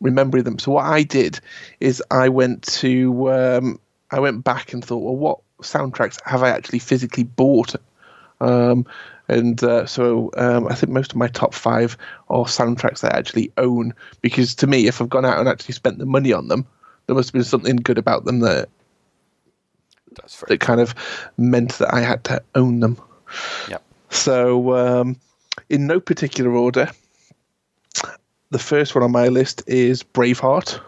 [0.00, 0.58] remembering them.
[0.58, 1.40] So what I did
[1.80, 6.50] is I went to um, I went back and thought, well, what soundtracks have I
[6.50, 7.74] actually physically bought?
[8.40, 8.86] Um,
[9.28, 11.96] and uh, so um, I think most of my top five
[12.28, 15.74] are soundtracks that I actually own because to me, if I've gone out and actually
[15.74, 16.66] spent the money on them,
[17.06, 18.68] there must have been something good about them that
[20.48, 20.94] that kind of
[21.36, 23.00] meant that I had to own them.
[23.68, 23.82] Yep.
[24.10, 25.16] So, um,
[25.68, 26.90] in no particular order,
[28.50, 30.80] the first one on my list is Braveheart.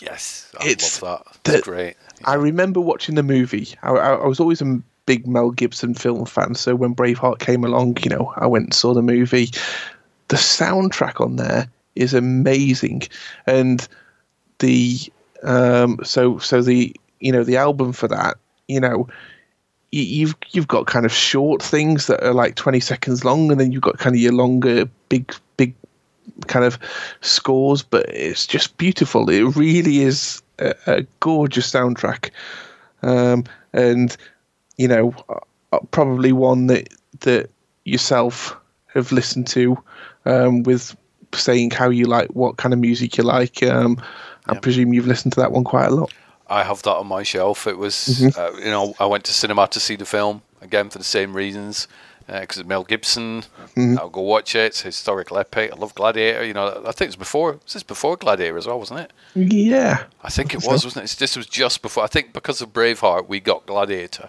[0.00, 1.38] Yes, I It's love that.
[1.44, 1.96] That's the- great.
[2.24, 3.68] I remember watching the movie.
[3.82, 7.62] I, I, I was always a big Mel Gibson film fan, so when Braveheart came
[7.62, 9.50] along, you know, I went and saw the movie.
[10.28, 13.02] The soundtrack on there is amazing,
[13.46, 13.86] and
[14.58, 14.98] the
[15.42, 16.96] um, so so the
[17.26, 18.36] you know the album for that,
[18.68, 19.08] you know,
[19.90, 23.72] you've you've got kind of short things that are like 20 seconds long and then
[23.72, 25.74] you've got kind of your longer big big
[26.46, 26.78] kind of
[27.20, 29.28] scores but it's just beautiful.
[29.28, 32.30] It really is a, a gorgeous soundtrack.
[33.02, 34.16] Um, and
[34.76, 35.12] you know
[35.72, 37.50] uh, probably one that that
[37.84, 39.82] yourself have listened to
[40.26, 40.96] um, with
[41.34, 43.64] saying how you like what kind of music you like.
[43.64, 44.00] Um,
[44.46, 46.12] I presume you've listened to that one quite a lot
[46.48, 47.66] I have that on my shelf.
[47.66, 48.36] It was, Mhm.
[48.38, 51.34] uh, you know, I went to cinema to see the film again for the same
[51.34, 51.88] reasons
[52.26, 53.44] because it's Mel Gibson.
[53.76, 53.98] Mhm.
[53.98, 54.66] I'll go watch it.
[54.66, 55.72] It's a historical epic.
[55.72, 56.44] I love Gladiator.
[56.44, 57.52] You know, I think it's before.
[57.64, 59.12] Was this before Gladiator as well, wasn't it?
[59.34, 61.04] yeah I think it was, wasn't it?
[61.04, 62.04] It's, this was just before.
[62.04, 64.28] I think because of Braveheart, we got Gladiator.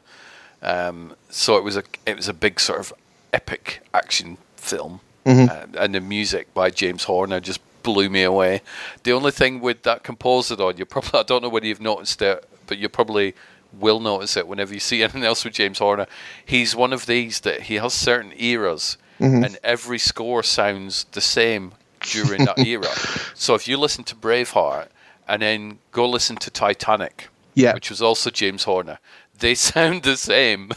[0.61, 2.91] Um, so it was a it was a big sort of
[3.31, 5.49] epic action film, Mhm.
[5.49, 8.61] uh, and the music by James Horner just blew me away.
[9.03, 12.22] The only thing with that composer on, you probably I don't know whether you've noticed
[12.22, 12.38] it,
[12.68, 13.34] but you probably
[13.80, 16.07] will notice it whenever you see anything else with James Horner.
[16.45, 18.97] He's one of these that he has certain eras.
[19.19, 19.43] Mhm.
[19.45, 22.91] and every score sounds the same during that era.
[23.34, 24.89] So if you listen to Braveheart
[25.27, 27.73] and then go listen to Titanic, Yeah.
[27.73, 28.99] which was also James Horner,
[29.39, 30.69] they sound the same.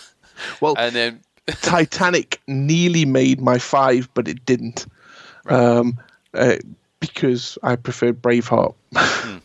[0.62, 1.20] Well, and then
[1.60, 4.86] Titanic nearly made my five, but it didn't.
[5.46, 5.98] Um,
[6.32, 6.56] uh,
[7.00, 8.74] because I prefer Braveheart.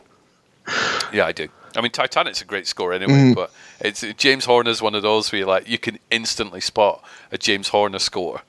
[1.14, 1.48] Yeah, I do.
[1.76, 3.36] I mean, Titanic's a great score anyway, Mm.
[3.36, 7.38] but it's James Horner's one of those where you like you can instantly spot a
[7.38, 8.42] James Horner score,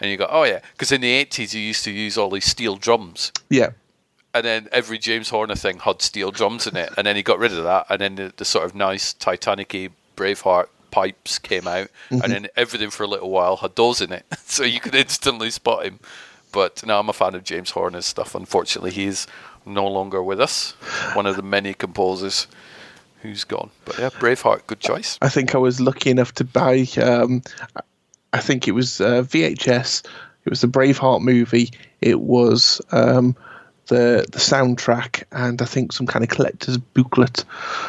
[0.00, 2.44] and you go, oh yeah, because in the eighties you used to use all these
[2.44, 3.70] steel drums, Yeah.
[4.34, 7.38] and then every James Horner thing had steel drums in it, and then he got
[7.38, 11.88] rid of that, and then the, the sort of nice Titanic-y Braveheart pipes came out,
[12.10, 12.24] Mhm.
[12.24, 15.50] and then everything for a little while had those in it, so you could instantly
[15.50, 16.00] spot him.
[16.52, 18.34] But no, I'm a fan of James Horner's stuff.
[18.34, 19.26] Unfortunately, he's
[19.66, 20.72] no longer with us.
[21.14, 22.46] One of the many composers
[23.22, 23.70] who's gone.
[23.84, 25.18] But yeah, Braveheart, good choice.
[25.22, 26.86] I think I was lucky enough to buy.
[27.00, 27.42] Um,
[28.32, 30.04] I think it was uh, VHS.
[30.44, 31.70] It was the Braveheart movie.
[32.00, 33.36] It was um,
[33.86, 37.44] the the soundtrack, and I think some kind of collector's booklet.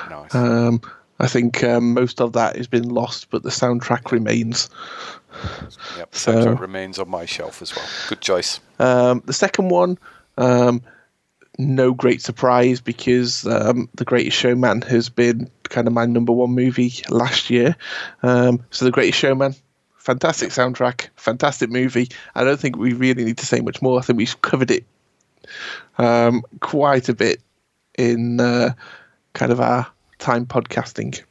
[0.09, 0.35] Nice.
[0.35, 0.81] Um,
[1.19, 4.69] I think um, most of that has been lost, but the soundtrack remains.
[5.97, 7.85] Yep, So- soundtrack remains on my shelf as well.
[8.09, 8.59] Good choice.
[8.79, 9.97] Um, the second one,
[10.37, 10.81] um,
[11.57, 16.51] no great surprise because um, The Greatest Showman has been kind of my number one
[16.51, 17.75] movie last year.
[18.23, 19.55] Um, so The Greatest Showman,
[19.97, 22.09] fantastic soundtrack, fantastic movie.
[22.35, 23.99] I don't think we really need to say much more.
[23.99, 24.85] I think we've covered it
[25.97, 27.41] um, quite a bit
[27.97, 28.73] in uh,
[29.33, 29.87] kind of our
[30.19, 31.21] time podcasting.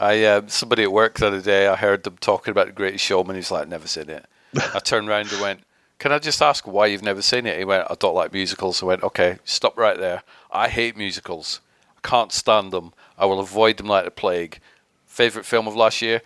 [0.00, 1.68] I uh, somebody at work the other day.
[1.68, 3.36] I heard them talking about the Greatest Showman.
[3.36, 4.24] He's like, "Never seen it."
[4.74, 5.60] I turned around and went,
[5.98, 8.82] "Can I just ask why you've never seen it?" He went, "I don't like musicals."
[8.82, 10.22] I went, "Okay, stop right there.
[10.50, 11.60] I hate musicals.
[11.96, 12.94] I can't stand them.
[13.18, 14.58] I will avoid them like the plague."
[15.06, 16.22] Favorite film of last year.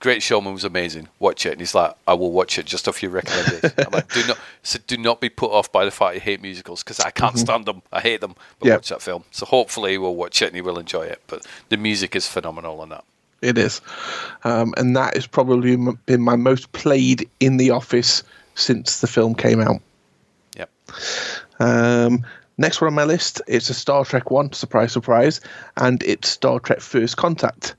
[0.00, 1.08] Great Showman was amazing.
[1.18, 4.12] Watch it, and he's like, "I will watch it just off your recommendation." I'm like,
[4.12, 7.00] "Do not, so do not be put off by the fact you hate musicals because
[7.00, 7.38] I can't Mhm.
[7.38, 7.82] stand them.
[7.92, 8.74] I hate them." But Yeah.
[8.74, 9.24] watch that film.
[9.30, 11.20] So hopefully we'll watch it and he will enjoy it.
[11.26, 13.04] But the music is phenomenal on that.
[13.42, 13.80] It is,
[14.44, 15.76] um, and that has probably
[16.06, 18.22] been my most played in the office
[18.54, 19.80] since the film came out.
[20.56, 20.70] Yep.
[21.60, 22.24] Um,
[22.58, 25.40] next one on my list, it's a Star Trek one, surprise, surprise,
[25.76, 27.74] and it's Star Trek First Contact.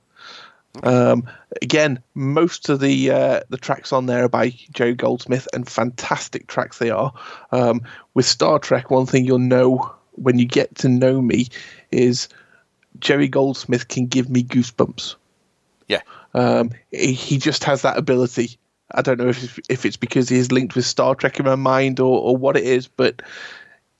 [0.83, 1.27] Um,
[1.61, 6.47] again, most of the uh, the tracks on there are by Joe Goldsmith, and fantastic
[6.47, 7.13] tracks they are.
[7.51, 7.81] Um,
[8.13, 11.47] with Star Trek, one thing you'll know when you get to know me
[11.91, 12.27] is
[12.99, 15.15] Jerry Goldsmith can give me goosebumps.
[15.87, 16.01] Yeah.
[16.33, 18.57] Um, he, he just has that ability.
[18.91, 21.55] I don't know if if it's because he is linked with Star Trek in my
[21.55, 23.21] mind or, or what it is, but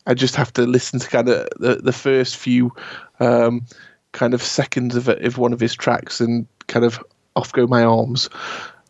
[0.08, 2.72] I just have to listen to kind of the, the first few
[3.20, 3.66] um,
[4.16, 7.04] kind of seconds of, of one of his tracks and kind of
[7.36, 8.30] off go my arms.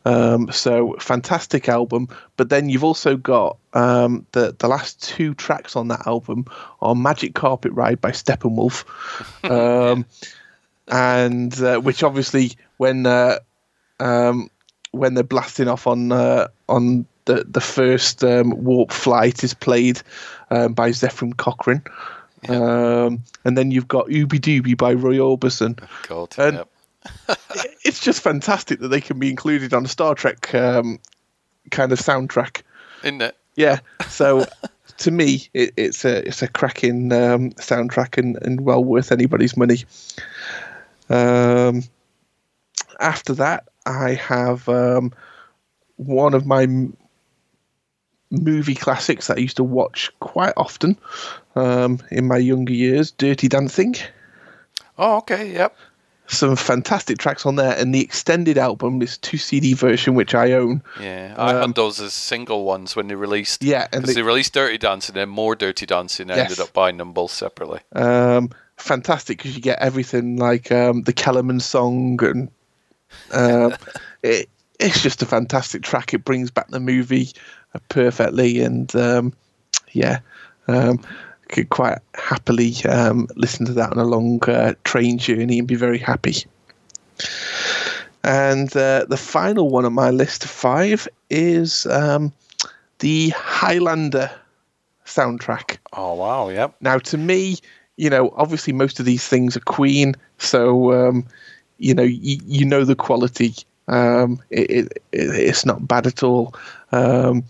[0.05, 5.75] Um, so fantastic album, but then you've also got um, the the last two tracks
[5.75, 6.45] on that album
[6.79, 8.85] are "Magic Carpet Ride" by Steppenwolf,
[9.49, 10.05] um,
[10.87, 13.39] and uh, which obviously when uh,
[13.99, 14.51] um,
[14.91, 20.03] when they're blasting off on uh, on the the first um, warp flight is played
[20.51, 21.81] um, by Zefram Cochrane,
[22.49, 25.79] um, and then you've got "Ooby Dooby" by Roy Orbison.
[26.07, 26.69] God, And yep.
[27.83, 30.99] it's just fantastic that they can be included on a Star Trek um,
[31.71, 32.61] kind of soundtrack.
[33.03, 33.37] Isn't it?
[33.55, 33.79] Yeah.
[34.09, 34.45] So
[34.97, 39.57] to me, it, it's a it's a cracking um, soundtrack and, and well worth anybody's
[39.57, 39.83] money.
[41.09, 41.83] Um,
[42.99, 45.13] after that, I have um,
[45.97, 46.67] one of my
[48.43, 50.97] movie classics that I used to watch quite often
[51.55, 53.95] um, in my younger years, Dirty Dancing.
[54.97, 55.51] Oh, okay.
[55.53, 55.75] Yep.
[56.27, 60.53] Some fantastic tracks on there, and the extended album, this two CD version, which I
[60.53, 60.81] own.
[60.99, 63.63] Yeah, I Um, had those as single ones when they released.
[63.63, 66.31] Yeah, and because they- they, released Dirty Dancing, then more Dirty Dancing.
[66.31, 66.45] I Yes.
[66.51, 67.81] ended up buying them both separately.
[67.93, 72.49] Um, fantastic because you get everything like um, the Kellerman song, and
[73.31, 73.75] um,
[74.23, 74.49] it,
[74.79, 76.13] it's just a fantastic track.
[76.15, 79.33] It brings back the movie uh, perfectly, and um,
[79.91, 80.19] yeah,
[80.67, 80.99] um,
[81.49, 85.75] could quite happily um, listen to that on a long uh, train journey and be
[85.75, 86.35] very happy.
[88.23, 92.33] And uh, the final one on my list of five is um,
[92.99, 94.31] the Highlander
[95.05, 95.77] soundtrack.
[95.93, 96.49] Oh wow!
[96.49, 96.75] Yep.
[96.81, 97.57] Now, to me,
[97.97, 101.27] you know, obviously most of these things are Queen, so um,
[101.77, 103.53] you know, you, you know the quality.
[103.87, 106.55] Um, it, it, it, it's not bad at all.
[106.95, 107.43] Um,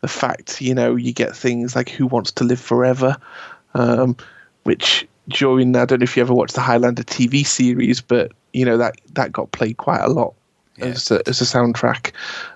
[0.00, 3.16] the fact, you know, you get things like "Who Wants to Live Forever,"
[3.74, 4.16] um,
[4.64, 8.64] which during I don't know if you ever watched the Highlander TV series, but you
[8.64, 10.34] know that that got played quite a lot
[10.78, 12.12] as a, as a soundtrack,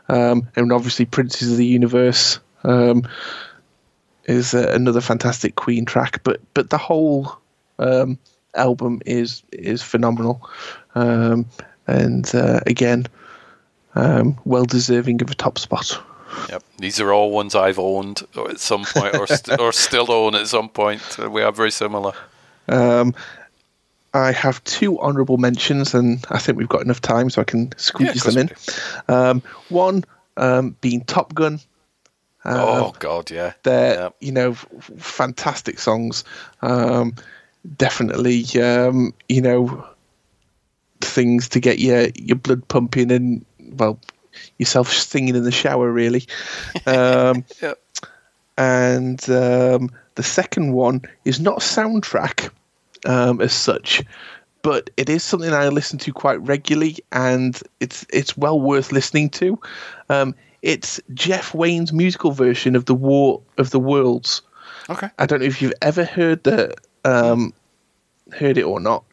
[0.08, 3.08] um, and obviously Princes of the Universe um,
[4.24, 6.22] is uh, another fantastic Queen track.
[6.24, 7.36] But but the whole
[7.78, 8.18] um,
[8.54, 10.48] album is is phenomenal,
[10.94, 11.46] um,
[11.86, 13.06] and uh, again,
[13.94, 15.98] um, well deserving of a top spot.
[16.48, 20.34] Yep, these are all ones I've owned at some point, or st- or still own
[20.34, 21.18] at some point.
[21.18, 22.12] We are very similar.
[22.68, 23.14] Um,
[24.14, 27.72] I have two honourable mentions, and I think we've got enough time, so I can
[27.76, 28.48] squeeze Yeah, them
[29.08, 29.14] in.
[29.14, 30.04] Um, one
[30.36, 31.60] um, being Top Gun.
[32.44, 33.52] Um, oh God, yeah.
[33.64, 36.24] They're you know f- fantastic songs.
[36.62, 37.14] Um,
[37.76, 39.86] definitely, um, you know,
[41.00, 43.44] things to get your your blood pumping and
[43.76, 43.98] well,
[44.58, 46.26] yourself singing in the shower, really.
[46.86, 47.78] Um, Yep.
[48.56, 52.50] And um, the second one is not a soundtrack
[53.06, 54.02] um, as such,
[54.62, 59.30] but it is something I listen to quite regularly, and it's it's well worth listening
[59.30, 59.60] to.
[60.08, 64.42] Um, it's Jeff Wayne's musical version of the War of the Worlds.
[64.90, 65.08] Okay.
[65.20, 66.74] I don't know if you've ever heard the
[67.04, 67.54] um,
[68.32, 69.04] heard it or not.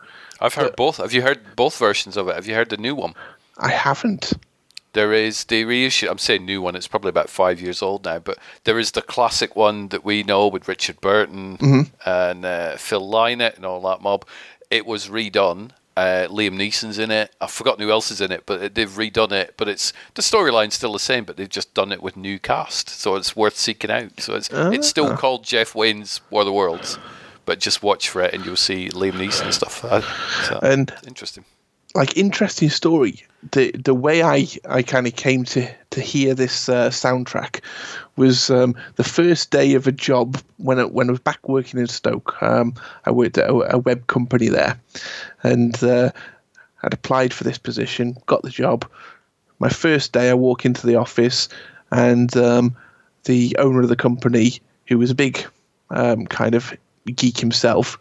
[0.41, 0.97] I've heard both.
[0.97, 2.35] Have you heard both versions of it?
[2.35, 3.13] Have you heard the new one?
[3.57, 4.33] I haven't.
[4.95, 6.07] There is the reissue.
[6.09, 6.75] I'm saying new one.
[6.75, 10.23] It's probably about five years old now, but there is the classic one that we
[10.23, 11.91] know with Richard Burton Mhm.
[12.05, 14.25] and uh, Phil Lynott and all that mob.
[14.71, 15.71] It was redone.
[15.97, 17.33] Uh, Liam Neeson's in it.
[17.41, 19.55] I've forgotten who else is in it, but they've redone it.
[19.57, 22.89] But it's the storyline's still the same, but they've just done it with new cast,
[22.89, 24.19] so it's worth seeking out.
[24.19, 26.97] So it's it's still called Jeff Wayne's War of the Worlds,
[27.45, 29.83] but just watch for it and you'll see Liam Neeson and stuff.
[29.85, 30.01] Uh,
[30.47, 31.45] so, And- interesting.
[31.95, 33.23] Like interesting story.
[33.51, 37.61] The the way I, I kind of came to to hear this uh, soundtrack
[38.17, 41.79] was um, the first day of a job when I, when I was back working
[41.79, 42.41] in Stoke.
[42.43, 42.73] Um,
[43.05, 44.79] I worked at a, a web company there,
[45.43, 46.11] and uh,
[46.83, 48.89] I'd applied for this position, got the job.
[49.59, 51.47] My first day, I walk into the office,
[51.91, 52.75] and um,
[53.23, 55.45] the owner of the company, who was a big
[55.91, 56.73] um, kind of
[57.15, 57.97] geek himself,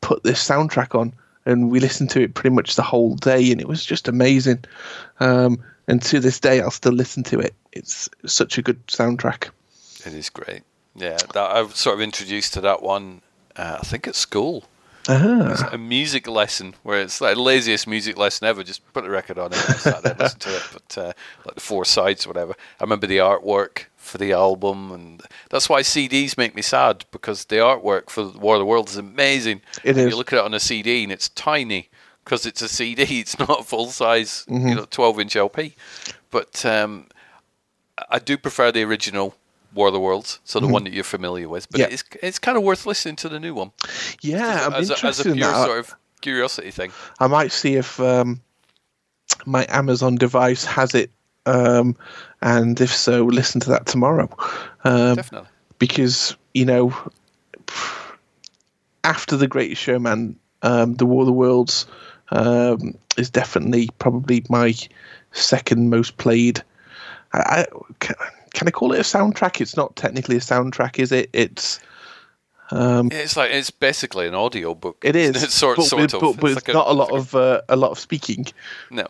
[0.00, 1.12] put this soundtrack on
[1.48, 4.62] and we listened to it pretty much the whole day and it was just amazing
[5.20, 5.58] um,
[5.88, 9.48] and to this day i'll still listen to it it's such a good soundtrack
[10.06, 10.62] It is great.
[10.94, 13.22] Yeah, that I was sort of introduced to that one.
[13.56, 14.64] Uh, I think at school.
[15.08, 15.70] It's Ah.
[15.72, 18.62] a music lesson where it's like the laziest music lesson ever.
[18.62, 20.62] Just put the record on it and sat there and listen to it.
[20.72, 21.12] But uh,
[21.46, 22.52] like the four sides, or whatever.
[22.78, 27.46] I remember the artwork for the album, and that's why CDs make me sad because
[27.46, 29.62] the artwork for War of the World is amazing.
[29.82, 30.10] It is.
[30.10, 31.88] You look at it on a CD and it's tiny
[32.24, 33.02] because it's a CD.
[33.20, 34.68] It's not a full size, Mhm.
[34.68, 35.74] you know, twelve inch LP.
[36.30, 37.06] But um,
[38.10, 39.34] I do prefer the original
[39.78, 40.72] War of the Worlds, so the Mhm.
[40.72, 41.70] one that you're familiar with.
[41.70, 41.86] But Yeah.
[41.94, 43.70] it's it's kind of worth listening to the new one.
[44.22, 46.90] yeah i'm as, a, interested as a in pure that sort of curiosity thing.
[47.20, 48.40] i might see if um,
[49.46, 51.10] my amazon device has it
[51.46, 51.94] um,
[52.42, 54.28] and if so listen to that tomorrow
[54.84, 55.48] um, Definitely.
[55.78, 56.92] because you know
[59.04, 61.86] after the greatest showman um, the war of the worlds
[62.30, 64.74] um, is definitely probably my
[65.32, 66.62] second most played
[67.32, 67.66] I,
[68.02, 68.14] I
[68.58, 71.80] can, i call it a soundtrack it's not technically a soundtrack is it it's
[72.70, 74.98] um, it's like it's basically an audio book.
[75.02, 76.20] it is It's sort but, sort with, of.
[76.20, 78.46] but, but It's it's like not a lot of uh, a lot of speaking
[78.90, 79.06] no.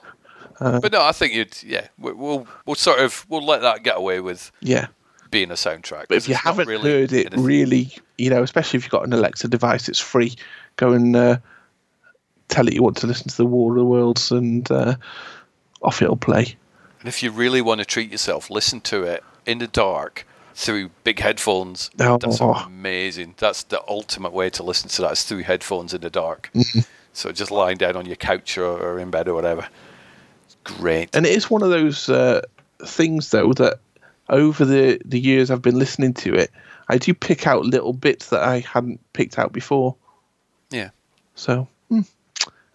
[0.60, 1.88] Uh, but no, I think you'd yeah.
[1.98, 4.86] we- We'll we'll sort of we'll let that get away with yeah
[5.30, 6.06] being a soundtrack.
[6.08, 7.44] But if you haven't really heard it, anything.
[7.44, 10.34] really, you know, especially if you've got an Alexa device, it's free.
[10.76, 11.38] Go and uh,
[12.48, 14.96] tell it you want to listen to the War of the Worlds, and uh,
[15.82, 16.56] off it'll play.
[17.00, 20.90] And if you really want to treat yourself, listen to it in the dark through
[21.04, 21.90] big headphones.
[22.00, 22.18] Oh.
[22.18, 23.34] That's amazing.
[23.38, 26.50] That's the ultimate way to listen to that is through headphones in the dark.
[26.54, 26.86] Mhm.
[27.12, 29.66] So just lying down on your couch or, or in bed or whatever.
[30.44, 31.14] It's great.
[31.16, 32.42] And it is one of those uh,
[32.84, 33.80] things, though, that
[34.28, 36.50] over the, the years I've been listening to it,
[36.88, 39.96] I do pick out little bits that I hadn't picked out before.
[40.70, 40.90] Yeah.
[41.34, 42.02] So, hmm.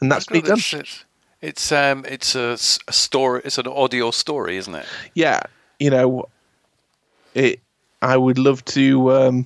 [0.01, 0.57] and that's me done.
[0.57, 1.05] It's,
[1.41, 3.41] it's, um it's a, a story.
[3.43, 4.85] It's an audio story, isn't it?
[5.13, 5.41] yeah,
[5.79, 6.29] you know,
[7.35, 7.59] it.
[8.01, 9.45] I would love to um,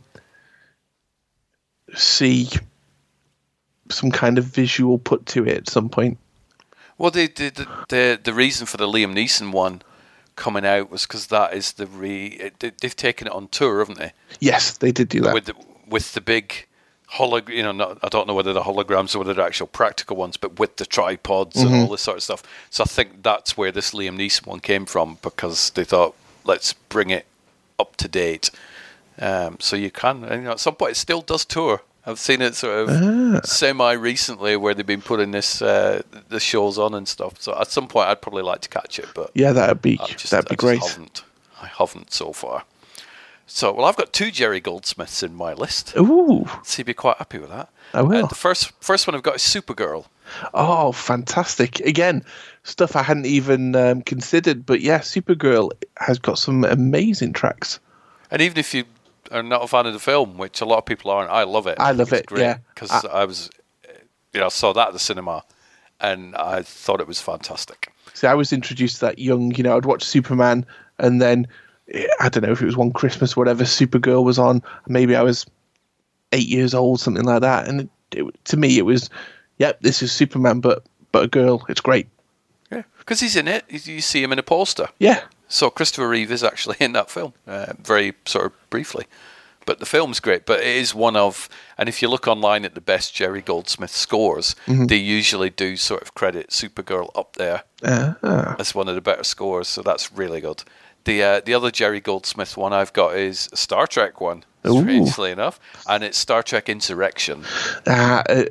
[1.95, 2.49] see
[3.89, 6.17] some kind of visual put to it at some point.
[6.97, 9.81] Well, the the the, the, reason for the Liam Neeson one
[10.35, 12.51] coming out was because that is the re.
[12.59, 14.13] They- they've taken it on tour, haven't they?
[14.39, 15.33] Yes, they did do that.
[15.33, 15.53] With the,
[15.87, 16.65] with the big
[17.13, 17.49] holog.
[17.49, 20.37] You know, not, I don't know whether the holograms or whether they're actual practical ones,
[20.37, 21.83] but with the tripods and Mhm.
[21.83, 22.43] all this sort of stuff.
[22.71, 26.15] So I think that's where this Liam Neeson one came from because they thought
[26.45, 27.25] let's bring it
[27.79, 28.49] up to date.
[29.19, 31.81] Um, so you can, and, you know, at some point it still does tour.
[32.05, 33.41] I've seen it sort of Ah.
[33.43, 37.33] semi recently where they've been putting this uh, the shows on and stuff.
[37.41, 40.31] So at some point, I'd probably like to catch it, but Yeah, that'd be just,
[40.31, 40.83] that'd be I great.
[40.85, 41.23] haven't.
[41.61, 42.63] I haven't so far.
[43.49, 45.93] So, well, I've got two Jerry Goldsmiths in my list.
[45.97, 46.45] Ooh.
[46.63, 47.69] So you'd be quite happy with that.
[47.93, 48.25] I will.
[48.25, 50.05] Uh, the first first one I've got is Supergirl.
[50.53, 51.79] Oh, fantastic!
[51.81, 52.23] Again,
[52.67, 57.79] stuff I hadn't even um, considered, but yeah, Supergirl has got some amazing tracks.
[58.29, 58.83] And even if you
[59.31, 61.65] are not a fan of the film, which a lot of people aren't, I love
[61.67, 61.77] it.
[61.79, 62.57] I love it, yeah.
[62.73, 63.49] because I- I, was,
[64.33, 65.43] you know, saw that at the cinema,
[66.01, 67.91] and I thought it was fantastic.
[68.13, 69.55] See, I was introduced to that young.
[69.55, 70.65] You know, I'd watch Superman,
[70.99, 71.47] and then
[71.93, 73.63] eh, I don't know if it was one Christmas, whatever.
[73.63, 74.61] Supergirl was on.
[74.87, 75.45] Maybe I was
[76.33, 77.67] eight years old, something like that.
[77.67, 79.09] And it, it, to me, it was,
[79.59, 81.65] yep, this is Superman, but but a girl.
[81.69, 82.07] It's great.
[83.07, 83.63] Because he's in it.
[83.69, 84.89] You see him in a poster.
[84.99, 85.21] Yeah.
[85.47, 89.05] So Christopher Reeve is actually in that film, uh, very sort of briefly.
[89.65, 90.45] But the film's great.
[90.45, 91.47] But it is one of,
[91.77, 94.89] and if you look online at the best Jerry Goldsmith scores, Mhm.
[94.89, 98.55] they usually do sort of credit Supergirl up there Ah.
[98.59, 99.69] as one of the better scores.
[99.69, 100.63] So that's really good.
[101.05, 104.81] The uh, the other Jerry Goldsmith one I've got is a Star Trek one, Ooh.
[104.81, 107.45] strangely enough, and it's Star Trek Insurrection.
[107.85, 108.43] Uh, uh,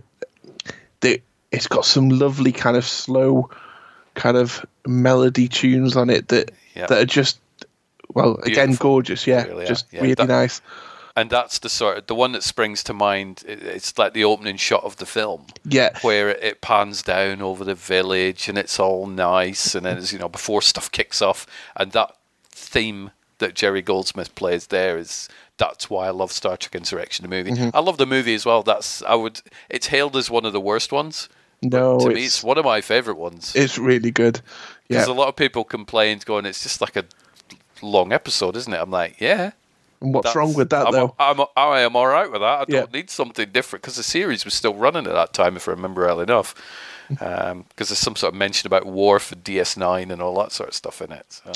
[1.01, 1.23] they,
[1.53, 3.51] it's got some lovely kind of slow,
[4.17, 6.87] kind of melody tunes on it that Yeah.
[6.87, 7.39] that are just,
[8.15, 9.27] well, again, gorgeous.
[9.27, 10.61] Yeah, Really just Yeah, really that- nice.
[11.19, 13.43] And that's the sort of the one that springs to mind.
[13.49, 15.47] It's like the opening shot of the film.
[15.65, 15.97] Yeah.
[16.03, 20.13] where it, it pans down over the village and it's all nice, and then it's,
[20.13, 22.15] you know before stuff kicks off, and that
[22.51, 25.29] theme that Jerry Goldsmith plays there is
[25.59, 27.51] that's why I love Star Trek Insurrection the movie.
[27.53, 27.71] Mhm.
[27.73, 28.63] I love the movie as well.
[28.63, 29.41] That's I would
[29.71, 31.31] it's hailed as one of the worst ones.
[31.62, 33.53] No, to me, it's- it's one of my favorite ones.
[33.55, 34.41] It's really good.
[34.89, 34.99] Yeah.
[34.99, 37.05] Because a lot of people complained, going, "It's just like a
[37.83, 39.53] long episode, isn't it?" I'm like, "Yeah."
[40.01, 41.15] And what's wrong with that I'm, though?
[41.19, 42.61] I'm, I am all right with that.
[42.61, 42.81] I Yeah.
[42.81, 45.70] don't need something different because the series was still running at that time, if I
[45.73, 46.55] remember well enough.
[47.20, 50.70] Um, because there's some sort of mention about war for DS9 and all that sort
[50.70, 51.24] of stuff in it.
[51.28, 51.53] So,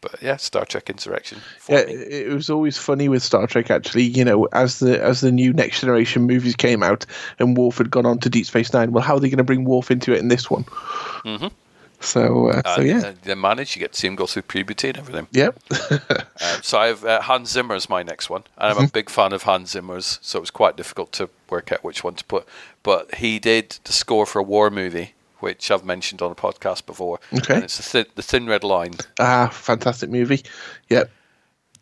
[0.00, 1.38] but yeah, Star Trek Insurrection.
[1.68, 3.70] Yeah, it it was always funny with Star Trek.
[3.70, 7.06] Actually, you know, as the as the new Next Generation movies came out,
[7.38, 8.92] and Worf had gone on to Deep Space Nine.
[8.92, 10.62] Well, how are they going to bring Worf into it in this one?
[11.24, 11.48] hmm
[12.02, 13.76] So, uh, so yeah, uh, they managed.
[13.76, 15.26] You get to see him go through puberty and everything.
[15.32, 15.58] yep.
[15.90, 15.98] Um,
[16.62, 18.92] so I have uh, Hans Zimmer is my next one, and I'm a Mhm.
[18.92, 20.18] big fan of Hans Zimmer's.
[20.22, 22.46] So it was quite difficult to work out which one to put.
[22.82, 26.86] But he did the score for a war movie, which I've mentioned on a podcast
[26.86, 27.20] before.
[27.34, 27.54] Okay.
[27.54, 28.94] and it's the thin, the Thin Red Line.
[29.18, 30.42] ah, fantastic movie.
[30.88, 31.10] Yep.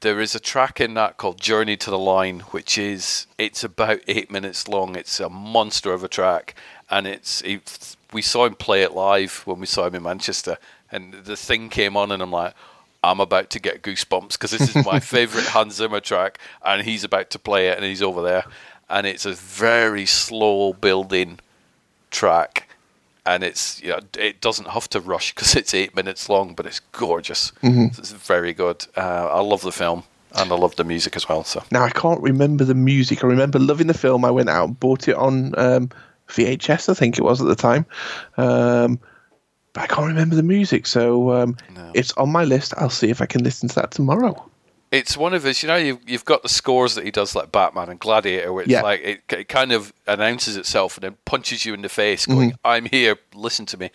[0.01, 4.01] There is a track in that called Journey to the Line, which is it's about
[4.07, 4.95] eight minutes long.
[4.95, 6.55] It's a monster of a track,
[6.89, 10.57] and it's it, we saw him play it live when we saw him in Manchester,
[10.93, 12.55] and the thing came on, and I'm like,
[13.03, 17.03] I'm about to get goosebumps because this is my favorite Hans Zimmer track, and he's
[17.03, 18.45] about to play it, and he's over there,
[18.89, 21.41] and it's a very slow building
[22.13, 22.68] track,
[23.27, 26.67] and it's you know it doesn't have to rush because it's eight minutes long, but
[26.67, 27.53] it's gorgeous.
[27.63, 27.99] Mhm.
[27.99, 28.87] It's very good.
[28.97, 30.03] Uh, I love the film
[30.35, 31.45] and I love the music as well.
[31.45, 33.25] So Now I can't remember the music.
[33.25, 34.25] I remember loving the film.
[34.25, 35.91] I went out and bought it on um,
[36.29, 37.87] VHS, I think it was at the time.
[38.37, 38.99] Um,
[39.73, 41.57] but I can't remember the music, so um,
[41.95, 42.75] it's on my list.
[42.77, 44.35] I'll see if I can listen to that tomorrow.
[44.91, 45.63] It's one of his.
[45.63, 48.63] You know, you've you've got the scores that he does like Batman and Gladiator, where
[48.63, 48.83] it's Yeah.
[48.83, 52.53] like it, it kind of announces itself and then punches you in the face, going,
[52.53, 52.57] Mhm.
[52.65, 53.91] "I'm here, listen to me."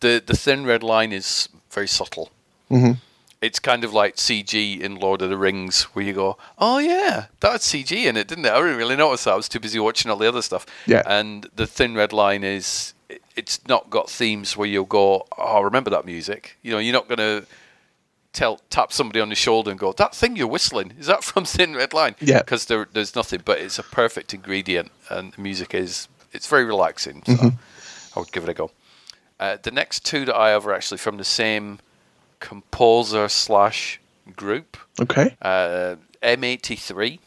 [0.00, 2.30] The the thin red line is very subtle.
[2.70, 2.98] Mhm.
[3.40, 7.26] It's kind of like CG in Lord of the Rings, where you go, "Oh yeah,
[7.40, 9.32] that's CG in it, didn't it?" I didn't really notice that.
[9.32, 10.64] I was too busy watching all the other stuff.
[10.86, 11.02] Yeah.
[11.06, 12.94] And the thin red line is,
[13.34, 17.08] it's not got themes where you'll go, "Oh, remember that music." You know, you're not
[17.08, 17.42] gonna
[18.32, 21.44] tell tap somebody on the shoulder and go, "That thing you're whistling is that from
[21.44, 22.38] Thin Red Line?" Yeah.
[22.38, 26.64] because there, there's nothing, but it's a perfect ingredient, and the music is it's very
[26.64, 27.22] relaxing.
[27.26, 27.58] So Mhm.
[28.16, 28.70] I would give it a go.
[29.38, 31.78] Uh, the next two that I have are actually from the same
[32.40, 34.00] composer slash
[34.36, 34.76] group.
[35.00, 35.36] Okay.
[35.42, 37.18] Uh, M83.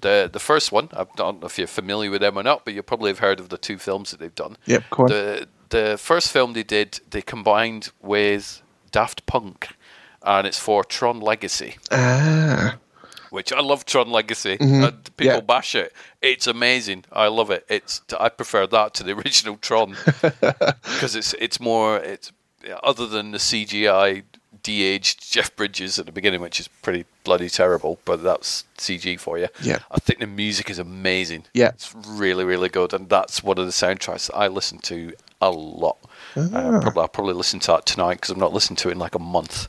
[0.00, 2.72] The the first one, I don't know if you're familiar with them or not, but
[2.74, 4.56] you probably have heard of the two films that they've done.
[4.66, 4.84] Yep.
[5.08, 8.62] The the first film they did, they combined with
[8.92, 9.68] Daft Punk,
[10.22, 12.76] and it's for Tron Legacy, Ah,
[13.30, 14.56] which I love Tron Legacy.
[14.58, 14.88] Mhm.
[14.88, 15.40] And people Yeah.
[15.40, 15.92] bash it.
[16.22, 17.04] It's amazing.
[17.12, 17.64] I love it.
[17.68, 19.96] It's I prefer that to the original Tron
[20.82, 22.32] because it's it's more it's
[22.82, 24.22] other than the CGI
[24.62, 29.38] de-aged Jeff Bridges at the beginning, which is pretty bloody terrible, but that's CG for
[29.38, 29.48] you.
[29.62, 29.78] Yeah.
[29.90, 31.44] I think the music is amazing.
[31.54, 31.68] Yeah.
[31.68, 35.50] It's really, really good, and that's one of the soundtracks that I listen to a
[35.50, 35.98] lot.
[36.36, 38.98] Uh, probably, I'll probably listen to that tonight because I've not listened to it in
[38.98, 39.68] like a month.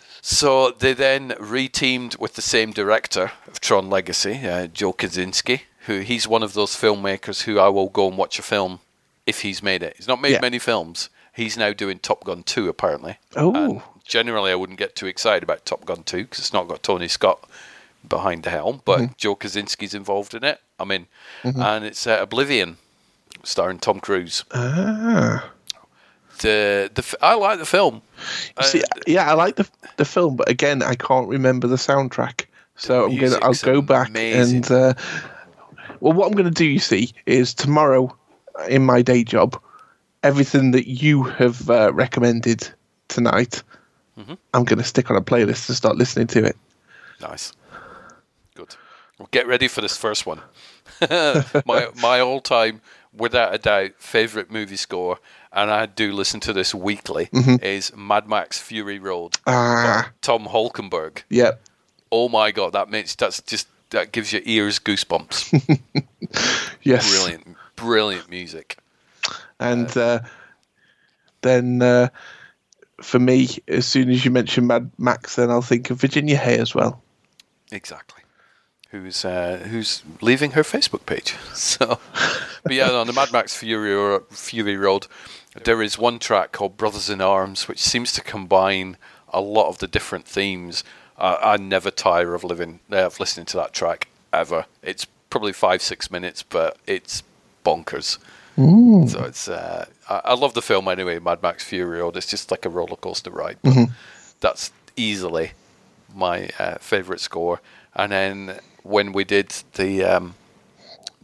[0.22, 6.00] so they then reteamed with the same director of Tron Legacy, uh, Joe Kosinski, who
[6.00, 8.80] he's one of those filmmakers who I will go and watch a film
[9.26, 9.94] if he's made it.
[9.96, 10.40] He's not made Yeah.
[10.40, 11.08] many films.
[11.32, 13.18] He's now doing Top Gun 2, apparently.
[13.36, 13.82] Oh.
[14.04, 17.08] Generally, I wouldn't get too excited about Top Gun 2 because it's not got Tony
[17.08, 17.48] Scott
[18.08, 19.16] behind the helm, but Mhm.
[19.16, 20.60] Joe Kosinski's involved in it.
[20.80, 21.06] I mean.
[21.44, 21.62] Mhm.
[21.62, 22.78] And it's uh, Oblivion,
[23.44, 24.44] starring Tom Cruise.
[24.52, 25.50] Ah.
[26.40, 28.00] The the I like the film.
[28.58, 32.44] You see, yeah, I like the the film, but again, I can't remember the soundtrack.
[32.76, 34.56] So I'm gonna I'll go back amazing.
[34.58, 34.94] and uh,
[36.00, 38.16] well, what I'm gonna do, you see, is tomorrow
[38.68, 39.60] in my day job,
[40.22, 42.68] everything that you have uh, recommended
[43.08, 43.62] tonight,
[44.16, 44.38] Mhm.
[44.54, 46.56] I'm gonna stick on a playlist and start listening to it.
[47.20, 47.52] Nice.
[48.54, 48.76] Good.
[49.18, 50.40] Well, get ready for this first one.
[51.66, 52.80] my my all time,
[53.12, 55.18] without a doubt, favorite movie score,
[55.52, 57.62] and I do listen to this weekly, Mhm.
[57.62, 59.38] is Mad Max Fury Road.
[59.46, 61.22] Ah, Tom Holkenborg.
[61.30, 61.60] Yep.
[62.12, 65.80] Oh my god, that makes that's just that gives your ears goosebumps.
[66.82, 68.78] yes, brilliant, brilliant music.
[69.60, 70.20] And uh,
[71.42, 72.08] then uh,
[73.02, 76.58] for me, as soon as you mention Mad Max, then I'll think of Virginia Hay
[76.58, 77.02] as well.
[77.72, 78.17] Exactly.
[78.90, 81.34] Who's uh, who's leaving her Facebook page?
[81.54, 81.98] So,
[82.62, 85.06] but yeah, on the Mad Max Fury Ro- Fury Road,
[85.64, 88.96] there is one track called "Brothers in Arms," which seems to combine
[89.30, 90.84] a lot of the different themes.
[91.18, 94.64] Uh, I never tire of living uh, of listening to that track ever.
[94.82, 97.22] It's probably five six minutes, but it's
[97.66, 98.18] bonkers.
[98.56, 99.08] Mm.
[99.10, 101.18] So it's uh, I, I love the film anyway.
[101.18, 102.16] Mad Max Fury Road.
[102.16, 103.58] It's just like a roller coaster ride.
[103.62, 103.90] But Mhm.
[104.40, 105.52] That's easily
[106.14, 107.60] my uh, favorite score.
[107.94, 108.58] And then
[108.88, 110.34] when we did the um,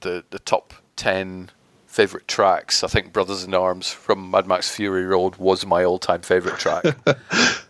[0.00, 1.50] the the top ten
[1.86, 5.98] favorite tracks, I think Brothers in Arms from Mad Max Fury Road was my all
[5.98, 6.84] time favorite track.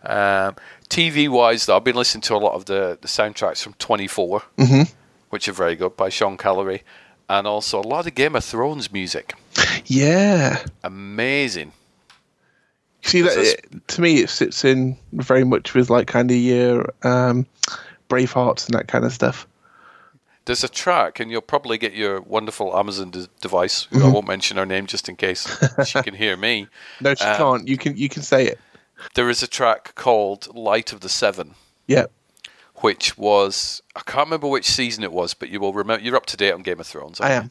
[0.04, 0.56] um,
[0.88, 4.06] TV wise, though, I've been listening to a lot of the the soundtracks from Twenty
[4.06, 4.92] Four, Mhm.
[5.30, 6.80] which are very good by Sean Callery,
[7.28, 9.34] and also a lot of Game of Thrones music.
[9.86, 10.64] Yeah.
[10.82, 11.72] Amazing.
[13.02, 16.90] See that it, to me, it sits in very much with like kind of your
[17.02, 17.44] um,
[18.08, 19.46] Bravehearts and that kind of stuff.
[20.46, 23.84] There's a track, and you'll probably get your wonderful Amazon de- device.
[23.90, 25.46] who I won't mention her name just in case
[25.86, 26.68] she can hear me.
[27.00, 27.68] No, she Um, can't.
[27.68, 28.58] You can you can say it.
[29.14, 31.54] There is a track called "Light of the Seven,
[31.86, 32.06] Yeah.
[32.82, 36.04] which was I can't remember which season it was, but you will remember.
[36.04, 37.20] You're up to date on Game of Thrones.
[37.20, 37.50] I am.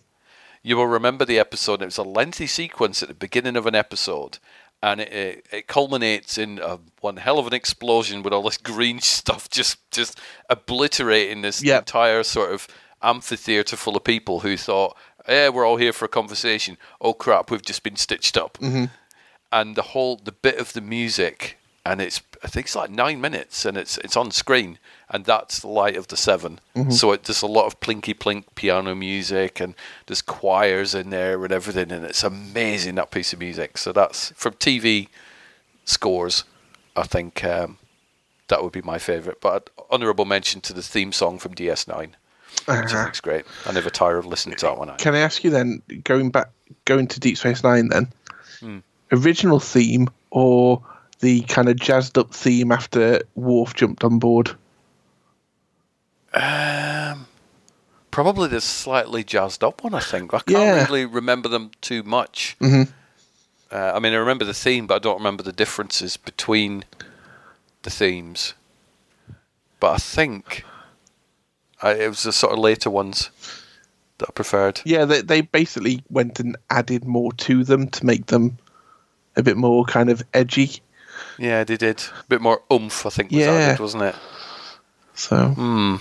[0.61, 1.81] You will remember the episode.
[1.81, 4.37] It was a lengthy sequence at the beginning of an episode,
[4.81, 8.57] and it, it, it culminates in a, one hell of an explosion with all this
[8.71, 11.81] green stuff just just obliterating this Yep.
[11.81, 12.67] entire sort of
[13.03, 14.95] amphitheater full of people who thought,
[15.27, 18.89] "Yeah, we're all here for a conversation." Oh crap, we've just been stitched up Mhm.
[19.51, 23.19] and the whole the bit of the music and it's I think it's like nine
[23.21, 26.93] minutes and it's it's on screen and that's the light of the 7 Mhm.
[26.93, 29.75] So it, there's a lot of plinky plink piano music and
[30.07, 33.77] there's choirs in there and everything and it's amazing that piece of music.
[33.77, 35.09] So that's from TV
[35.85, 36.43] scores.
[36.95, 37.77] I think um,
[38.47, 39.41] that would be my favourite.
[39.41, 42.13] But honourable mention to the theme song from DS9,
[42.65, 43.03] which I Uh-huh.
[43.05, 43.45] think's great.
[43.65, 44.95] I never tire of listening to that one.
[44.97, 46.49] Can I ask you then, going back,
[46.85, 48.11] going to Deep Space Nine, then
[48.59, 48.79] Hmm.
[49.11, 50.81] original theme or
[51.19, 54.55] the kind of jazzed up theme after Worf jumped on board?
[56.33, 57.27] Um,
[58.11, 59.93] probably the slightly jazzed up one.
[59.93, 60.83] I think I can't Yeah.
[60.85, 62.55] really remember them too much.
[62.59, 62.91] Mhm.
[63.71, 66.85] Uh, I mean, I remember the theme, but I don't remember the differences between
[67.83, 68.53] the themes.
[69.79, 70.63] But I think
[71.83, 73.29] I, it was the sort of later ones
[74.17, 74.81] that I preferred.
[74.85, 78.57] Yeah, they they basically went and added more to them to make them
[79.35, 80.81] a bit more kind of edgy.
[81.37, 83.05] Yeah, they did a bit more oomph.
[83.05, 83.51] I think was Yeah.
[83.51, 84.15] added, wasn't it?
[85.13, 85.95] So Hmm.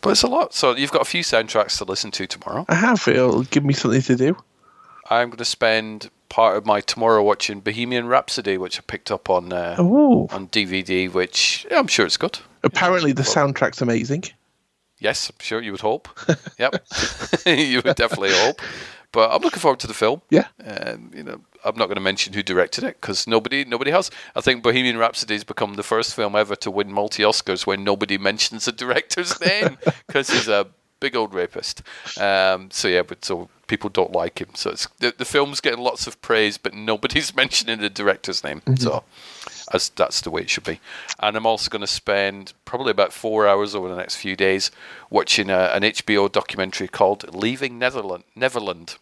[0.00, 0.54] But it's a lot.
[0.54, 2.64] So you've got a few soundtracks to listen to tomorrow.
[2.68, 4.36] I have it'll give me something to do.
[5.10, 9.30] I'm going to spend part of my tomorrow watching Bohemian Rhapsody, which I picked up
[9.30, 11.12] on uh, on DVD.
[11.12, 12.38] Which yeah, I'm sure it's good.
[12.62, 14.24] Apparently, the soundtrack's amazing.
[14.98, 16.08] Yes, I'm sure you would hope.
[16.58, 16.86] yep,
[17.46, 18.60] you would definitely hope.
[19.12, 20.20] But I'm looking forward to the film.
[20.30, 20.48] Yeah.
[20.62, 24.10] Um, you know, I'm not going to mention who directed it because nobody, nobody has.
[24.34, 27.82] I think Bohemian Rhapsody has become the first film ever to win multi Oscars when
[27.82, 30.66] nobody mentions the director's name because he's a
[31.00, 31.82] big old rapist.
[32.20, 34.50] Um, so yeah, but so people don't like him.
[34.54, 38.60] So it's the, the film's getting lots of praise, but nobody's mentioning the director's name.
[38.78, 39.04] So
[39.72, 40.80] as that's the way it should be.
[41.20, 44.70] And I'm also going to spend probably about four hours over the next few days
[45.10, 48.96] watching a, an HBO documentary called "Leaving Netherland." Neverland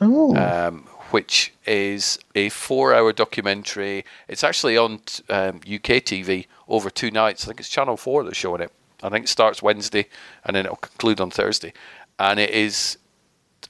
[0.00, 0.34] Oh.
[0.36, 4.04] um, which is a four-hour documentary.
[4.26, 7.44] It's actually on t- um, UK TV over two nights.
[7.44, 8.72] I think it's Channel Four that's showing it.
[9.02, 10.06] I think it starts Wednesday
[10.44, 11.72] and then it'll conclude on Thursday.
[12.18, 12.98] and it is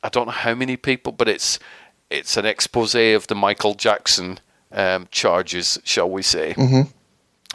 [0.02, 1.58] I don't know how many people, but it's
[2.10, 4.38] it's an expose of the Michael Jackson
[4.72, 6.54] um, charges, shall we say?
[6.54, 6.88] Mhm.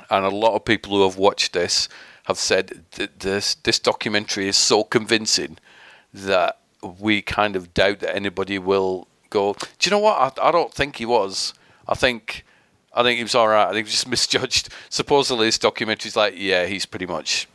[0.10, 1.90] And a lot of people who have watched this
[2.26, 5.58] have said that this this documentary is so convincing
[6.14, 6.60] that
[7.00, 9.54] we kind of doubt that anybody will go.
[9.54, 10.40] Do you know what?
[10.40, 11.54] I, I don't think he was.
[11.88, 12.46] I think
[12.94, 13.66] I think he was all right.
[13.68, 14.70] I think he was just misjudged.
[14.90, 17.48] Supposedly, this documentary's like, yeah, he's pretty much.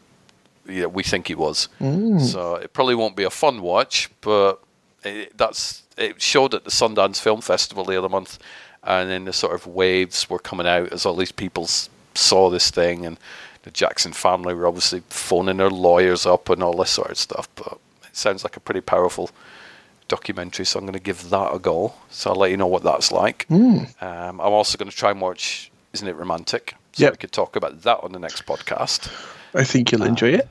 [0.69, 1.69] Yeah, we think he was.
[1.81, 2.21] Mm.
[2.21, 4.61] So it probably won't be a fun watch, but
[5.05, 8.39] it, that's it showed at the Sundance Film Festival the other month,
[8.85, 12.51] and then the sort of waves were coming out as all these people s- saw
[12.51, 13.19] this thing, and
[13.63, 17.49] the Jackson family were obviously phoning their lawyers up and all this sort of stuff.
[17.55, 19.31] But it sounds like a pretty powerful
[20.09, 21.95] documentary, so I'm going to give that a go.
[22.11, 23.47] So I'll let you know what that's like.
[23.49, 24.03] Mm.
[24.03, 26.75] Um, I'm also going to try and watch Isn't It Romantic?
[26.93, 27.13] So Yep.
[27.13, 29.09] we could talk about that on the next podcast.
[29.55, 30.49] I think you'll enjoy it.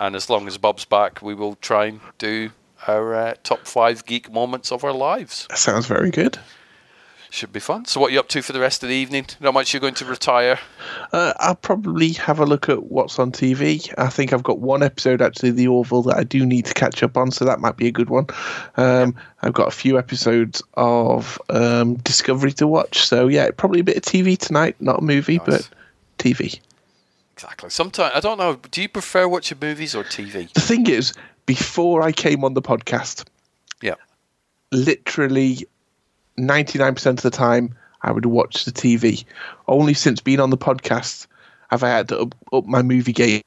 [0.00, 2.50] And as long as Bob's back, we will try and do
[2.86, 5.46] our uh, top five geek moments of our lives.
[5.50, 6.38] That sounds very good.
[7.30, 7.84] Should be fun.
[7.84, 9.26] So, what are you up to for the rest of the evening?
[9.38, 10.58] Not much you're going to retire.
[11.12, 13.92] Uh, I'll probably have a look at what's on TV.
[13.98, 17.02] I think I've got one episode actually, The Orville, that I do need to catch
[17.02, 18.28] up on, so that might be a good one.
[18.78, 23.84] Um, I've got a few episodes of um, Discovery to watch, so yeah, probably a
[23.84, 24.76] bit of TV tonight.
[24.80, 25.68] Not a movie, but
[26.18, 26.58] TV.
[27.34, 27.68] Exactly.
[27.68, 28.56] Sometimes I don't know.
[28.70, 30.50] Do you prefer watching movies or TV?
[30.54, 31.12] The thing is,
[31.44, 33.26] before I came on the podcast,
[33.82, 33.94] Yeah.
[34.72, 35.66] literally
[36.38, 39.24] 99% of the time I would watch the TV.
[39.66, 41.26] Only since being on the podcast
[41.70, 43.42] have I had to up, up my movie game.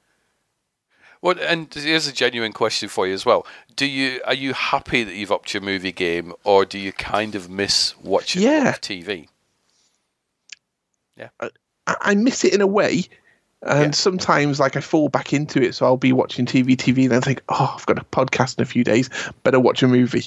[1.21, 3.45] Well, and here's a genuine question for you as well.
[3.75, 7.35] Do you are you happy that you've upped your movie game, or do you kind
[7.35, 8.73] of miss watching Yeah.
[8.73, 9.27] TV?
[11.15, 11.29] Yeah.
[11.39, 11.49] I,
[11.87, 13.05] I miss it in a way.
[13.63, 15.75] And sometimes, like, I fall back into it.
[15.75, 18.63] So I'll be watching TV, TV, and I think, oh, I've got a podcast in
[18.63, 19.07] a few days.
[19.43, 20.25] Better watch a movie.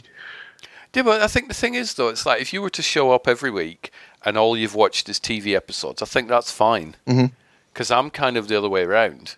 [0.95, 3.11] Yeah, but I think the thing is though, it's like if you were to show
[3.13, 3.91] up every week
[4.25, 6.97] and all you've watched is TV episodes, I think that's fine.
[7.07, 7.27] Mm-hmm.
[7.73, 9.37] Because I'm kind of the other way around,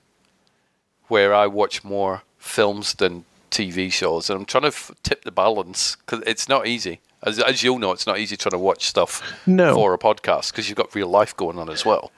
[1.08, 5.32] where I watch more films than TV shows, and I'm trying to f- tip the
[5.32, 7.00] balance because it's not easy.
[7.22, 9.74] As, as you'll know, it's not easy trying to watch stuff No.
[9.74, 12.12] for a podcast because you've got real life going on as well.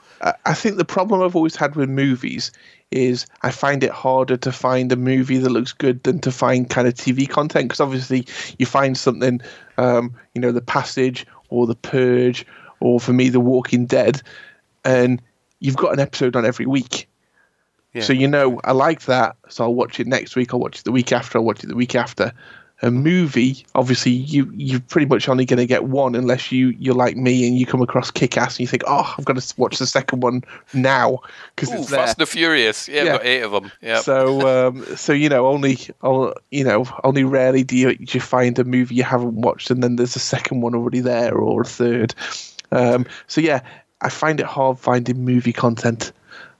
[0.44, 2.50] I think the problem I've always had with movies
[2.90, 6.68] is I find it harder to find a movie that looks good than to find
[6.68, 8.26] kind of TV content because obviously
[8.58, 9.40] you find something,
[9.76, 12.46] um, you know, The Passage or The Purge
[12.80, 14.22] or for me The Walking Dead,
[14.84, 15.20] and
[15.60, 17.08] you've got an episode on every week.
[17.92, 18.02] Yeah.
[18.02, 20.54] So you know I like that, so I'll watch it next week.
[20.54, 21.38] I'll watch it the week after.
[21.38, 22.32] I'll watch it the week after.
[22.80, 26.94] A movie, obviously, you you're pretty much only going to get one unless you you're
[26.94, 29.54] like me and you come across Kick Ass and you think, oh, I've got to
[29.56, 31.18] watch the second one now
[31.56, 31.98] because it's there.
[31.98, 32.86] Fast and the Furious.
[32.86, 33.14] Yeah, Yeah.
[33.14, 33.72] I've got eight of them.
[33.82, 34.00] Yeah.
[34.00, 35.78] So, um, so you know, only,
[36.52, 39.82] you know, only rarely do you, do you find a movie you haven't watched, and
[39.82, 42.14] then there's a second one already there, or a third.
[42.70, 43.60] Um, so yeah,
[44.02, 46.12] I find it hard finding movie content.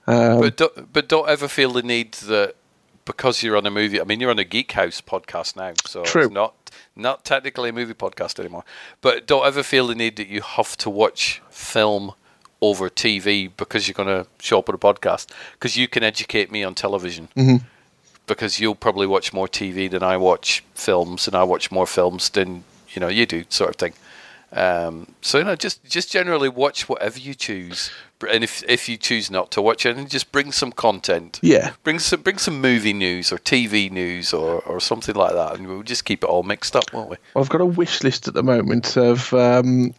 [0.05, 2.55] Um, but don't, but don't ever feel the need that
[3.09, 3.99] because you're on a movie.
[3.99, 6.25] I mean, you're on a Geek House podcast now, so True.
[6.25, 6.53] it's not
[6.95, 8.63] not technically a movie podcast anymore.
[9.01, 12.13] But don't ever feel the need that you have to watch film
[12.61, 16.51] over TV because you're going to show up at a podcast because you can educate
[16.51, 17.29] me on television.
[17.35, 17.63] Mhm.
[18.27, 22.29] Because you'll probably watch more TV than I watch films, and I watch more films
[22.29, 22.63] than
[22.93, 23.93] you know you do, sort of thing.
[24.51, 27.89] Um, so you know, just just generally watch whatever you choose,
[28.31, 31.39] and if if you choose not to watch it, then just bring some content.
[31.41, 31.71] Yeah.
[31.83, 35.67] bring some bring some movie news or TV news or, or something like that, and
[35.67, 37.17] we'll just keep it all mixed up, won't we?
[37.35, 39.93] I've got a wish list at the moment of um,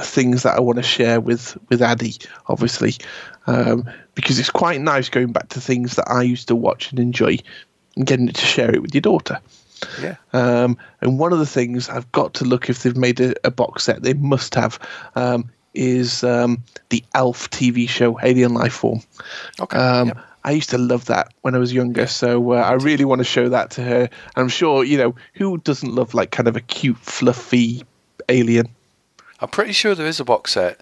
[0.00, 2.14] things that I want to share with with Addy,
[2.46, 2.94] obviously,
[3.46, 6.98] um, because it's quite nice going back to things that I used to watch and
[6.98, 7.38] enjoy,
[7.96, 9.40] and getting to share it with your daughter.
[10.00, 10.16] Yeah.
[10.32, 13.50] Um, and one of the things I've got to look if they've made a, a
[13.50, 14.78] box set, they must have,
[15.14, 19.00] um, is um, the Alf TV show, Alien Life Form.
[19.60, 19.76] Okay.
[19.78, 20.12] Um,
[20.44, 23.24] I used to love that when I was younger, so uh, I really want to
[23.24, 24.08] show that to her.
[24.36, 27.84] I'm sure, you know, who doesn't love like kind of a cute, fluffy
[28.28, 28.68] alien?
[29.40, 30.80] I'm pretty sure there is a box set.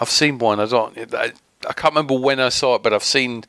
[0.00, 0.60] I've seen one.
[0.60, 1.14] I don't.
[1.14, 1.32] I,
[1.68, 3.44] I can't remember when I saw it, but I've seen,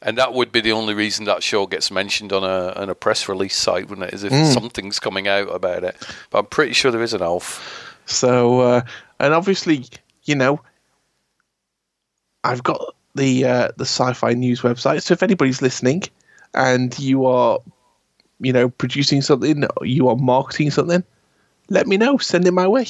[0.00, 2.94] and that would be the only reason that show gets mentioned on a on a
[2.94, 4.14] press release site, wouldn't it?
[4.14, 4.52] Is if Mm.
[4.52, 5.96] something's coming out about it.
[6.30, 7.88] But I'm pretty sure there is an Alf.
[8.06, 8.82] So, uh,
[9.18, 9.86] and obviously,
[10.24, 10.60] you know,
[12.44, 15.02] I've got the uh, the sci-fi news website.
[15.02, 16.02] So if anybody's listening,
[16.54, 17.58] and you are,
[18.40, 21.04] you know, producing something, you are marketing something,
[21.68, 22.18] let me know.
[22.18, 22.86] Send it my way.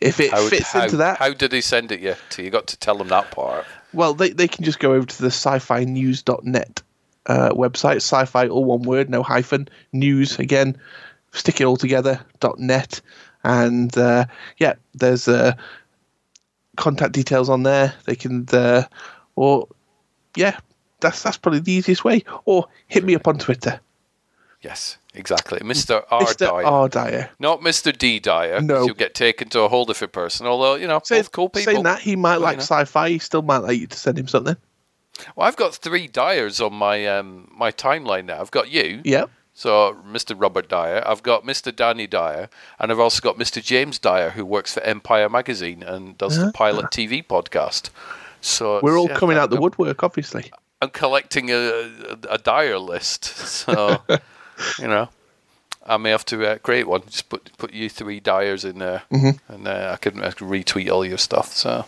[0.00, 2.16] If it How, fits how, into that, how did they send it you?
[2.30, 3.64] To you got to tell them that part.
[3.92, 6.82] well, they they can just go over to the sci-fi news.net
[7.26, 10.76] uh, website, sci-fi, all one word, no hyphen, news again,
[11.32, 13.00] stick it all together, dot net,
[13.46, 14.26] and uh,
[14.58, 15.54] yeah, there's uh,
[16.76, 17.94] contact details on there.
[18.04, 18.84] They can, uh,
[19.36, 19.68] or
[20.34, 20.58] yeah,
[21.00, 22.24] that's that's probably the easiest way.
[22.44, 23.80] Or hit me up on Twitter.
[24.62, 25.60] Yes, exactly.
[25.60, 26.02] Mr.
[26.10, 26.22] R.
[26.22, 26.38] Mr.
[26.38, 26.64] Dyer.
[26.64, 26.88] R.
[26.88, 27.30] Dyer.
[27.38, 27.96] Not Mr.
[27.96, 28.18] D.
[28.18, 28.60] Dyer.
[28.60, 28.84] No.
[28.84, 30.46] You'll get taken to a whole different person.
[30.46, 31.72] Although, you know, both cool people.
[31.72, 32.62] Saying that, he might like know.
[32.62, 33.10] sci-fi.
[33.10, 34.56] He still might like you to send him something.
[35.36, 38.40] Well, I've got three Dyers on my um, my timeline now.
[38.40, 39.02] I've got you.
[39.04, 39.30] Yep.
[39.58, 40.38] So, Mr.
[40.38, 41.02] Robert Dyer.
[41.06, 41.74] I've got Mr.
[41.74, 42.50] Danny Dyer.
[42.78, 43.62] And I've also got Mr.
[43.64, 46.50] James Dyer, who works for Empire Magazine and does the Ah.
[46.52, 47.88] Pilot TV podcast.
[48.42, 50.52] So We're all yeah, coming out the I'm- woodwork, obviously.
[50.82, 53.24] I'm collecting a, a, a Dyer list.
[53.24, 54.02] So,
[54.78, 55.08] you know,
[55.86, 57.00] I may have to uh, create one.
[57.06, 59.38] Just put put you three Dyers in there, Mhm.
[59.48, 61.54] and uh, I can I can retweet all your stuff.
[61.54, 61.86] So,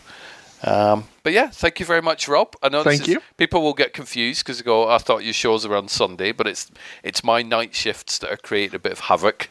[0.62, 2.54] um, but yeah, thank you very much, Rob.
[2.62, 3.22] I know this Thank is- you.
[3.36, 6.46] People will get confused because they go, "I thought your shows are on Sunday," but
[6.46, 6.70] it's
[7.02, 9.48] it's my night shifts that are creating a bit of havoc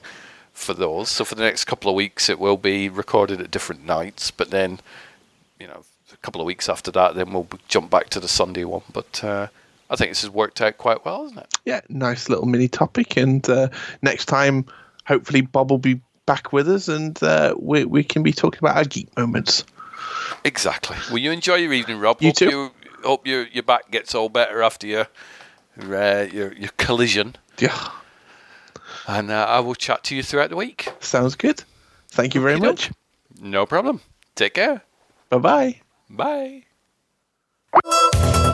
[0.54, 1.10] for those.
[1.10, 4.50] So for the next couple of weeks, it will be recorded at different nights, but
[4.50, 4.80] then
[5.60, 8.64] you know, a couple of weeks after that, then we'll jump back to the Sunday
[8.64, 8.84] one.
[8.94, 9.48] But uh,
[9.90, 11.54] I think this has worked out quite well, hasn't it?
[11.66, 13.18] Yeah, nice little mini topic.
[13.18, 13.70] And uh,
[14.02, 14.66] next time,
[15.08, 18.78] hopefully, Bob will be back with us, and uh, we we can be talking about
[18.78, 19.64] our geek moments.
[20.44, 20.98] Exactly.
[21.12, 22.22] Will you enjoy your evening, Rob?
[22.22, 22.50] You hope too.
[22.50, 22.72] You,
[23.04, 25.08] hope your your back gets all better after your
[25.82, 27.36] your uh, your, your collision.
[27.60, 27.92] Yeah.
[29.08, 30.90] And uh, I will chat to you throughout the week.
[31.00, 31.64] Sounds good.
[32.10, 32.92] Thank you very much.
[33.42, 34.02] No problem.
[34.36, 34.82] Take care.
[35.30, 36.64] Bye bye
[37.84, 38.54] bye.